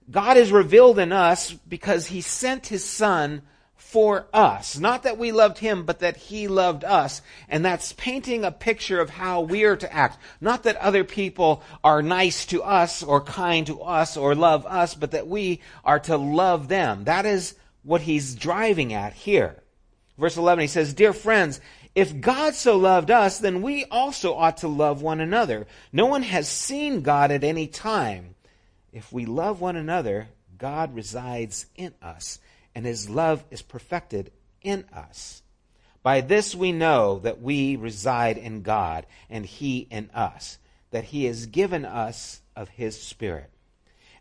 God 0.09 0.37
is 0.37 0.51
revealed 0.51 0.97
in 0.97 1.11
us 1.11 1.51
because 1.51 2.07
he 2.07 2.21
sent 2.21 2.67
his 2.67 2.83
son 2.83 3.43
for 3.91 4.25
us. 4.33 4.79
Not 4.79 5.03
that 5.03 5.17
we 5.17 5.33
loved 5.33 5.57
him, 5.57 5.83
but 5.83 5.99
that 5.99 6.15
he 6.15 6.47
loved 6.47 6.85
us. 6.85 7.21
And 7.49 7.65
that's 7.65 7.91
painting 7.91 8.45
a 8.45 8.51
picture 8.51 9.01
of 9.01 9.09
how 9.09 9.41
we 9.41 9.65
are 9.65 9.75
to 9.75 9.93
act. 9.93 10.17
Not 10.39 10.63
that 10.63 10.77
other 10.77 11.03
people 11.03 11.61
are 11.83 12.01
nice 12.01 12.45
to 12.47 12.63
us 12.63 13.03
or 13.03 13.19
kind 13.19 13.67
to 13.67 13.81
us 13.81 14.15
or 14.15 14.33
love 14.33 14.65
us, 14.65 14.95
but 14.95 15.11
that 15.11 15.27
we 15.27 15.59
are 15.83 15.99
to 15.99 16.15
love 16.15 16.69
them. 16.69 17.03
That 17.03 17.25
is 17.25 17.55
what 17.83 17.99
he's 17.99 18.33
driving 18.33 18.93
at 18.93 19.11
here. 19.11 19.61
Verse 20.17 20.37
11, 20.37 20.61
he 20.61 20.67
says, 20.67 20.93
Dear 20.93 21.11
friends, 21.11 21.59
if 21.93 22.21
God 22.21 22.55
so 22.55 22.77
loved 22.77 23.11
us, 23.11 23.39
then 23.39 23.61
we 23.61 23.83
also 23.85 24.35
ought 24.35 24.57
to 24.57 24.69
love 24.69 25.01
one 25.01 25.19
another. 25.19 25.67
No 25.91 26.05
one 26.05 26.23
has 26.23 26.47
seen 26.47 27.01
God 27.01 27.29
at 27.29 27.43
any 27.43 27.67
time. 27.67 28.35
If 28.93 29.11
we 29.11 29.25
love 29.25 29.59
one 29.59 29.75
another, 29.75 30.29
God 30.57 30.95
resides 30.95 31.65
in 31.75 31.93
us, 32.01 32.39
and 32.73 32.85
his 32.85 33.09
love 33.09 33.43
is 33.51 33.61
perfected 33.61 34.31
in 34.61 34.85
us. 34.93 35.41
By 36.03 36.21
this 36.21 36.55
we 36.55 36.71
know 36.71 37.19
that 37.19 37.41
we 37.41 37.75
reside 37.75 38.37
in 38.37 38.63
God, 38.63 39.05
and 39.29 39.45
he 39.45 39.87
in 39.91 40.09
us, 40.11 40.57
that 40.89 41.05
he 41.05 41.25
has 41.25 41.45
given 41.45 41.85
us 41.85 42.41
of 42.55 42.69
his 42.69 42.99
Spirit. 42.99 43.49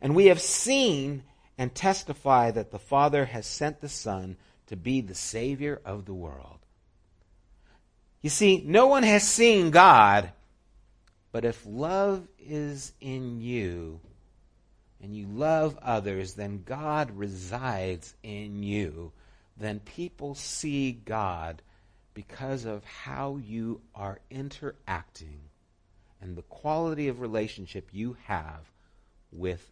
And 0.00 0.14
we 0.14 0.26
have 0.26 0.40
seen 0.40 1.22
and 1.56 1.74
testify 1.74 2.50
that 2.50 2.70
the 2.70 2.78
Father 2.78 3.26
has 3.26 3.46
sent 3.46 3.80
the 3.80 3.88
Son 3.88 4.36
to 4.66 4.76
be 4.76 5.00
the 5.00 5.14
Savior 5.14 5.80
of 5.84 6.04
the 6.04 6.14
world. 6.14 6.58
You 8.22 8.30
see, 8.30 8.62
no 8.66 8.86
one 8.86 9.02
has 9.02 9.26
seen 9.26 9.70
God, 9.70 10.32
but 11.32 11.44
if 11.44 11.64
love 11.66 12.28
is 12.38 12.92
in 13.00 13.40
you 13.40 14.00
and 15.02 15.16
you 15.16 15.26
love 15.26 15.78
others, 15.82 16.34
then 16.34 16.62
God 16.64 17.10
resides 17.12 18.14
in 18.22 18.62
you. 18.62 19.12
Then 19.56 19.80
people 19.80 20.34
see 20.34 20.92
God 20.92 21.62
because 22.14 22.64
of 22.64 22.84
how 22.84 23.36
you 23.36 23.80
are 23.94 24.18
interacting 24.30 25.40
and 26.20 26.36
the 26.36 26.42
quality 26.42 27.08
of 27.08 27.20
relationship 27.20 27.88
you 27.92 28.16
have 28.24 28.70
with 29.32 29.66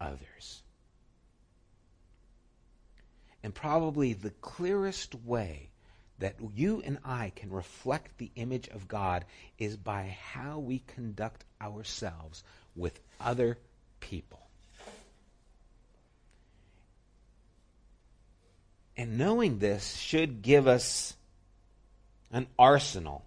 others. 0.00 0.62
And 3.42 3.54
probably 3.54 4.12
the 4.12 4.30
clearest 4.30 5.14
way 5.14 5.70
that 6.18 6.36
you 6.54 6.82
and 6.84 6.98
I 7.04 7.32
can 7.36 7.50
reflect 7.50 8.18
the 8.18 8.30
image 8.36 8.68
of 8.68 8.88
God 8.88 9.24
is 9.58 9.76
by 9.76 10.16
how 10.32 10.58
we 10.58 10.80
conduct 10.80 11.44
ourselves 11.60 12.42
with 12.74 12.98
other 13.20 13.58
people. 14.00 14.45
And 18.96 19.18
knowing 19.18 19.58
this 19.58 19.96
should 19.96 20.42
give 20.42 20.66
us 20.66 21.14
an 22.32 22.46
arsenal 22.58 23.24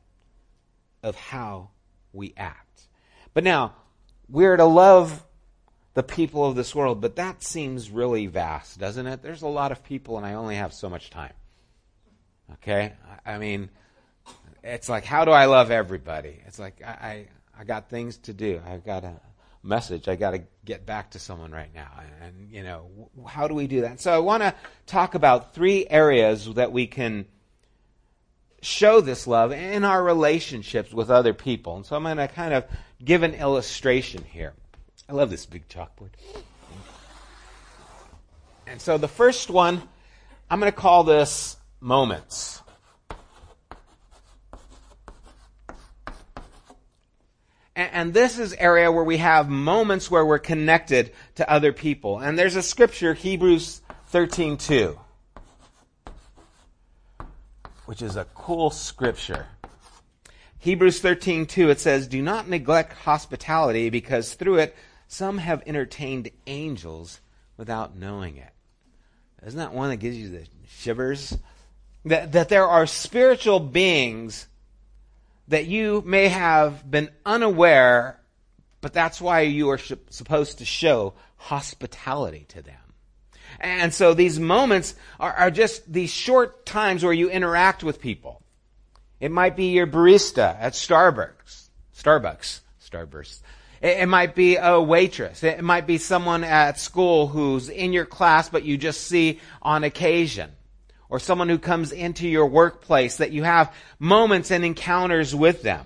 of 1.04 1.16
how 1.16 1.70
we 2.12 2.34
act. 2.36 2.88
But 3.34 3.44
now, 3.44 3.76
we're 4.28 4.58
to 4.58 4.66
love 4.66 5.24
the 5.94 6.04
people 6.04 6.46
of 6.46 6.56
this 6.56 6.74
world, 6.74 7.02
but 7.02 7.16
that 7.18 7.44
seems 7.44 7.90
really 7.90 8.28
vast, 8.28 8.80
doesn't 8.80 9.06
it? 9.06 9.22
There's 9.22 9.42
a 9.42 9.48
lot 9.48 9.72
of 9.72 9.84
people 9.84 10.18
and 10.18 10.26
I 10.26 10.34
only 10.34 10.56
have 10.56 10.74
so 10.74 10.90
much 10.90 11.10
time. 11.10 11.34
Okay? 12.54 12.94
I 13.26 13.38
mean, 13.38 13.70
it's 14.64 14.90
like, 14.90 15.06
how 15.06 15.26
do 15.26 15.32
I 15.32 15.46
love 15.46 15.72
everybody? 15.72 16.42
It's 16.46 16.60
like, 16.60 16.82
I, 16.86 16.90
I, 16.90 17.28
I 17.60 17.64
got 17.64 17.90
things 17.90 18.18
to 18.18 18.34
do. 18.34 18.62
I've 18.66 18.86
got 18.86 19.04
a 19.04 19.16
message. 19.64 20.08
I 20.08 20.16
got 20.16 20.32
to 20.32 20.44
get 20.66 20.86
back 20.86 21.12
to 21.12 21.20
someone 21.20 21.52
right 21.52 21.74
now. 21.74 21.92
And, 22.22 22.52
you 22.52 22.64
know, 22.64 23.10
how 23.28 23.48
do 23.48 23.54
we 23.54 23.68
do 23.68 23.82
that? 23.82 24.00
So 24.00 24.14
I 24.14 24.20
want 24.20 24.44
to 24.44 24.54
talk 24.86 25.16
about 25.16 25.54
three 25.54 25.88
areas 25.88 26.54
that 26.54 26.72
we 26.72 26.88
can 26.88 27.26
show 28.62 29.02
this 29.02 29.28
love 29.28 29.52
in 29.52 29.84
our 29.84 30.04
relationships 30.04 30.94
with 30.94 31.10
other 31.10 31.34
people. 31.34 31.78
And 31.78 31.86
so 31.86 31.96
I'm 31.96 32.04
going 32.04 32.18
to 32.18 32.28
kind 32.28 32.54
of 32.54 32.66
give 33.04 33.24
an 33.24 33.34
illustration 33.34 34.24
here. 34.24 34.54
I 35.08 35.14
love 35.14 35.30
this 35.30 35.46
big 35.46 35.68
chalkboard. 35.68 36.10
And 38.68 38.80
so 38.80 38.98
the 38.98 39.08
first 39.08 39.50
one, 39.50 39.82
I'm 40.50 40.60
going 40.60 40.72
to 40.72 40.78
call 40.78 41.04
this 41.04 41.58
moments. 41.80 42.59
And, 47.80 48.14
this 48.14 48.38
is 48.38 48.52
area 48.56 48.92
where 48.92 49.06
we 49.06 49.18
have 49.18 49.48
moments 49.48 50.12
where 50.12 50.26
we're 50.26 50.38
connected 50.38 51.14
to 51.36 51.50
other 51.50 51.72
people. 51.72 52.20
And 52.20 52.38
there's 52.38 52.58
a 52.58 52.62
scripture, 52.62 53.14
Hebrews 53.14 53.82
13:2, 54.12 55.00
which 57.86 58.02
is 58.02 58.18
a 58.18 58.26
cool 58.36 58.70
scripture. 58.70 59.48
Hebrews 60.58 61.00
13:2 61.00 61.70
it 61.70 61.80
says, 61.80 62.10
"Do 62.10 62.22
not 62.22 62.50
neglect 62.50 62.92
hospitality 62.92 63.90
because 63.90 64.34
through 64.34 64.58
it 64.58 64.76
some 65.08 65.38
have 65.38 65.64
entertained 65.66 66.32
angels 66.48 67.22
without 67.56 67.96
knowing 67.96 68.36
it." 68.36 68.52
Isn't 69.46 69.58
that 69.58 69.74
one 69.74 69.90
that 69.90 69.98
gives 69.98 70.18
you 70.18 70.28
the 70.28 70.46
shivers? 70.68 71.38
That, 72.04 72.34
that 72.34 72.50
there 72.50 72.68
are 72.68 72.86
spiritual 72.86 73.62
beings 73.62 74.49
that 75.50 75.66
you 75.66 76.04
may 76.06 76.30
have 76.30 76.90
been 76.90 77.10
unaware, 77.26 78.20
but 78.82 78.94
that's 78.94 79.20
why 79.20 79.42
you 79.42 79.70
are 79.70 79.78
supposed 79.78 80.60
to 80.60 80.66
show 80.66 81.14
hospitality 81.38 82.46
to 82.50 82.62
them. 82.62 82.76
And 83.60 83.94
so 83.94 84.14
these 84.14 84.40
moments 84.40 84.96
are, 85.20 85.34
are 85.34 85.52
just 85.52 85.92
these 85.92 86.12
short 86.12 86.66
times 86.66 87.04
where 87.04 87.14
you 87.14 87.30
interact 87.30 87.84
with 87.84 88.00
people. 88.00 88.42
It 89.20 89.32
might 89.32 89.58
be 89.58 89.72
your 89.72 89.88
barista 89.88 90.56
at 90.60 90.74
Starbucks, 90.74 91.70
Starbucks, 91.98 92.62
Starburst. 92.82 93.42
It 93.82 94.08
might 94.08 94.36
be 94.36 94.58
a 94.58 94.80
waitress. 94.80 95.44
It 95.44 95.64
might 95.64 95.88
be 95.88 95.98
someone 95.98 96.44
at 96.44 96.80
school 96.80 97.28
who's 97.28 97.70
in 97.70 97.92
your 97.92 98.06
class, 98.06 98.50
but 98.50 98.66
you 98.66 98.78
just 98.78 99.08
see 99.08 99.40
on 99.62 99.84
occasion 99.84 100.52
or 101.10 101.20
someone 101.20 101.50
who 101.50 101.58
comes 101.58 101.92
into 101.92 102.28
your 102.28 102.46
workplace 102.46 103.18
that 103.18 103.32
you 103.32 103.44
have 103.44 103.74
moments 103.98 104.52
and 104.52 104.64
encounters 104.64 105.34
with 105.34 105.64
them. 105.64 105.86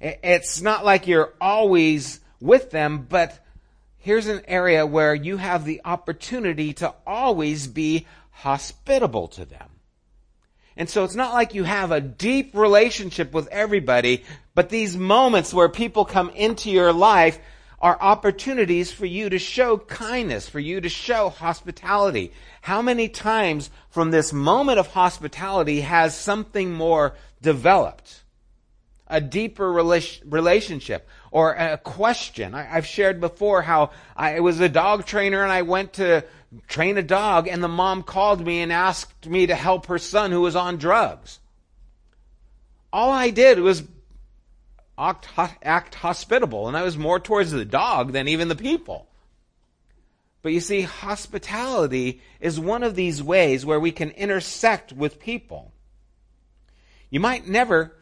It's 0.00 0.60
not 0.60 0.84
like 0.84 1.06
you're 1.06 1.32
always 1.40 2.20
with 2.40 2.70
them, 2.70 3.06
but 3.08 3.38
here's 3.98 4.28
an 4.28 4.42
area 4.46 4.86
where 4.86 5.14
you 5.14 5.36
have 5.38 5.64
the 5.64 5.80
opportunity 5.84 6.72
to 6.74 6.94
always 7.06 7.66
be 7.66 8.06
hospitable 8.30 9.28
to 9.28 9.44
them. 9.44 9.68
And 10.76 10.90
so 10.90 11.04
it's 11.04 11.14
not 11.14 11.32
like 11.32 11.54
you 11.54 11.64
have 11.64 11.92
a 11.92 12.00
deep 12.00 12.54
relationship 12.54 13.32
with 13.32 13.46
everybody, 13.48 14.24
but 14.54 14.68
these 14.68 14.96
moments 14.96 15.54
where 15.54 15.68
people 15.68 16.04
come 16.04 16.30
into 16.30 16.70
your 16.70 16.92
life 16.92 17.38
are 17.80 17.98
opportunities 18.00 18.92
for 18.92 19.06
you 19.06 19.28
to 19.28 19.38
show 19.38 19.78
kindness, 19.78 20.48
for 20.48 20.60
you 20.60 20.80
to 20.80 20.88
show 20.88 21.28
hospitality. 21.28 22.32
How 22.62 22.80
many 22.82 23.08
times 23.08 23.70
from 23.90 24.10
this 24.10 24.32
moment 24.32 24.78
of 24.78 24.88
hospitality 24.88 25.82
has 25.82 26.16
something 26.16 26.72
more 26.72 27.14
developed? 27.42 28.22
A 29.06 29.20
deeper 29.20 29.70
relationship 29.70 31.06
or 31.30 31.52
a 31.52 31.76
question. 31.76 32.54
I, 32.54 32.62
have 32.62 32.86
shared 32.86 33.20
before 33.20 33.62
how 33.62 33.90
I 34.16 34.40
was 34.40 34.60
a 34.60 34.68
dog 34.68 35.04
trainer 35.04 35.42
and 35.42 35.52
I 35.52 35.62
went 35.62 35.94
to 35.94 36.24
train 36.68 36.96
a 36.96 37.02
dog 37.02 37.48
and 37.48 37.62
the 37.62 37.68
mom 37.68 38.02
called 38.02 38.44
me 38.44 38.62
and 38.62 38.72
asked 38.72 39.26
me 39.26 39.46
to 39.46 39.54
help 39.54 39.86
her 39.86 39.98
son 39.98 40.30
who 40.30 40.40
was 40.40 40.56
on 40.56 40.78
drugs. 40.78 41.40
All 42.92 43.10
I 43.10 43.30
did 43.30 43.58
was 43.58 43.82
act, 44.98 45.28
act 45.62 45.94
hospitable, 45.96 46.68
and 46.68 46.76
I 46.76 46.82
was 46.82 46.96
more 46.96 47.20
towards 47.20 47.50
the 47.50 47.64
dog 47.64 48.12
than 48.12 48.28
even 48.28 48.48
the 48.48 48.56
people. 48.56 49.08
But 50.42 50.52
you 50.52 50.60
see, 50.60 50.82
hospitality 50.82 52.20
is 52.38 52.60
one 52.60 52.82
of 52.82 52.94
these 52.94 53.22
ways 53.22 53.64
where 53.64 53.80
we 53.80 53.92
can 53.92 54.10
intersect 54.10 54.92
with 54.92 55.18
people. 55.18 55.72
You 57.08 57.18
might 57.18 57.48
never 57.48 57.96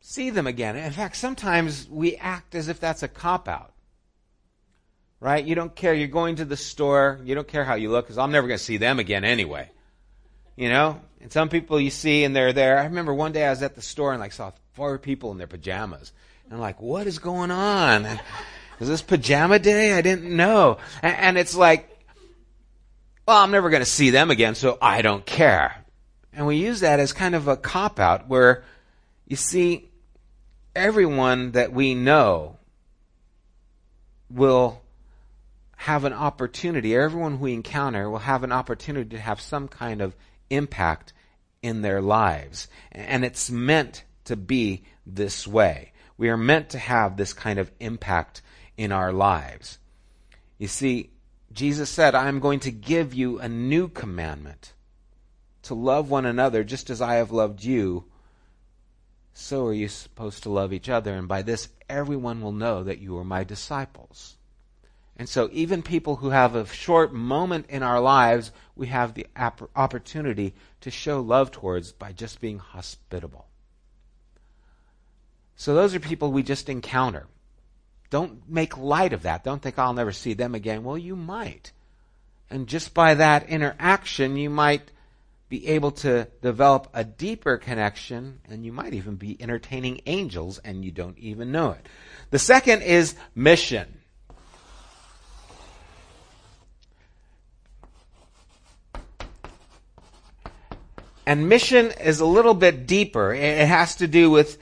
see 0.00 0.30
them 0.30 0.46
again. 0.46 0.76
In 0.76 0.92
fact, 0.92 1.16
sometimes 1.16 1.88
we 1.88 2.16
act 2.16 2.54
as 2.54 2.68
if 2.68 2.78
that's 2.78 3.02
a 3.02 3.08
cop 3.08 3.48
out. 3.48 3.72
Right? 5.20 5.44
You 5.44 5.54
don't 5.54 5.74
care. 5.74 5.94
You're 5.94 6.08
going 6.08 6.36
to 6.36 6.44
the 6.44 6.56
store. 6.56 7.20
You 7.24 7.34
don't 7.34 7.48
care 7.48 7.64
how 7.64 7.74
you 7.74 7.90
look 7.90 8.04
because 8.04 8.18
I'm 8.18 8.30
never 8.30 8.46
going 8.46 8.58
to 8.58 8.64
see 8.64 8.76
them 8.76 8.98
again 8.98 9.24
anyway. 9.24 9.70
You 10.56 10.68
know? 10.68 11.00
And 11.20 11.32
some 11.32 11.48
people 11.48 11.80
you 11.80 11.90
see 11.90 12.22
and 12.22 12.36
they're 12.36 12.52
there. 12.52 12.78
I 12.78 12.84
remember 12.84 13.14
one 13.14 13.32
day 13.32 13.46
I 13.46 13.50
was 13.50 13.62
at 13.62 13.74
the 13.74 13.82
store 13.82 14.12
and 14.12 14.20
like 14.20 14.32
saw 14.32 14.52
four 14.74 14.98
people 14.98 15.32
in 15.32 15.38
their 15.38 15.46
pajamas. 15.46 16.12
And 16.48 16.54
I'm 16.54 16.60
like, 16.60 16.80
what 16.80 17.06
is 17.06 17.18
going 17.18 17.50
on? 17.50 18.06
Is 18.80 18.88
this 18.88 19.02
pajama 19.02 19.58
day? 19.58 19.92
I 19.92 20.00
didn't 20.00 20.34
know. 20.34 20.78
And, 21.02 21.16
and 21.16 21.38
it's 21.38 21.54
like, 21.54 21.90
well, 23.26 23.42
I'm 23.42 23.50
never 23.50 23.68
going 23.68 23.82
to 23.82 23.90
see 23.90 24.08
them 24.08 24.30
again, 24.30 24.54
so 24.54 24.78
I 24.80 25.02
don't 25.02 25.26
care. 25.26 25.84
And 26.32 26.46
we 26.46 26.56
use 26.56 26.80
that 26.80 27.00
as 27.00 27.12
kind 27.12 27.34
of 27.34 27.48
a 27.48 27.56
cop 27.56 28.00
out 28.00 28.28
where 28.28 28.64
you 29.26 29.36
see, 29.36 29.90
everyone 30.74 31.52
that 31.52 31.72
we 31.72 31.94
know 31.94 32.56
will 34.30 34.80
have 35.76 36.04
an 36.04 36.14
opportunity, 36.14 36.96
everyone 36.96 37.40
we 37.40 37.52
encounter 37.52 38.08
will 38.08 38.20
have 38.20 38.42
an 38.42 38.52
opportunity 38.52 39.10
to 39.10 39.20
have 39.20 39.40
some 39.40 39.68
kind 39.68 40.00
of 40.00 40.16
impact 40.48 41.12
in 41.60 41.82
their 41.82 42.00
lives. 42.00 42.68
And 42.90 43.22
it's 43.22 43.50
meant 43.50 44.04
to 44.24 44.36
be 44.36 44.84
this 45.04 45.46
way. 45.46 45.92
We 46.18 46.28
are 46.28 46.36
meant 46.36 46.70
to 46.70 46.78
have 46.78 47.16
this 47.16 47.32
kind 47.32 47.58
of 47.58 47.70
impact 47.80 48.42
in 48.76 48.92
our 48.92 49.12
lives. 49.12 49.78
You 50.58 50.68
see, 50.68 51.10
Jesus 51.52 51.88
said, 51.88 52.14
I 52.14 52.28
am 52.28 52.40
going 52.40 52.60
to 52.60 52.70
give 52.70 53.14
you 53.14 53.38
a 53.38 53.48
new 53.48 53.88
commandment 53.88 54.74
to 55.62 55.74
love 55.74 56.10
one 56.10 56.26
another 56.26 56.64
just 56.64 56.90
as 56.90 57.00
I 57.00 57.14
have 57.14 57.30
loved 57.30 57.64
you. 57.64 58.04
So 59.32 59.66
are 59.66 59.72
you 59.72 59.88
supposed 59.88 60.42
to 60.42 60.50
love 60.50 60.72
each 60.72 60.88
other. 60.88 61.14
And 61.14 61.28
by 61.28 61.42
this, 61.42 61.68
everyone 61.88 62.42
will 62.42 62.52
know 62.52 62.82
that 62.84 62.98
you 62.98 63.16
are 63.18 63.24
my 63.24 63.44
disciples. 63.44 64.36
And 65.16 65.28
so, 65.28 65.48
even 65.52 65.82
people 65.82 66.16
who 66.16 66.30
have 66.30 66.54
a 66.54 66.64
short 66.66 67.12
moment 67.12 67.66
in 67.68 67.82
our 67.82 68.00
lives, 68.00 68.52
we 68.76 68.86
have 68.86 69.14
the 69.14 69.26
opportunity 69.74 70.54
to 70.80 70.92
show 70.92 71.20
love 71.20 71.50
towards 71.50 71.90
by 71.90 72.12
just 72.12 72.40
being 72.40 72.60
hospitable. 72.60 73.47
So 75.58 75.74
those 75.74 75.92
are 75.92 76.00
people 76.00 76.30
we 76.30 76.44
just 76.44 76.68
encounter. 76.68 77.26
Don't 78.10 78.48
make 78.48 78.78
light 78.78 79.12
of 79.12 79.22
that. 79.22 79.42
Don't 79.42 79.60
think 79.60 79.74
oh, 79.76 79.82
I'll 79.82 79.92
never 79.92 80.12
see 80.12 80.32
them 80.32 80.54
again. 80.54 80.84
Well, 80.84 80.96
you 80.96 81.16
might. 81.16 81.72
And 82.48 82.68
just 82.68 82.94
by 82.94 83.14
that 83.14 83.48
interaction, 83.48 84.36
you 84.36 84.50
might 84.50 84.92
be 85.48 85.66
able 85.66 85.90
to 85.90 86.28
develop 86.42 86.88
a 86.94 87.02
deeper 87.02 87.58
connection, 87.58 88.38
and 88.48 88.64
you 88.64 88.72
might 88.72 88.94
even 88.94 89.16
be 89.16 89.36
entertaining 89.40 90.00
angels, 90.06 90.58
and 90.58 90.84
you 90.84 90.92
don't 90.92 91.18
even 91.18 91.50
know 91.50 91.72
it. 91.72 91.88
The 92.30 92.38
second 92.38 92.82
is 92.82 93.16
mission. 93.34 93.98
And 101.26 101.48
mission 101.48 101.90
is 102.00 102.20
a 102.20 102.26
little 102.26 102.54
bit 102.54 102.86
deeper. 102.86 103.34
It 103.34 103.66
has 103.66 103.96
to 103.96 104.06
do 104.06 104.30
with 104.30 104.56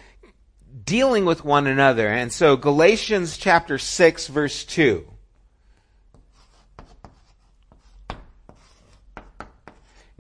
dealing 0.87 1.25
with 1.25 1.45
one 1.45 1.67
another. 1.67 2.09
And 2.09 2.33
so 2.33 2.57
Galatians 2.57 3.37
chapter 3.37 3.77
6 3.77 4.29
verse 4.29 4.65
2. 4.65 5.07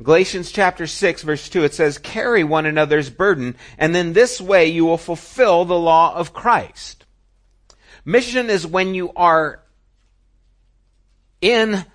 Galatians 0.03 0.53
chapter 0.53 0.87
6 0.87 1.23
verse 1.23 1.49
2 1.49 1.65
it 1.65 1.73
says 1.73 1.97
carry 1.97 2.45
one 2.45 2.67
another's 2.67 3.09
burden 3.09 3.57
and 3.79 3.95
then 3.95 4.13
this 4.13 4.43
way 4.43 4.67
you 4.67 4.85
will 4.85 4.99
fulfill 4.99 5.65
the 5.65 5.79
law 5.79 6.15
of 6.15 6.35
Christ. 6.35 7.07
Mission 8.05 8.51
is 8.51 8.67
when 8.67 8.95
you 8.95 9.11
are 9.17 9.63
in 11.41 11.87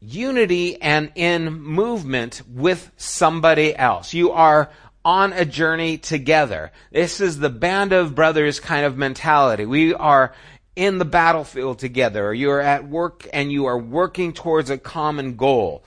unity 0.00 0.80
and 0.82 1.12
in 1.14 1.52
movement 1.52 2.42
with 2.48 2.90
somebody 2.96 3.74
else. 3.74 4.12
You 4.12 4.32
are 4.32 4.70
on 5.06 5.32
a 5.32 5.44
journey 5.44 5.96
together. 5.96 6.72
This 6.90 7.20
is 7.20 7.38
the 7.38 7.48
band 7.48 7.92
of 7.92 8.16
brothers 8.16 8.58
kind 8.58 8.84
of 8.84 8.98
mentality. 8.98 9.64
We 9.64 9.94
are 9.94 10.34
in 10.74 10.98
the 10.98 11.04
battlefield 11.04 11.78
together, 11.78 12.26
or 12.26 12.34
you're 12.34 12.60
at 12.60 12.88
work 12.88 13.24
and 13.32 13.52
you 13.52 13.66
are 13.66 13.78
working 13.78 14.32
towards 14.32 14.68
a 14.68 14.76
common 14.76 15.36
goal. 15.36 15.84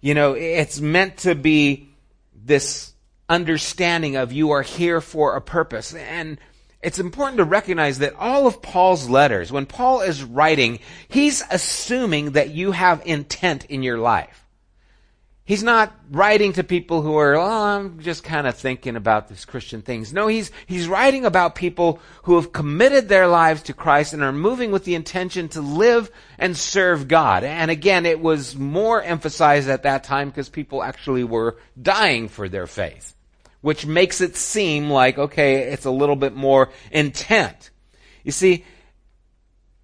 You 0.00 0.14
know, 0.14 0.32
it's 0.32 0.80
meant 0.80 1.18
to 1.18 1.34
be 1.34 1.90
this 2.34 2.94
understanding 3.28 4.16
of 4.16 4.32
you 4.32 4.52
are 4.52 4.62
here 4.62 5.02
for 5.02 5.36
a 5.36 5.42
purpose. 5.42 5.92
And 5.94 6.38
it's 6.82 6.98
important 6.98 7.36
to 7.36 7.44
recognize 7.44 7.98
that 7.98 8.14
all 8.16 8.46
of 8.46 8.62
Paul's 8.62 9.06
letters, 9.06 9.52
when 9.52 9.66
Paul 9.66 10.00
is 10.00 10.24
writing, 10.24 10.78
he's 11.08 11.42
assuming 11.50 12.32
that 12.32 12.52
you 12.52 12.72
have 12.72 13.02
intent 13.04 13.66
in 13.66 13.82
your 13.82 13.98
life. 13.98 14.46
He's 15.44 15.64
not 15.64 15.92
writing 16.08 16.52
to 16.52 16.62
people 16.62 17.02
who 17.02 17.16
are, 17.16 17.34
oh, 17.34 17.42
I'm 17.42 17.98
just 17.98 18.22
kind 18.22 18.46
of 18.46 18.56
thinking 18.56 18.94
about 18.94 19.28
these 19.28 19.44
Christian 19.44 19.82
things. 19.82 20.12
No, 20.12 20.28
he's, 20.28 20.52
he's 20.66 20.86
writing 20.86 21.24
about 21.24 21.56
people 21.56 22.00
who 22.22 22.36
have 22.36 22.52
committed 22.52 23.08
their 23.08 23.26
lives 23.26 23.62
to 23.64 23.72
Christ 23.72 24.12
and 24.12 24.22
are 24.22 24.32
moving 24.32 24.70
with 24.70 24.84
the 24.84 24.94
intention 24.94 25.48
to 25.48 25.60
live 25.60 26.12
and 26.38 26.56
serve 26.56 27.08
God. 27.08 27.42
And 27.42 27.72
again, 27.72 28.06
it 28.06 28.20
was 28.20 28.54
more 28.54 29.02
emphasized 29.02 29.68
at 29.68 29.82
that 29.82 30.04
time 30.04 30.28
because 30.28 30.48
people 30.48 30.80
actually 30.80 31.24
were 31.24 31.56
dying 31.80 32.28
for 32.28 32.48
their 32.48 32.68
faith, 32.68 33.16
which 33.62 33.84
makes 33.84 34.20
it 34.20 34.36
seem 34.36 34.90
like, 34.90 35.18
okay, 35.18 35.72
it's 35.72 35.86
a 35.86 35.90
little 35.90 36.16
bit 36.16 36.36
more 36.36 36.70
intent. 36.92 37.70
You 38.22 38.30
see, 38.30 38.64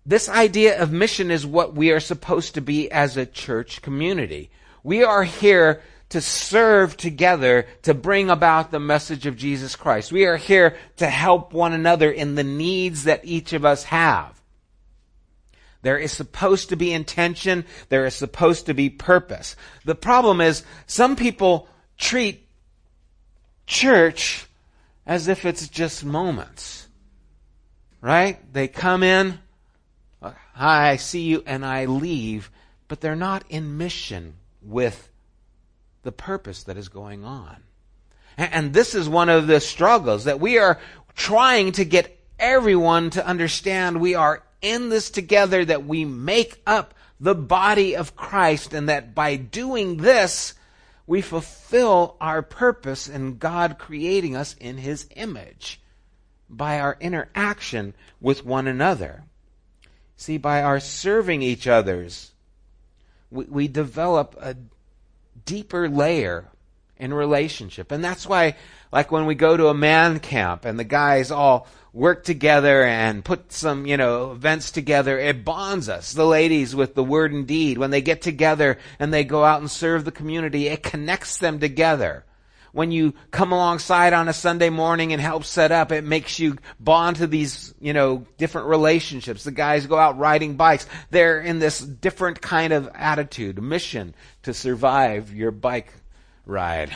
this 0.07 0.29
idea 0.29 0.81
of 0.81 0.93
mission 0.93 1.33
is 1.33 1.45
what 1.45 1.75
we 1.75 1.91
are 1.91 2.01
supposed 2.01 2.55
to 2.55 2.61
be 2.61 2.89
as 2.93 3.17
a 3.17 3.27
church 3.27 3.83
community. 3.83 4.53
We 4.89 5.05
are 5.05 5.23
here 5.23 5.83
to 6.09 6.23
serve 6.23 6.97
together 6.97 7.67
to 7.83 7.93
bring 7.93 8.31
about 8.31 8.71
the 8.71 8.81
message 8.81 9.27
of 9.27 9.37
Jesus 9.37 9.77
Christ. 9.77 10.11
We 10.11 10.25
are 10.25 10.39
here 10.39 10.79
to 10.97 11.07
help 11.07 11.53
one 11.53 11.75
another 11.75 12.11
in 12.11 12.37
the 12.37 12.43
needs 12.43 13.05
that 13.05 13.21
each 13.23 13.53
of 13.53 13.67
us 13.67 13.85
have. 13.85 14.41
There 15.83 15.99
is 15.99 16.13
supposed 16.13 16.71
to 16.71 16.77
be 16.77 16.91
intention. 16.91 17.67
There 17.91 18.07
is 18.07 18.15
supposed 18.15 18.65
to 18.65 18.73
be 18.73 18.89
purpose. 18.89 19.57
The 19.85 19.95
problem 19.95 20.41
is 20.41 20.65
some 20.87 21.17
people 21.17 21.69
treat 21.99 22.49
church 23.67 24.47
as 25.05 25.29
if 25.29 25.45
it's 25.45 25.69
just 25.69 26.03
moments. 26.03 26.89
Right? 28.01 28.39
They 28.55 28.69
come 28.69 29.03
in, 29.03 29.39
hi, 30.23 30.93
I 30.93 30.97
see 30.97 31.25
you, 31.25 31.43
and 31.45 31.63
I 31.63 31.85
leave, 31.85 32.51
but 32.89 33.03
they're 33.03 33.15
not 33.15 33.45
in 33.51 33.77
mission 33.77 34.33
with 34.69 35.09
the 36.03 36.13
purpose 36.13 36.63
that 36.65 36.77
is 36.77 36.89
going 36.89 37.25
on. 37.25 37.57
And 38.37 38.73
this 38.73 38.95
is 38.95 39.09
one 39.09 39.29
of 39.29 39.47
the 39.47 39.61
struggles 39.61 40.25
that 40.25 40.39
we 40.39 40.59
are 40.59 40.79
trying 41.17 41.73
to 41.73 41.85
get 41.85 42.17
everyone 42.39 43.11
to 43.11 43.27
understand 43.27 44.01
we 44.01 44.15
are 44.15 44.45
in 44.63 44.89
this 44.89 45.11
together, 45.11 45.65
that 45.65 45.85
we 45.85 46.05
make 46.05 46.61
up 46.67 46.95
the 47.21 47.35
body 47.35 47.97
of 47.97 48.15
Christ, 48.15 48.75
and 48.75 48.89
that 48.89 49.15
by 49.15 49.37
doing 49.37 49.97
this, 49.97 50.55
we 51.07 51.21
fulfill 51.21 52.17
our 52.21 52.43
purpose 52.43 53.09
in 53.09 53.39
God 53.39 53.79
creating 53.79 54.37
us 54.37 54.55
in 54.61 54.77
His 54.77 55.07
image 55.17 55.81
by 56.49 56.79
our 56.79 56.97
interaction 57.01 57.95
with 58.21 58.45
one 58.45 58.67
another. 58.67 59.25
See, 60.17 60.39
by 60.39 60.63
our 60.63 60.81
serving 60.81 61.43
each 61.43 61.67
other's 61.67 62.33
we, 63.31 63.45
we 63.45 63.69
develop 63.69 64.37
a 64.41 64.57
deeper 65.45 65.89
layer 65.89 66.49
in 66.97 67.15
relationship. 67.15 67.93
And 67.93 68.03
that's 68.03 68.27
why, 68.27 68.57
like 68.93 69.13
when 69.13 69.27
we 69.27 69.35
go 69.35 69.57
to 69.57 69.69
a 69.69 69.75
man 69.75 70.19
camp 70.21 70.65
and 70.65 70.79
the 70.79 70.85
guys 70.85 71.31
all 71.31 71.69
work 71.93 72.25
together 72.25 72.83
and 72.85 73.25
put 73.25 73.53
some, 73.53 73.87
you 73.87 73.97
know, 73.97 74.33
events 74.33 74.71
together, 74.71 75.19
it 75.19 75.45
bonds 75.45 75.89
us. 75.89 76.13
The 76.13 76.27
ladies 76.27 76.75
with 76.75 76.95
the 76.95 77.05
word 77.05 77.33
and 77.33 77.47
deed, 77.47 77.79
when 77.79 77.91
they 77.91 78.03
get 78.03 78.23
together 78.23 78.79
and 78.99 79.13
they 79.13 79.25
go 79.25 79.45
out 79.45 79.61
and 79.61 79.71
serve 79.71 80.05
the 80.05 80.13
community, 80.13 80.69
it 80.69 80.83
connects 80.83 81.39
them 81.39 81.61
together 81.61 82.25
when 82.73 82.93
you 82.93 83.15
come 83.31 83.53
alongside 83.53 84.13
on 84.13 84.29
a 84.29 84.33
Sunday 84.33 84.71
morning 84.71 85.13
and 85.13 85.21
help 85.21 85.45
set 85.45 85.73
up, 85.73 85.93
it 85.93 86.05
makes 86.05 86.39
you 86.39 86.57
bond 86.79 87.17
to 87.17 87.27
these, 87.27 87.75
you 87.81 87.93
know, 87.93 88.27
different 88.37 88.69
relationships. 88.69 89.45
The 89.45 89.51
guys 89.51 89.87
go 89.87 89.99
out 89.99 90.19
riding 90.19 90.57
bikes. 90.57 90.87
They're 91.11 91.41
in 91.41 91.59
this 91.59 91.81
different 91.81 92.41
kind 92.41 92.73
of 92.73 92.89
attitude, 92.95 93.63
mission 93.63 94.15
to 94.43 94.55
survive 94.55 95.35
your 95.35 95.51
bike 95.51 95.93
ride. 96.45 96.95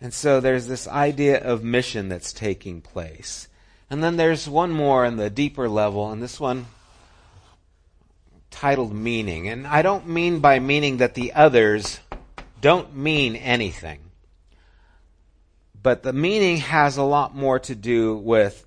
And 0.00 0.12
so 0.12 0.40
there's 0.40 0.66
this 0.66 0.86
idea 0.86 1.42
of 1.42 1.64
mission 1.64 2.08
that's 2.08 2.32
taking 2.32 2.80
place. 2.82 3.48
And 3.88 4.04
then 4.04 4.16
there's 4.16 4.48
one 4.48 4.70
more 4.70 5.04
in 5.04 5.16
the 5.16 5.30
deeper 5.30 5.68
level, 5.68 6.10
and 6.10 6.22
this 6.22 6.38
one 6.38 6.66
titled 8.60 8.94
meaning. 8.94 9.48
And 9.48 9.66
I 9.66 9.82
don't 9.82 10.08
mean 10.08 10.40
by 10.40 10.58
meaning 10.60 10.98
that 10.98 11.14
the 11.14 11.34
others 11.34 12.00
don't 12.60 12.96
mean 12.96 13.36
anything. 13.36 14.00
But 15.82 16.02
the 16.02 16.12
meaning 16.12 16.56
has 16.58 16.96
a 16.96 17.02
lot 17.02 17.36
more 17.36 17.58
to 17.60 17.74
do 17.74 18.16
with 18.16 18.66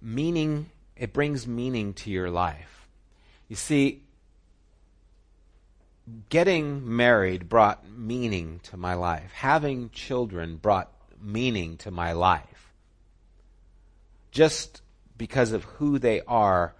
meaning, 0.00 0.70
it 0.94 1.12
brings 1.12 1.46
meaning 1.46 1.94
to 1.94 2.10
your 2.10 2.30
life. 2.30 2.86
You 3.48 3.56
see, 3.56 4.02
getting 6.28 6.96
married 6.96 7.48
brought 7.48 7.88
meaning 7.88 8.60
to 8.64 8.76
my 8.76 8.92
life. 8.94 9.32
Having 9.32 9.90
children 9.90 10.56
brought 10.56 10.92
meaning 11.20 11.78
to 11.78 11.90
my 11.90 12.12
life. 12.12 12.72
Just 14.30 14.82
because 15.16 15.52
of 15.52 15.64
who 15.64 15.98
they 15.98 16.20
are 16.28 16.74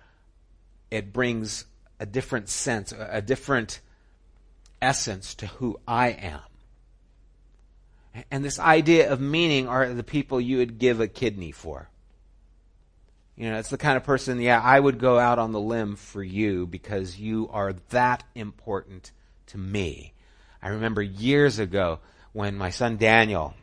it 0.90 1.12
brings 1.12 1.64
a 1.98 2.06
different 2.06 2.48
sense, 2.48 2.92
a 2.92 3.22
different 3.22 3.80
essence 4.80 5.34
to 5.36 5.46
who 5.46 5.78
I 5.86 6.08
am. 6.08 6.40
And 8.30 8.44
this 8.44 8.58
idea 8.58 9.12
of 9.12 9.20
meaning 9.20 9.66
are 9.66 9.92
the 9.92 10.04
people 10.04 10.40
you 10.40 10.58
would 10.58 10.78
give 10.78 11.00
a 11.00 11.08
kidney 11.08 11.50
for. 11.50 11.88
You 13.36 13.50
know, 13.50 13.58
it's 13.58 13.70
the 13.70 13.78
kind 13.78 13.96
of 13.96 14.04
person, 14.04 14.40
yeah, 14.40 14.60
I 14.60 14.78
would 14.78 15.00
go 15.00 15.18
out 15.18 15.40
on 15.40 15.50
the 15.50 15.60
limb 15.60 15.96
for 15.96 16.22
you 16.22 16.66
because 16.66 17.18
you 17.18 17.48
are 17.52 17.74
that 17.90 18.22
important 18.36 19.10
to 19.46 19.58
me. 19.58 20.12
I 20.62 20.68
remember 20.68 21.02
years 21.02 21.58
ago 21.58 21.98
when 22.32 22.56
my 22.56 22.70
son 22.70 22.96
Daniel 22.96 23.54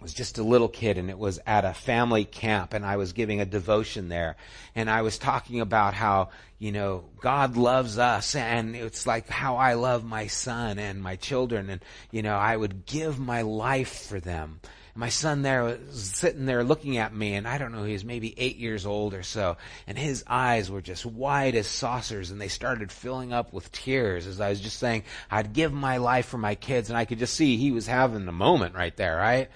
was 0.00 0.14
just 0.14 0.38
a 0.38 0.44
little 0.44 0.68
kid 0.68 0.96
and 0.96 1.10
it 1.10 1.18
was 1.18 1.40
at 1.44 1.64
a 1.64 1.74
family 1.74 2.24
camp 2.24 2.72
and 2.72 2.86
I 2.86 2.96
was 2.96 3.12
giving 3.12 3.40
a 3.40 3.46
devotion 3.46 4.08
there 4.08 4.36
and 4.76 4.88
I 4.88 5.02
was 5.02 5.18
talking 5.18 5.60
about 5.60 5.94
how, 5.94 6.28
you 6.58 6.70
know, 6.70 7.04
God 7.20 7.56
loves 7.56 7.98
us 7.98 8.36
and 8.36 8.76
it's 8.76 9.08
like 9.08 9.28
how 9.28 9.56
I 9.56 9.74
love 9.74 10.04
my 10.04 10.28
son 10.28 10.78
and 10.78 11.02
my 11.02 11.16
children 11.16 11.68
and, 11.68 11.84
you 12.12 12.22
know, 12.22 12.36
I 12.36 12.56
would 12.56 12.86
give 12.86 13.18
my 13.18 13.42
life 13.42 14.06
for 14.06 14.20
them. 14.20 14.60
My 14.94 15.08
son 15.08 15.42
there 15.42 15.64
was 15.64 16.12
sitting 16.14 16.46
there 16.46 16.62
looking 16.62 16.96
at 16.98 17.14
me 17.14 17.34
and 17.34 17.46
I 17.46 17.58
don't 17.58 17.72
know, 17.72 17.82
he 17.82 17.92
was 17.92 18.04
maybe 18.04 18.34
eight 18.36 18.56
years 18.56 18.86
old 18.86 19.14
or 19.14 19.24
so 19.24 19.56
and 19.88 19.98
his 19.98 20.22
eyes 20.28 20.70
were 20.70 20.80
just 20.80 21.06
wide 21.06 21.56
as 21.56 21.66
saucers 21.66 22.30
and 22.30 22.40
they 22.40 22.48
started 22.48 22.92
filling 22.92 23.32
up 23.32 23.52
with 23.52 23.72
tears 23.72 24.28
as 24.28 24.40
I 24.40 24.50
was 24.50 24.60
just 24.60 24.78
saying, 24.78 25.02
I'd 25.28 25.54
give 25.54 25.72
my 25.72 25.96
life 25.96 26.26
for 26.26 26.38
my 26.38 26.54
kids 26.54 26.88
and 26.88 26.96
I 26.96 27.04
could 27.04 27.18
just 27.18 27.34
see 27.34 27.56
he 27.56 27.72
was 27.72 27.88
having 27.88 28.28
a 28.28 28.32
moment 28.32 28.76
right 28.76 28.96
there, 28.96 29.16
right? 29.16 29.50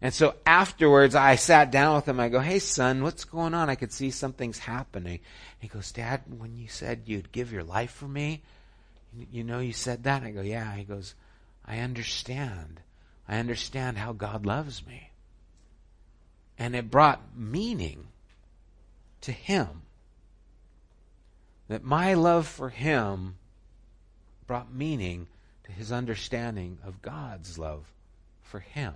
And 0.00 0.14
so 0.14 0.36
afterwards, 0.46 1.14
I 1.14 1.34
sat 1.34 1.72
down 1.72 1.96
with 1.96 2.08
him. 2.08 2.20
I 2.20 2.28
go, 2.28 2.40
Hey, 2.40 2.60
son, 2.60 3.02
what's 3.02 3.24
going 3.24 3.54
on? 3.54 3.68
I 3.68 3.74
could 3.74 3.92
see 3.92 4.10
something's 4.10 4.58
happening. 4.58 5.20
He 5.58 5.68
goes, 5.68 5.90
Dad, 5.90 6.22
when 6.28 6.56
you 6.56 6.68
said 6.68 7.02
you'd 7.06 7.32
give 7.32 7.52
your 7.52 7.64
life 7.64 7.90
for 7.90 8.06
me, 8.06 8.42
you 9.32 9.42
know, 9.42 9.58
you 9.58 9.72
said 9.72 10.04
that? 10.04 10.22
I 10.22 10.30
go, 10.30 10.40
Yeah. 10.40 10.74
He 10.76 10.84
goes, 10.84 11.14
I 11.64 11.78
understand. 11.80 12.80
I 13.28 13.38
understand 13.38 13.98
how 13.98 14.12
God 14.12 14.46
loves 14.46 14.86
me. 14.86 15.10
And 16.58 16.74
it 16.74 16.90
brought 16.90 17.36
meaning 17.36 18.08
to 19.22 19.32
him. 19.32 19.82
That 21.68 21.84
my 21.84 22.14
love 22.14 22.46
for 22.46 22.70
him 22.70 23.36
brought 24.46 24.72
meaning 24.72 25.26
to 25.64 25.72
his 25.72 25.92
understanding 25.92 26.78
of 26.84 27.02
God's 27.02 27.58
love 27.58 27.92
for 28.42 28.60
him. 28.60 28.94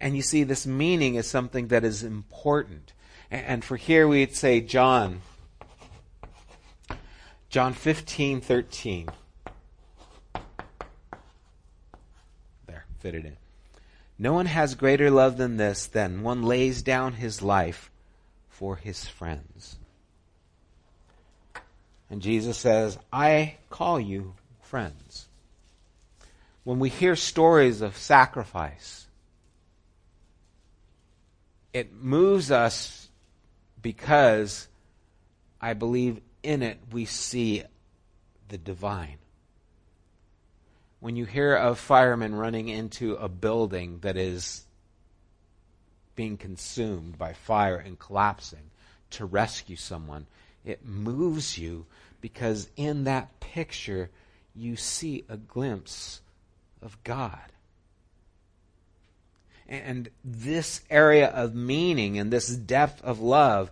And 0.00 0.16
you 0.16 0.22
see, 0.22 0.44
this 0.44 0.66
meaning 0.66 1.14
is 1.14 1.26
something 1.26 1.68
that 1.68 1.84
is 1.84 2.02
important. 2.02 2.92
And 3.30 3.64
for 3.64 3.76
here 3.76 4.06
we'd 4.06 4.34
say 4.34 4.60
John. 4.60 5.22
John 7.48 7.72
15, 7.72 8.40
13. 8.40 9.08
There, 12.66 12.84
fit 12.98 13.14
it 13.14 13.24
in. 13.24 13.36
No 14.18 14.32
one 14.32 14.46
has 14.46 14.74
greater 14.74 15.10
love 15.10 15.36
than 15.36 15.56
this, 15.56 15.86
than 15.86 16.22
one 16.22 16.42
lays 16.42 16.82
down 16.82 17.14
his 17.14 17.42
life 17.42 17.90
for 18.48 18.76
his 18.76 19.06
friends. 19.06 19.76
And 22.08 22.22
Jesus 22.22 22.56
says, 22.56 22.98
I 23.12 23.56
call 23.68 24.00
you 24.00 24.34
friends. 24.62 25.26
When 26.64 26.78
we 26.78 26.88
hear 26.88 27.16
stories 27.16 27.82
of 27.82 27.96
sacrifice, 27.96 29.05
it 31.76 31.92
moves 31.92 32.50
us 32.50 33.10
because 33.82 34.66
I 35.60 35.74
believe 35.74 36.22
in 36.42 36.62
it 36.62 36.78
we 36.90 37.04
see 37.04 37.64
the 38.48 38.56
divine. 38.56 39.18
When 41.00 41.16
you 41.16 41.26
hear 41.26 41.54
of 41.54 41.78
firemen 41.78 42.34
running 42.34 42.70
into 42.70 43.16
a 43.16 43.28
building 43.28 43.98
that 44.00 44.16
is 44.16 44.64
being 46.14 46.38
consumed 46.38 47.18
by 47.18 47.34
fire 47.34 47.76
and 47.76 47.98
collapsing 47.98 48.70
to 49.10 49.26
rescue 49.26 49.76
someone, 49.76 50.26
it 50.64 50.82
moves 50.82 51.58
you 51.58 51.84
because 52.22 52.70
in 52.76 53.04
that 53.04 53.38
picture 53.38 54.08
you 54.54 54.76
see 54.76 55.26
a 55.28 55.36
glimpse 55.36 56.22
of 56.80 56.96
God. 57.04 57.52
And 59.68 60.08
this 60.24 60.82
area 60.90 61.28
of 61.28 61.54
meaning 61.54 62.18
and 62.18 62.32
this 62.32 62.48
depth 62.48 63.02
of 63.02 63.20
love, 63.20 63.70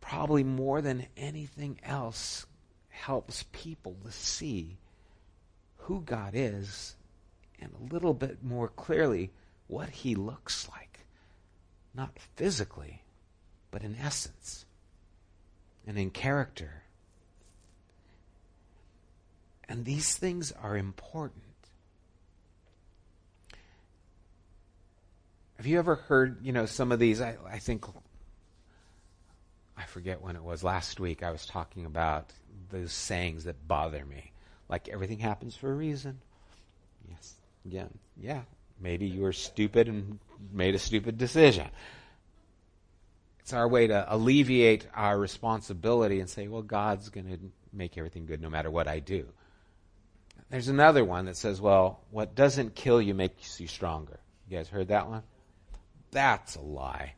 probably 0.00 0.42
more 0.44 0.80
than 0.80 1.06
anything 1.16 1.78
else, 1.84 2.46
helps 2.88 3.44
people 3.52 3.96
to 4.04 4.10
see 4.10 4.78
who 5.76 6.00
God 6.00 6.30
is 6.34 6.96
and 7.60 7.70
a 7.72 7.92
little 7.92 8.14
bit 8.14 8.42
more 8.42 8.68
clearly 8.68 9.30
what 9.66 9.90
he 9.90 10.14
looks 10.14 10.68
like. 10.70 11.00
Not 11.94 12.18
physically, 12.36 13.02
but 13.70 13.82
in 13.82 13.96
essence 13.96 14.64
and 15.86 15.98
in 15.98 16.10
character. 16.10 16.82
And 19.68 19.84
these 19.84 20.16
things 20.16 20.52
are 20.52 20.76
important. 20.76 21.44
Have 25.56 25.66
you 25.66 25.78
ever 25.78 25.94
heard, 25.94 26.44
you 26.44 26.52
know, 26.52 26.66
some 26.66 26.92
of 26.92 26.98
these? 26.98 27.20
I, 27.20 27.36
I 27.48 27.58
think, 27.58 27.84
I 29.76 29.84
forget 29.84 30.20
when 30.20 30.36
it 30.36 30.42
was, 30.42 30.64
last 30.64 31.00
week 31.00 31.22
I 31.22 31.30
was 31.30 31.46
talking 31.46 31.86
about 31.86 32.32
those 32.70 32.92
sayings 32.92 33.44
that 33.44 33.66
bother 33.66 34.04
me. 34.04 34.32
Like 34.68 34.88
everything 34.88 35.18
happens 35.18 35.54
for 35.54 35.70
a 35.70 35.74
reason. 35.74 36.20
Yes, 37.08 37.34
again, 37.64 37.90
yeah. 38.16 38.42
Maybe 38.80 39.06
you 39.06 39.22
were 39.22 39.32
stupid 39.32 39.88
and 39.88 40.18
made 40.52 40.74
a 40.74 40.78
stupid 40.78 41.16
decision. 41.16 41.68
It's 43.40 43.52
our 43.52 43.68
way 43.68 43.86
to 43.86 44.06
alleviate 44.12 44.86
our 44.94 45.18
responsibility 45.18 46.20
and 46.20 46.28
say, 46.28 46.48
well, 46.48 46.62
God's 46.62 47.10
going 47.10 47.26
to 47.28 47.38
make 47.72 47.96
everything 47.98 48.26
good 48.26 48.40
no 48.40 48.50
matter 48.50 48.70
what 48.70 48.88
I 48.88 49.00
do. 49.00 49.26
There's 50.50 50.68
another 50.68 51.04
one 51.04 51.26
that 51.26 51.36
says, 51.36 51.60
well, 51.60 52.00
what 52.10 52.34
doesn't 52.34 52.74
kill 52.74 53.00
you 53.00 53.14
makes 53.14 53.60
you 53.60 53.66
stronger. 53.66 54.18
You 54.48 54.56
guys 54.56 54.68
heard 54.68 54.88
that 54.88 55.08
one? 55.08 55.22
That's 56.14 56.54
a 56.54 56.60
lie. 56.60 57.14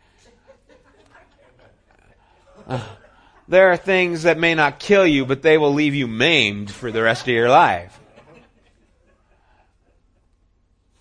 Uh, 2.66 2.82
there 3.47 3.70
are 3.70 3.76
things 3.76 4.22
that 4.22 4.38
may 4.38 4.55
not 4.55 4.78
kill 4.78 5.07
you, 5.07 5.26
but 5.26 5.42
they 5.42 5.59
will 5.59 5.74
leave 5.74 5.94
you 5.94 6.07
maimed 6.07 6.70
for 6.70 6.90
the 6.90 7.03
rest 7.03 7.22
of 7.22 7.28
your 7.28 7.51
life. 7.51 8.01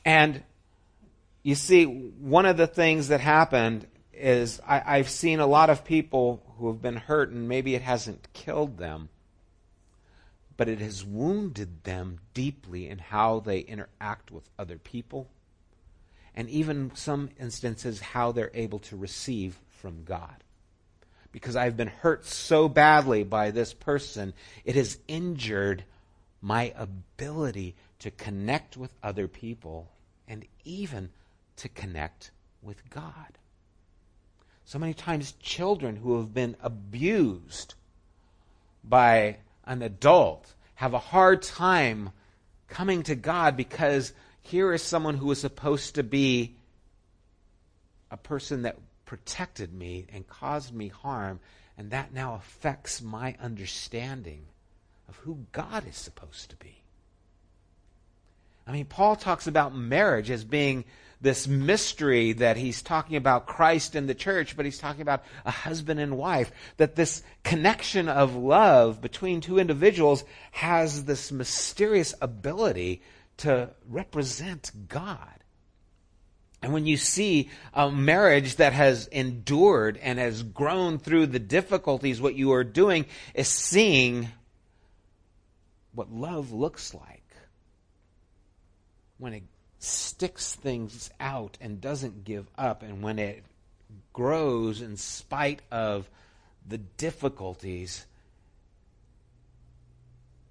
And 0.03 0.43
you 1.41 1.55
see, 1.55 1.85
one 1.85 2.45
of 2.45 2.57
the 2.57 2.67
things 2.67 3.07
that 3.07 3.21
happened 3.21 3.87
is 4.13 4.59
I, 4.67 4.97
I've 4.97 5.09
seen 5.09 5.39
a 5.39 5.47
lot 5.47 5.69
of 5.69 5.85
people 5.85 6.43
who 6.57 6.67
have 6.67 6.81
been 6.81 6.97
hurt, 6.97 7.31
and 7.31 7.47
maybe 7.47 7.75
it 7.75 7.81
hasn't 7.81 8.27
killed 8.33 8.77
them, 8.77 9.07
but 10.57 10.67
it 10.67 10.79
has 10.79 11.05
wounded 11.05 11.85
them 11.85 12.19
deeply 12.33 12.89
in 12.89 12.99
how 12.99 13.39
they 13.39 13.59
interact 13.59 14.31
with 14.31 14.49
other 14.59 14.77
people 14.77 15.29
and 16.35 16.49
even 16.49 16.91
some 16.93 17.29
instances 17.39 18.01
how 18.01 18.31
they're 18.31 18.51
able 18.53 18.79
to 18.79 18.97
receive 18.97 19.57
from 19.69 20.03
God. 20.03 20.43
Because 21.31 21.55
I've 21.55 21.77
been 21.77 21.87
hurt 21.87 22.25
so 22.25 22.69
badly 22.69 23.23
by 23.23 23.51
this 23.51 23.73
person, 23.73 24.33
it 24.63 24.75
has 24.75 24.99
injured 25.07 25.83
my 26.41 26.73
ability 26.77 27.75
to 27.99 28.11
connect 28.11 28.77
with 28.77 28.91
other 29.01 29.27
people 29.27 29.89
and 30.27 30.45
even 30.63 31.09
to 31.57 31.69
connect 31.69 32.31
with 32.61 32.89
God. 32.89 33.37
So 34.65 34.79
many 34.79 34.93
times, 34.93 35.33
children 35.33 35.95
who 35.95 36.17
have 36.17 36.33
been 36.33 36.55
abused 36.61 37.75
by 38.83 39.37
an 39.65 39.81
adult 39.81 40.53
have 40.75 40.93
a 40.93 40.99
hard 40.99 41.41
time 41.41 42.09
coming 42.67 43.03
to 43.03 43.15
God 43.15 43.55
because 43.55 44.13
here 44.47 44.73
is 44.73 44.81
someone 44.81 45.15
who 45.15 45.27
was 45.27 45.41
supposed 45.41 45.95
to 45.95 46.03
be 46.03 46.55
a 48.11 48.17
person 48.17 48.61
that 48.63 48.77
protected 49.05 49.73
me 49.73 50.05
and 50.13 50.27
caused 50.27 50.73
me 50.73 50.87
harm, 50.87 51.39
and 51.77 51.91
that 51.91 52.13
now 52.13 52.35
affects 52.35 53.01
my 53.01 53.35
understanding 53.41 54.45
of 55.09 55.15
who 55.17 55.45
God 55.51 55.87
is 55.87 55.95
supposed 55.95 56.49
to 56.51 56.55
be. 56.57 56.81
I 58.67 58.71
mean, 58.71 58.85
Paul 58.85 59.15
talks 59.15 59.47
about 59.47 59.75
marriage 59.75 60.31
as 60.31 60.43
being 60.43 60.85
this 61.21 61.47
mystery 61.47 62.33
that 62.33 62.57
he's 62.57 62.81
talking 62.81 63.15
about 63.15 63.47
Christ 63.47 63.95
and 63.95 64.07
the 64.07 64.15
church, 64.15 64.55
but 64.55 64.65
he's 64.65 64.79
talking 64.79 65.01
about 65.01 65.23
a 65.45 65.51
husband 65.51 65.99
and 65.99 66.17
wife. 66.17 66.51
That 66.77 66.95
this 66.95 67.23
connection 67.43 68.09
of 68.09 68.35
love 68.35 69.01
between 69.01 69.41
two 69.41 69.59
individuals 69.59 70.23
has 70.51 71.05
this 71.05 71.31
mysterious 71.31 72.13
ability 72.21 73.01
to 73.37 73.69
represent 73.89 74.71
God. 74.87 75.17
And 76.61 76.73
when 76.73 76.85
you 76.85 76.97
see 76.97 77.49
a 77.73 77.91
marriage 77.91 78.55
that 78.55 78.73
has 78.73 79.07
endured 79.07 79.97
and 79.97 80.17
has 80.17 80.41
grown 80.41 80.97
through 80.97 81.27
the 81.27 81.39
difficulties, 81.39 82.19
what 82.19 82.35
you 82.35 82.53
are 82.53 82.63
doing 82.63 83.05
is 83.33 83.47
seeing 83.47 84.29
what 85.93 86.11
love 86.11 86.51
looks 86.51 86.93
like 86.93 87.23
when 89.17 89.33
it 89.33 89.43
sticks 89.79 90.55
things 90.55 91.09
out 91.19 91.57
and 91.61 91.79
doesn't 91.79 92.23
give 92.23 92.47
up, 92.57 92.81
and 92.83 93.01
when 93.01 93.19
it 93.19 93.43
grows 94.11 94.81
in 94.81 94.97
spite 94.97 95.61
of 95.71 96.09
the 96.67 96.77
difficulties 96.77 98.05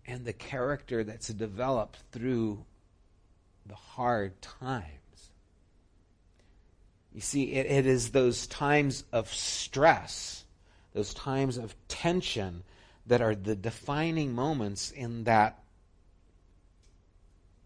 and 0.07 0.24
the 0.24 0.32
character 0.32 1.03
that's 1.03 1.28
developed 1.28 1.99
through 2.12 2.64
the 3.67 3.75
hard 3.75 4.41
times. 4.43 4.85
You 7.12 7.21
see, 7.21 7.53
it, 7.53 7.67
it 7.67 7.87
is 7.87 8.11
those 8.11 8.47
times 8.47 9.05
of 9.12 9.33
stress, 9.33 10.45
those 10.93 11.15
times 11.15 11.57
of 11.57 11.75
tension 11.89 12.65
that 13.07 13.23
are 13.23 13.35
the 13.35 13.55
defining 13.55 14.33
moments 14.33 14.91
in 14.91 15.25
that 15.25 15.62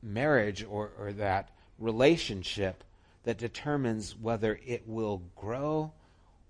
marriage 0.03 0.65
or, 0.69 0.93
or 0.99 1.13
that 1.15 1.51
relationship 1.79 2.85
that 3.25 3.39
determines 3.39 4.17
whether 4.17 4.59
it 4.67 4.87
will 4.87 5.23
grow 5.37 5.93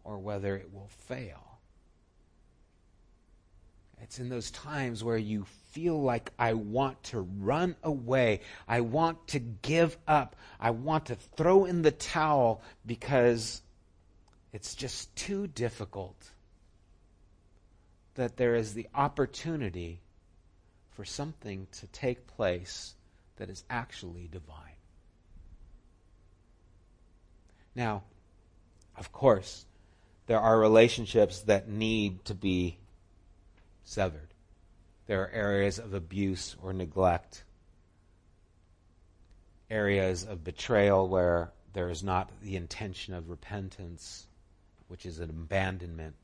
or 0.05 0.19
whether 0.19 0.57
it 0.57 0.73
will 0.73 0.89
fail. 0.89 1.48
It's 4.03 4.19
in 4.19 4.29
those 4.29 4.51
times 4.51 5.03
where 5.05 5.17
you 5.17 5.45
feel 5.73 6.01
like 6.01 6.33
I 6.39 6.55
want 6.55 7.03
to 7.05 7.21
run 7.21 7.77
away. 7.83 8.41
I 8.67 8.81
want 8.81 9.29
to 9.29 9.39
give 9.39 9.97
up. 10.07 10.37
I 10.59 10.71
want 10.71 11.07
to 11.07 11.15
throw 11.15 11.65
in 11.65 11.83
the 11.83 11.91
towel 11.91 12.63
because 12.87 13.63
it's 14.53 14.75
just 14.75 15.15
too 15.15 15.47
difficult. 15.47 16.31
That 18.15 18.37
there 18.37 18.55
is 18.55 18.75
the 18.75 18.89
opportunity 18.95 20.01
for 20.93 21.05
something 21.05 21.69
to 21.81 21.87
take 21.89 22.27
place 22.27 22.95
that 23.37 23.51
is 23.51 23.63
actually 23.71 24.29
divine. 24.33 24.57
Now, 27.77 28.03
of 28.97 29.13
course, 29.13 29.65
there 30.27 30.41
are 30.41 30.59
relationships 30.59 31.43
that 31.43 31.69
need 31.69 32.25
to 32.25 32.35
be 32.35 32.79
severed. 33.89 34.29
There 35.07 35.23
are 35.23 35.31
areas 35.31 35.79
of 35.79 35.95
abuse 35.95 36.55
or 36.63 36.75
neglect, 36.75 37.45
areas 39.71 40.25
of 40.25 40.45
betrayal 40.45 41.09
where 41.09 41.53
there 41.73 41.89
is 41.89 42.05
not 42.05 42.31
the 42.43 42.57
intention 42.57 43.15
of 43.15 43.31
repentance, 43.31 44.27
which 44.89 45.07
is 45.07 45.21
an 45.21 45.31
abandonment, 45.31 46.17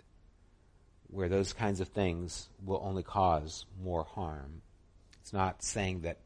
where 1.08 1.28
those 1.28 1.54
kinds 1.54 1.80
of 1.80 1.88
things 1.88 2.48
will 2.62 2.80
only 2.84 3.02
cause 3.02 3.64
more 3.82 4.04
harm. 4.04 4.60
It's 5.22 5.32
not 5.32 5.62
saying 5.62 6.02
that 6.02 6.18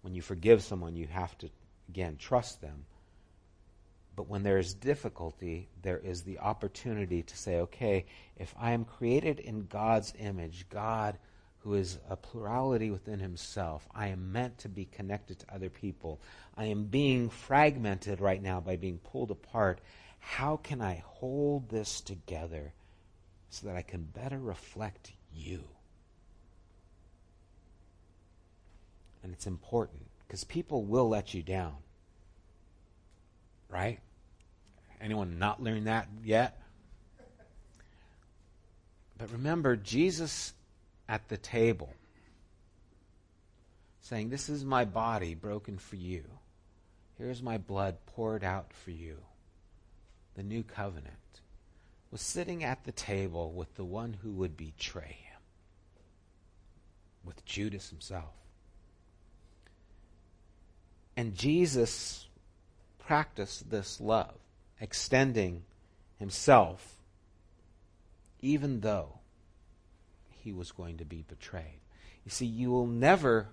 when 0.00 0.14
you 0.14 0.22
forgive 0.22 0.62
someone, 0.62 0.96
you 0.96 1.06
have 1.08 1.36
to, 1.38 1.50
again, 1.90 2.16
trust 2.18 2.62
them. 2.62 2.86
But 4.16 4.28
when 4.28 4.42
there 4.42 4.58
is 4.58 4.74
difficulty, 4.74 5.68
there 5.82 5.98
is 5.98 6.22
the 6.22 6.38
opportunity 6.38 7.22
to 7.22 7.36
say, 7.36 7.60
okay, 7.60 8.06
if 8.36 8.54
I 8.58 8.72
am 8.72 8.84
created 8.84 9.40
in 9.40 9.66
God's 9.66 10.12
image, 10.18 10.66
God 10.68 11.18
who 11.60 11.74
is 11.74 11.98
a 12.08 12.16
plurality 12.16 12.90
within 12.90 13.20
himself, 13.20 13.86
I 13.94 14.08
am 14.08 14.32
meant 14.32 14.58
to 14.58 14.68
be 14.68 14.86
connected 14.86 15.38
to 15.38 15.54
other 15.54 15.68
people. 15.68 16.20
I 16.56 16.64
am 16.64 16.84
being 16.84 17.28
fragmented 17.28 18.20
right 18.20 18.42
now 18.42 18.60
by 18.60 18.76
being 18.76 18.98
pulled 18.98 19.30
apart. 19.30 19.80
how 20.22 20.58
can 20.58 20.82
I 20.82 21.02
hold 21.06 21.70
this 21.70 22.02
together 22.02 22.74
so 23.48 23.66
that 23.66 23.76
I 23.76 23.82
can 23.82 24.02
better 24.02 24.38
reflect 24.38 25.12
you? 25.34 25.64
And 29.22 29.32
it's 29.32 29.46
important 29.46 30.06
because 30.26 30.44
people 30.44 30.84
will 30.84 31.08
let 31.08 31.32
you 31.34 31.42
down. 31.42 31.76
Right? 33.70 34.00
Anyone 35.00 35.38
not 35.38 35.62
learned 35.62 35.86
that 35.86 36.08
yet? 36.24 36.60
But 39.16 39.30
remember, 39.32 39.76
Jesus 39.76 40.52
at 41.08 41.28
the 41.28 41.36
table 41.36 41.92
saying, 44.00 44.30
This 44.30 44.48
is 44.48 44.64
my 44.64 44.84
body 44.84 45.34
broken 45.34 45.78
for 45.78 45.96
you. 45.96 46.24
Here's 47.18 47.42
my 47.42 47.58
blood 47.58 47.96
poured 48.06 48.42
out 48.42 48.72
for 48.72 48.90
you. 48.90 49.18
The 50.34 50.42
new 50.42 50.62
covenant 50.62 51.16
was 52.10 52.20
sitting 52.20 52.64
at 52.64 52.84
the 52.84 52.92
table 52.92 53.52
with 53.52 53.74
the 53.76 53.84
one 53.84 54.16
who 54.22 54.32
would 54.32 54.56
betray 54.56 55.18
him, 55.22 55.40
with 57.24 57.44
Judas 57.44 57.90
himself. 57.90 58.32
And 61.16 61.34
Jesus 61.34 62.26
practiced 63.10 63.68
this 63.68 64.00
love, 64.00 64.36
extending 64.80 65.64
himself 66.20 66.94
even 68.38 68.82
though 68.82 69.18
he 70.44 70.52
was 70.52 70.70
going 70.70 70.96
to 70.98 71.04
be 71.04 71.24
betrayed. 71.26 71.80
You 72.24 72.30
see, 72.30 72.46
you 72.46 72.70
will 72.70 72.86
never 72.86 73.48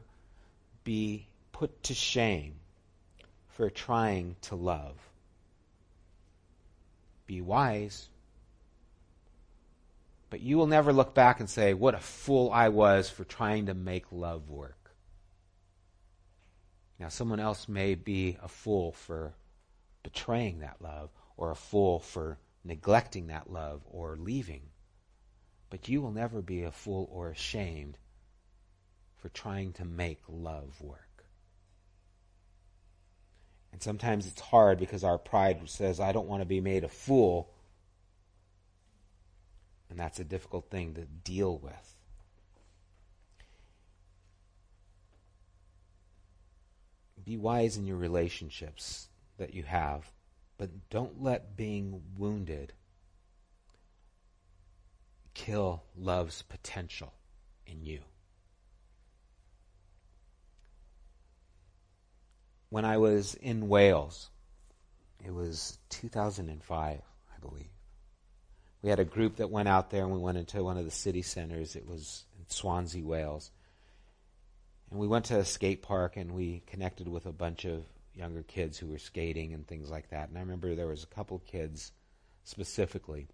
be 0.84 1.26
put 1.54 1.82
to 1.82 1.96
shame 1.96 2.54
for 3.48 3.72
trying 3.72 4.36
to 4.44 4.54
love. 4.54 4.94
Be 7.26 7.42
wise. 7.42 8.10
But 10.30 10.42
you 10.42 10.58
will 10.58 10.68
never 10.68 10.94
look 10.94 11.16
back 11.16 11.40
and 11.40 11.50
say, 11.50 11.74
What 11.74 11.96
a 11.96 12.00
fool 12.00 12.52
I 12.54 12.70
was 12.70 13.10
for 13.10 13.24
trying 13.24 13.66
to 13.66 13.74
make 13.74 14.06
love 14.12 14.52
work. 14.52 14.92
Now, 17.00 17.10
someone 17.10 17.40
else 17.40 17.68
may 17.68 17.96
be 17.96 18.38
a 18.44 18.48
fool 18.48 18.92
for 18.92 19.34
betraying 20.08 20.60
that 20.60 20.82
love, 20.82 21.10
or 21.36 21.52
a 21.52 21.56
fool 21.56 22.00
for 22.00 22.38
neglecting 22.64 23.28
that 23.28 23.52
love, 23.52 23.82
or 23.92 24.16
leaving. 24.16 24.62
But 25.70 25.90
you 25.90 26.02
will 26.02 26.14
never 26.14 26.42
be 26.42 26.64
a 26.64 26.72
fool 26.72 27.10
or 27.12 27.30
ashamed 27.30 27.98
for 29.18 29.28
trying 29.28 29.74
to 29.74 29.84
make 29.84 30.22
love 30.30 30.80
work. 30.80 31.26
And 33.74 33.84
sometimes 33.84 34.26
it's 34.26 34.40
hard 34.40 34.80
because 34.80 35.04
our 35.04 35.18
pride 35.18 35.60
says, 35.66 36.00
I 36.00 36.14
don't 36.14 36.30
want 36.30 36.42
to 36.42 36.48
be 36.48 36.62
made 36.62 36.86
a 36.86 36.88
fool. 36.88 37.52
And 39.90 40.00
that's 40.00 40.20
a 40.20 40.24
difficult 40.24 40.70
thing 40.70 40.94
to 40.94 41.02
deal 41.02 41.58
with. 41.58 41.96
Be 47.26 47.36
wise 47.36 47.76
in 47.76 47.86
your 47.86 47.98
relationships 47.98 49.10
that 49.38 49.54
you 49.54 49.64
have, 49.64 50.12
but 50.58 50.90
don't 50.90 51.22
let 51.22 51.56
being 51.56 52.02
wounded 52.18 52.74
kill 55.34 55.84
love's 55.96 56.42
potential 56.42 57.14
in 57.68 57.84
you. 57.84 58.00
When 62.70 62.86
I 62.86 62.98
was 62.98 63.36
in 63.36 63.70
Wales, 63.70 64.30
it 65.24 65.34
was 65.34 65.78
2005, 65.90 67.02
I 67.02 67.40
believe. 67.40 67.68
We 68.82 68.90
had 68.90 69.00
a 69.00 69.06
group 69.06 69.38
that 69.38 69.50
went 69.50 69.68
out 69.68 69.90
there 69.90 70.04
and 70.04 70.12
we 70.12 70.20
went 70.20 70.38
into 70.38 70.64
one 70.64 70.78
of 70.78 70.86
the 70.86 70.92
city 70.92 71.22
centers. 71.22 71.76
It 71.76 71.88
was 71.88 72.26
in 72.38 72.46
Swansea, 72.50 73.06
Wales. 73.06 73.52
And 74.90 75.00
we 75.00 75.08
went 75.08 75.26
to 75.26 75.40
a 75.40 75.46
skate 75.46 75.82
park 75.82 76.18
and 76.18 76.32
we 76.32 76.64
connected 76.68 77.08
with 77.08 77.26
a 77.26 77.32
bunch 77.32 77.66
of 77.66 77.84
younger 78.18 78.44
kids 78.44 78.78
who 78.78 78.88
were 78.88 78.98
skating 78.98 79.54
and 79.54 79.68
things 79.68 79.90
like 79.90 80.10
that. 80.10 80.30
And 80.30 80.38
I 80.38 80.42
remember 80.42 80.76
there 80.76 80.88
was 80.88 81.04
a 81.04 81.08
couple 81.08 81.40
kids 81.40 81.92
specifically 82.44 83.28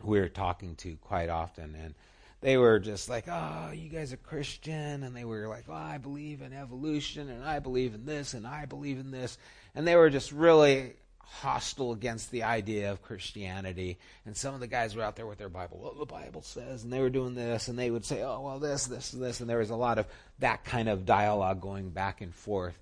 who 0.00 0.08
we 0.08 0.20
were 0.20 0.28
talking 0.28 0.74
to 0.76 0.96
quite 0.96 1.28
often 1.28 1.74
and 1.74 1.94
they 2.40 2.56
were 2.56 2.78
just 2.78 3.08
like, 3.08 3.24
"Oh, 3.28 3.70
you 3.70 3.88
guys 3.88 4.12
are 4.12 4.16
Christian," 4.16 5.02
and 5.02 5.14
they 5.14 5.24
were 5.24 5.46
like, 5.46 5.64
"Oh, 5.68 5.74
I 5.74 5.98
believe 5.98 6.40
in 6.40 6.52
evolution, 6.52 7.28
and 7.28 7.44
I 7.44 7.58
believe 7.58 7.94
in 7.94 8.06
this, 8.06 8.32
and 8.34 8.46
I 8.46 8.64
believe 8.64 8.98
in 8.98 9.10
this," 9.10 9.36
and 9.74 9.86
they 9.86 9.96
were 9.96 10.08
just 10.08 10.32
really 10.32 10.94
hostile 11.18 11.92
against 11.92 12.30
the 12.30 12.42
idea 12.42 12.90
of 12.90 13.02
Christianity. 13.02 13.98
And 14.26 14.36
some 14.36 14.54
of 14.54 14.60
the 14.60 14.66
guys 14.66 14.96
were 14.96 15.02
out 15.02 15.16
there 15.16 15.26
with 15.26 15.38
their 15.38 15.48
Bible, 15.48 15.78
well, 15.80 15.94
the 15.94 16.06
Bible 16.06 16.42
says, 16.42 16.82
and 16.82 16.92
they 16.92 17.00
were 17.00 17.10
doing 17.10 17.34
this, 17.34 17.68
and 17.68 17.78
they 17.78 17.90
would 17.90 18.04
say, 18.04 18.22
"Oh, 18.22 18.40
well, 18.40 18.58
this, 18.58 18.86
this, 18.86 19.10
this," 19.10 19.40
and 19.40 19.48
there 19.48 19.58
was 19.58 19.70
a 19.70 19.76
lot 19.76 19.98
of 19.98 20.06
that 20.38 20.64
kind 20.64 20.88
of 20.88 21.04
dialogue 21.04 21.60
going 21.60 21.90
back 21.90 22.22
and 22.22 22.34
forth 22.34 22.78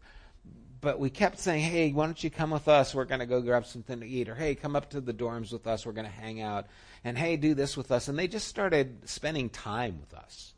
but 0.80 0.98
we 0.98 1.10
kept 1.10 1.38
saying, 1.38 1.62
hey, 1.62 1.92
why 1.92 2.06
don't 2.06 2.22
you 2.22 2.30
come 2.30 2.50
with 2.50 2.68
us? 2.68 2.94
We're 2.94 3.04
going 3.04 3.20
to 3.20 3.26
go 3.26 3.40
grab 3.40 3.66
something 3.66 4.00
to 4.00 4.06
eat. 4.06 4.28
Or, 4.28 4.34
hey, 4.34 4.54
come 4.54 4.76
up 4.76 4.90
to 4.90 5.00
the 5.00 5.14
dorms 5.14 5.52
with 5.52 5.66
us. 5.66 5.84
We're 5.84 5.92
going 5.92 6.06
to 6.06 6.12
hang 6.12 6.40
out. 6.40 6.66
And, 7.04 7.18
hey, 7.18 7.36
do 7.36 7.54
this 7.54 7.76
with 7.76 7.90
us. 7.90 8.08
And 8.08 8.18
they 8.18 8.28
just 8.28 8.48
started 8.48 9.08
spending 9.08 9.48
time 9.48 9.98
with 10.00 10.14
us. 10.14 10.52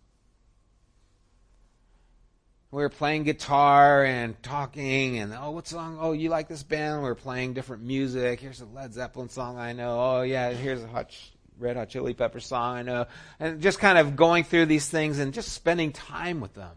We 2.72 2.82
were 2.82 2.88
playing 2.88 3.24
guitar 3.24 4.04
and 4.04 4.40
talking, 4.44 5.18
and 5.18 5.34
oh, 5.34 5.50
what 5.50 5.66
song? 5.66 5.98
Oh, 6.00 6.12
you 6.12 6.28
like 6.28 6.46
this 6.46 6.62
band? 6.62 7.02
We 7.02 7.08
are 7.08 7.16
playing 7.16 7.54
different 7.54 7.82
music. 7.82 8.38
Here's 8.38 8.60
a 8.60 8.66
Led 8.66 8.94
Zeppelin 8.94 9.28
song 9.28 9.58
I 9.58 9.72
know. 9.72 9.98
Oh, 9.98 10.22
yeah, 10.22 10.52
here's 10.52 10.80
a 10.80 10.86
hot, 10.86 11.12
Red 11.58 11.76
Hot 11.76 11.88
Chili 11.88 12.14
Pepper 12.14 12.38
song 12.38 12.76
I 12.76 12.82
know. 12.82 13.06
And 13.40 13.60
just 13.60 13.80
kind 13.80 13.98
of 13.98 14.14
going 14.14 14.44
through 14.44 14.66
these 14.66 14.88
things 14.88 15.18
and 15.18 15.34
just 15.34 15.52
spending 15.52 15.90
time 15.90 16.40
with 16.40 16.54
them. 16.54 16.76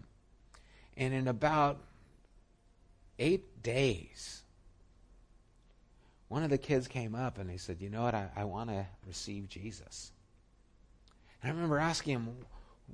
And 0.97 1.13
in 1.13 1.27
about 1.27 1.79
eight 3.23 3.63
days. 3.63 4.43
One 6.27 6.43
of 6.43 6.49
the 6.49 6.57
kids 6.57 6.87
came 6.87 7.15
up 7.15 7.37
and 7.37 7.49
he 7.49 7.57
said, 7.57 7.77
You 7.79 7.89
know 7.89 8.03
what? 8.03 8.13
I, 8.13 8.29
I 8.35 8.43
want 8.43 8.69
to 8.69 8.85
receive 9.07 9.47
Jesus. 9.47 10.11
And 11.41 11.51
I 11.51 11.53
remember 11.53 11.77
asking 11.77 12.13
him, 12.13 12.35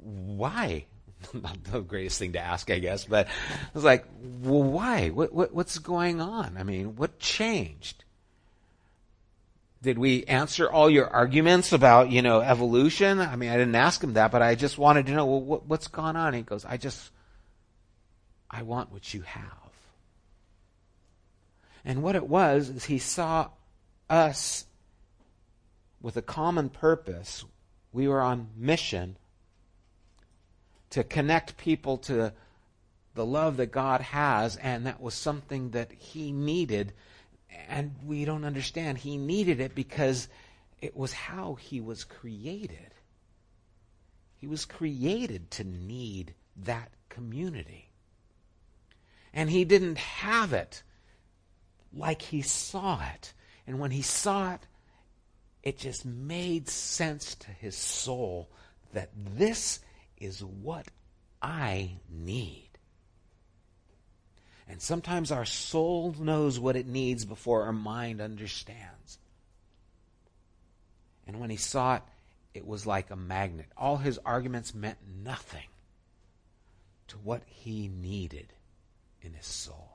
Why? 0.04 0.86
Not 1.34 1.64
the 1.66 1.82
greatest 1.82 2.20
thing 2.20 2.34
to 2.34 2.40
ask, 2.40 2.70
I 2.70 2.80
guess, 2.80 3.06
but 3.06 3.28
I 3.28 3.32
was 3.74 3.84
like, 3.84 4.06
Well, 4.42 4.64
why? 4.64 5.10
What, 5.10 5.34
what, 5.34 5.54
what's 5.54 5.80
going 5.80 6.22
on? 6.22 6.58
I 6.58 6.64
mean, 6.64 6.96
what 6.96 7.18
changed? 7.20 8.04
Did 9.82 9.98
we 9.98 10.26
answer 10.26 10.70
all 10.70 10.90
your 10.90 11.08
arguments 11.08 11.72
about, 11.72 12.12
you 12.12 12.22
know, 12.22 12.42
evolution? 12.42 13.20
I 13.22 13.38
mean, 13.38 13.50
I 13.50 13.58
didn't 13.58 13.76
ask 13.76 14.04
him 14.04 14.14
that, 14.14 14.30
but 14.30 14.42
I 14.42 14.56
just 14.56 14.78
wanted 14.78 15.06
to 15.06 15.14
know, 15.14 15.26
well, 15.26 15.42
what, 15.42 15.66
what's 15.66 15.88
gone 15.88 16.18
on? 16.18 16.34
He 16.34 16.42
goes, 16.42 16.66
I 16.66 16.76
just, 16.76 17.12
I 18.52 18.64
want 18.64 18.92
what 18.92 19.14
you 19.14 19.22
have. 19.22 19.69
And 21.86 22.04
what 22.04 22.16
it 22.16 22.28
was 22.28 22.70
is 22.70 22.86
he 22.86 23.00
saw 23.00 23.50
us 24.10 24.66
with 26.02 26.18
a 26.18 26.22
common 26.22 26.70
purpose. 26.70 27.46
We 27.92 28.08
were 28.08 28.22
on 28.22 28.50
mission 28.56 29.18
to 30.92 31.04
connect 31.04 31.58
people 31.58 31.98
to 31.98 32.34
the 33.16 33.26
love 33.26 33.58
that 33.58 33.72
God 33.72 34.02
has, 34.02 34.56
and 34.58 34.86
that 34.86 35.02
was 35.02 35.14
something 35.14 35.72
that 35.72 35.92
he 35.92 36.32
needed. 36.32 36.94
And 37.68 37.96
we 38.06 38.26
don't 38.26 38.46
understand. 38.46 39.00
He 39.00 39.18
needed 39.18 39.60
it 39.60 39.76
because 39.76 40.28
it 40.82 40.96
was 40.96 41.14
how 41.14 41.56
he 41.56 41.82
was 41.82 42.04
created. 42.04 42.94
He 44.38 44.48
was 44.48 44.66
created 44.66 45.52
to 45.52 45.64
need 45.64 46.34
that 46.56 46.92
community. 47.10 47.90
And 49.34 49.50
he 49.50 49.66
didn't 49.66 49.98
have 49.98 50.54
it 50.54 50.84
like 51.94 52.22
he 52.22 52.42
saw 52.42 53.02
it. 53.16 53.34
And 53.68 53.80
when 53.80 53.92
he 53.92 54.02
saw 54.02 54.54
it, 54.54 54.62
it 55.64 55.78
just 55.78 56.06
made 56.06 56.70
sense 56.70 57.36
to 57.36 57.52
his 57.52 57.76
soul 57.76 58.50
that 58.94 59.10
this 59.16 59.80
is 60.18 60.44
what 60.44 60.88
I 61.42 61.98
need. 62.10 62.70
And 64.68 64.82
sometimes 64.82 65.32
our 65.32 65.46
soul 65.46 66.16
knows 66.20 66.60
what 66.60 66.76
it 66.76 66.88
needs 66.88 67.26
before 67.26 67.64
our 67.64 67.74
mind 67.74 68.22
understands. 68.22 69.18
And 71.28 71.40
when 71.40 71.50
he 71.50 71.58
saw 71.58 71.96
it, 71.96 72.04
it 72.54 72.66
was 72.66 72.86
like 72.86 73.10
a 73.10 73.16
magnet. 73.16 73.68
All 73.78 73.98
his 73.98 74.20
arguments 74.26 74.74
meant 74.74 74.98
nothing 75.24 75.68
to 77.08 77.18
what 77.18 77.44
he 77.46 77.88
needed 77.88 78.54
in 79.22 79.34
his 79.34 79.46
soul. 79.46 79.89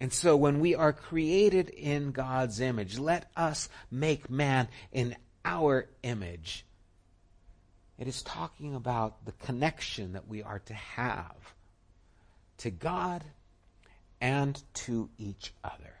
And 0.00 0.12
so 0.12 0.36
when 0.36 0.60
we 0.60 0.74
are 0.74 0.92
created 0.92 1.70
in 1.70 2.12
God's 2.12 2.60
image, 2.60 2.98
let 2.98 3.30
us 3.36 3.68
make 3.90 4.28
man 4.28 4.68
in 4.92 5.16
our 5.44 5.88
image. 6.02 6.66
It 7.98 8.06
is 8.06 8.22
talking 8.22 8.74
about 8.74 9.24
the 9.24 9.32
connection 9.32 10.12
that 10.12 10.28
we 10.28 10.42
are 10.42 10.58
to 10.66 10.74
have 10.74 11.54
to 12.58 12.70
God 12.70 13.24
and 14.20 14.62
to 14.74 15.08
each 15.18 15.52
other. 15.64 15.94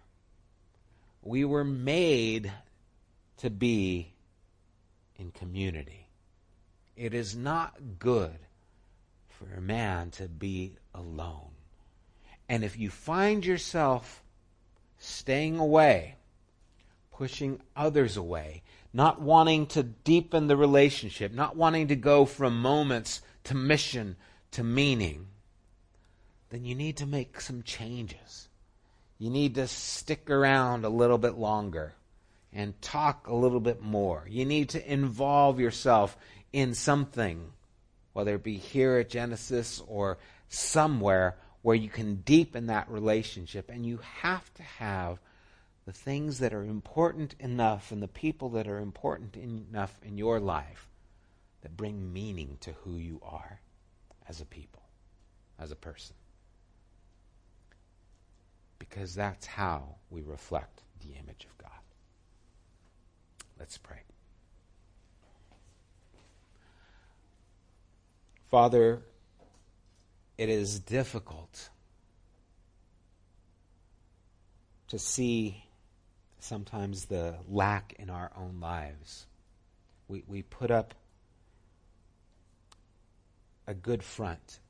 We 1.22 1.44
were 1.44 1.64
made 1.64 2.52
to 3.38 3.50
be 3.50 4.12
in 5.16 5.30
community. 5.30 6.08
It 6.96 7.14
is 7.14 7.34
not 7.34 7.98
good 7.98 8.38
for 9.28 9.52
a 9.54 9.60
man 9.60 10.10
to 10.12 10.28
be 10.28 10.76
alone. 10.94 11.55
And 12.48 12.64
if 12.64 12.78
you 12.78 12.90
find 12.90 13.44
yourself 13.44 14.22
staying 14.98 15.58
away, 15.58 16.16
pushing 17.12 17.60
others 17.74 18.16
away, 18.16 18.62
not 18.92 19.20
wanting 19.20 19.66
to 19.66 19.82
deepen 19.82 20.46
the 20.46 20.56
relationship, 20.56 21.32
not 21.32 21.56
wanting 21.56 21.88
to 21.88 21.96
go 21.96 22.24
from 22.24 22.60
moments 22.60 23.20
to 23.44 23.54
mission 23.54 24.16
to 24.52 24.62
meaning, 24.62 25.26
then 26.50 26.64
you 26.64 26.74
need 26.74 26.96
to 26.98 27.06
make 27.06 27.40
some 27.40 27.62
changes. 27.62 28.48
You 29.18 29.30
need 29.30 29.54
to 29.56 29.66
stick 29.66 30.30
around 30.30 30.84
a 30.84 30.90
little 30.90 31.18
bit 31.18 31.34
longer 31.34 31.94
and 32.52 32.80
talk 32.80 33.26
a 33.26 33.34
little 33.34 33.60
bit 33.60 33.82
more. 33.82 34.24
You 34.28 34.44
need 34.44 34.70
to 34.70 34.92
involve 34.92 35.58
yourself 35.58 36.16
in 36.52 36.74
something, 36.74 37.52
whether 38.12 38.36
it 38.36 38.42
be 38.42 38.56
here 38.56 38.98
at 38.98 39.10
Genesis 39.10 39.82
or 39.86 40.18
somewhere 40.48 41.36
where 41.66 41.74
you 41.74 41.88
can 41.88 42.14
deepen 42.14 42.68
that 42.68 42.88
relationship. 42.88 43.68
And 43.68 43.84
you 43.84 43.98
have 44.20 44.54
to 44.54 44.62
have 44.62 45.18
the 45.84 45.90
things 45.90 46.38
that 46.38 46.54
are 46.54 46.62
important 46.62 47.34
enough 47.40 47.90
and 47.90 48.00
the 48.00 48.06
people 48.06 48.50
that 48.50 48.68
are 48.68 48.78
important 48.78 49.36
enough 49.36 49.98
in 50.04 50.16
your 50.16 50.38
life 50.38 50.88
that 51.62 51.76
bring 51.76 52.12
meaning 52.12 52.56
to 52.60 52.70
who 52.84 52.98
you 52.98 53.20
are 53.20 53.58
as 54.28 54.40
a 54.40 54.44
people, 54.44 54.82
as 55.58 55.72
a 55.72 55.74
person. 55.74 56.14
Because 58.78 59.16
that's 59.16 59.46
how 59.46 59.96
we 60.08 60.22
reflect 60.22 60.82
the 61.00 61.14
image 61.20 61.48
of 61.50 61.58
God. 61.58 61.80
Let's 63.58 63.76
pray. 63.76 64.02
Father, 68.52 69.02
it 70.38 70.48
is 70.48 70.80
difficult 70.80 71.70
to 74.88 74.98
see 74.98 75.64
sometimes 76.38 77.06
the 77.06 77.36
lack 77.48 77.94
in 77.98 78.10
our 78.10 78.30
own 78.36 78.60
lives. 78.60 79.26
We, 80.08 80.22
we 80.26 80.42
put 80.42 80.70
up 80.70 80.94
a 83.66 83.74
good 83.74 84.02
front, 84.02 84.60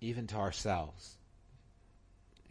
even 0.00 0.26
to 0.28 0.36
ourselves. 0.36 1.16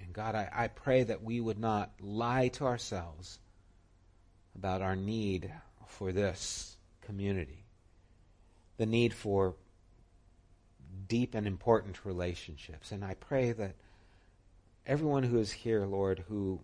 And 0.01 0.13
God, 0.13 0.35
I, 0.35 0.49
I 0.53 0.67
pray 0.67 1.03
that 1.03 1.23
we 1.23 1.41
would 1.41 1.59
not 1.59 1.91
lie 1.99 2.49
to 2.49 2.65
ourselves 2.65 3.39
about 4.55 4.81
our 4.81 4.95
need 4.95 5.51
for 5.87 6.11
this 6.11 6.77
community, 7.01 7.65
the 8.77 8.85
need 8.85 9.13
for 9.13 9.55
deep 11.13 11.35
and 11.35 11.45
important 11.45 12.05
relationships. 12.05 12.91
And 12.91 13.05
I 13.05 13.13
pray 13.13 13.51
that 13.51 13.75
everyone 14.83 15.21
who 15.21 15.37
is 15.37 15.51
here, 15.51 15.85
Lord, 15.85 16.23
who 16.27 16.59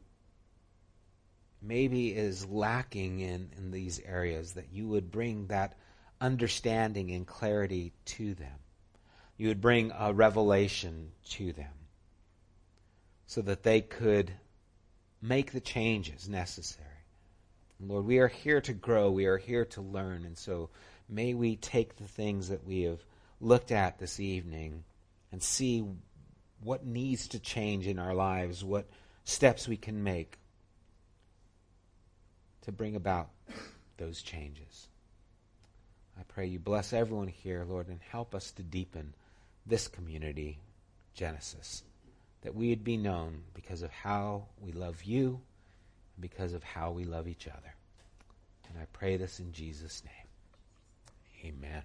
maybe 1.62 2.08
is 2.08 2.48
lacking 2.48 3.20
in, 3.20 3.52
in 3.60 3.70
these 3.70 4.00
areas, 4.00 4.54
that 4.54 4.74
you 4.74 4.88
would 4.88 5.12
bring 5.12 5.46
that 5.48 5.78
understanding 6.20 7.12
and 7.12 7.28
clarity 7.28 7.94
to 8.06 8.34
them. 8.34 8.58
You 9.38 9.50
would 9.50 9.62
bring 9.62 9.92
a 9.96 10.14
revelation 10.14 11.12
to 11.34 11.54
them 11.54 11.86
so 13.28 13.44
that 13.44 13.62
they 13.62 13.82
could 13.82 14.32
make 15.22 15.52
the 15.52 15.62
changes 15.62 16.28
necessary. 16.28 16.88
Lord, 17.80 18.06
we 18.06 18.18
are 18.18 18.28
here 18.28 18.62
to 18.62 18.74
grow, 18.74 19.12
we 19.12 19.28
are 19.28 19.38
here 19.38 19.66
to 19.66 19.82
learn, 19.82 20.26
and 20.26 20.36
so 20.36 20.72
may 21.08 21.36
we 21.36 21.56
take 21.56 21.98
the 21.98 22.08
things 22.08 22.50
that 22.50 22.66
we 22.66 22.82
have 22.82 23.04
looked 23.42 23.72
at 23.72 24.00
this 24.00 24.20
evening 24.20 24.84
and 25.32 25.42
see 25.42 25.86
what 26.62 26.86
needs 26.86 27.28
to 27.30 27.40
change 27.40 27.88
in 27.88 28.00
our 28.00 28.14
lives, 28.14 28.64
what 28.64 28.88
steps 29.24 29.68
we 29.68 29.78
can 29.78 30.04
make 30.04 30.38
to 32.64 32.72
bring 32.72 32.96
about 32.96 33.30
those 33.98 34.22
changes. 34.22 34.88
I 36.20 36.24
pray 36.24 36.48
you 36.48 36.60
bless 36.60 36.92
everyone 36.92 37.28
here, 37.28 37.64
Lord, 37.68 37.88
and 37.88 38.00
help 38.12 38.36
us 38.36 38.52
to 38.52 38.64
deepen 38.64 39.14
this 39.66 39.88
community, 39.88 40.60
Genesis, 41.14 41.84
that 42.42 42.56
we 42.56 42.70
would 42.70 42.84
be 42.84 42.98
known 42.98 43.44
because 43.54 43.84
of 43.84 43.92
how 43.92 44.46
we 44.60 44.72
love 44.74 45.04
you 45.04 45.40
and 46.16 46.22
because 46.22 46.54
of 46.54 46.64
how 46.64 46.92
we 46.92 47.06
love 47.06 47.28
each 47.28 47.48
other. 47.48 47.74
And 48.68 48.78
I 48.78 48.86
pray 48.92 49.16
this 49.16 49.40
in 49.40 49.54
Jesus' 49.54 50.04
name. 50.04 51.54
Amen. 51.54 51.84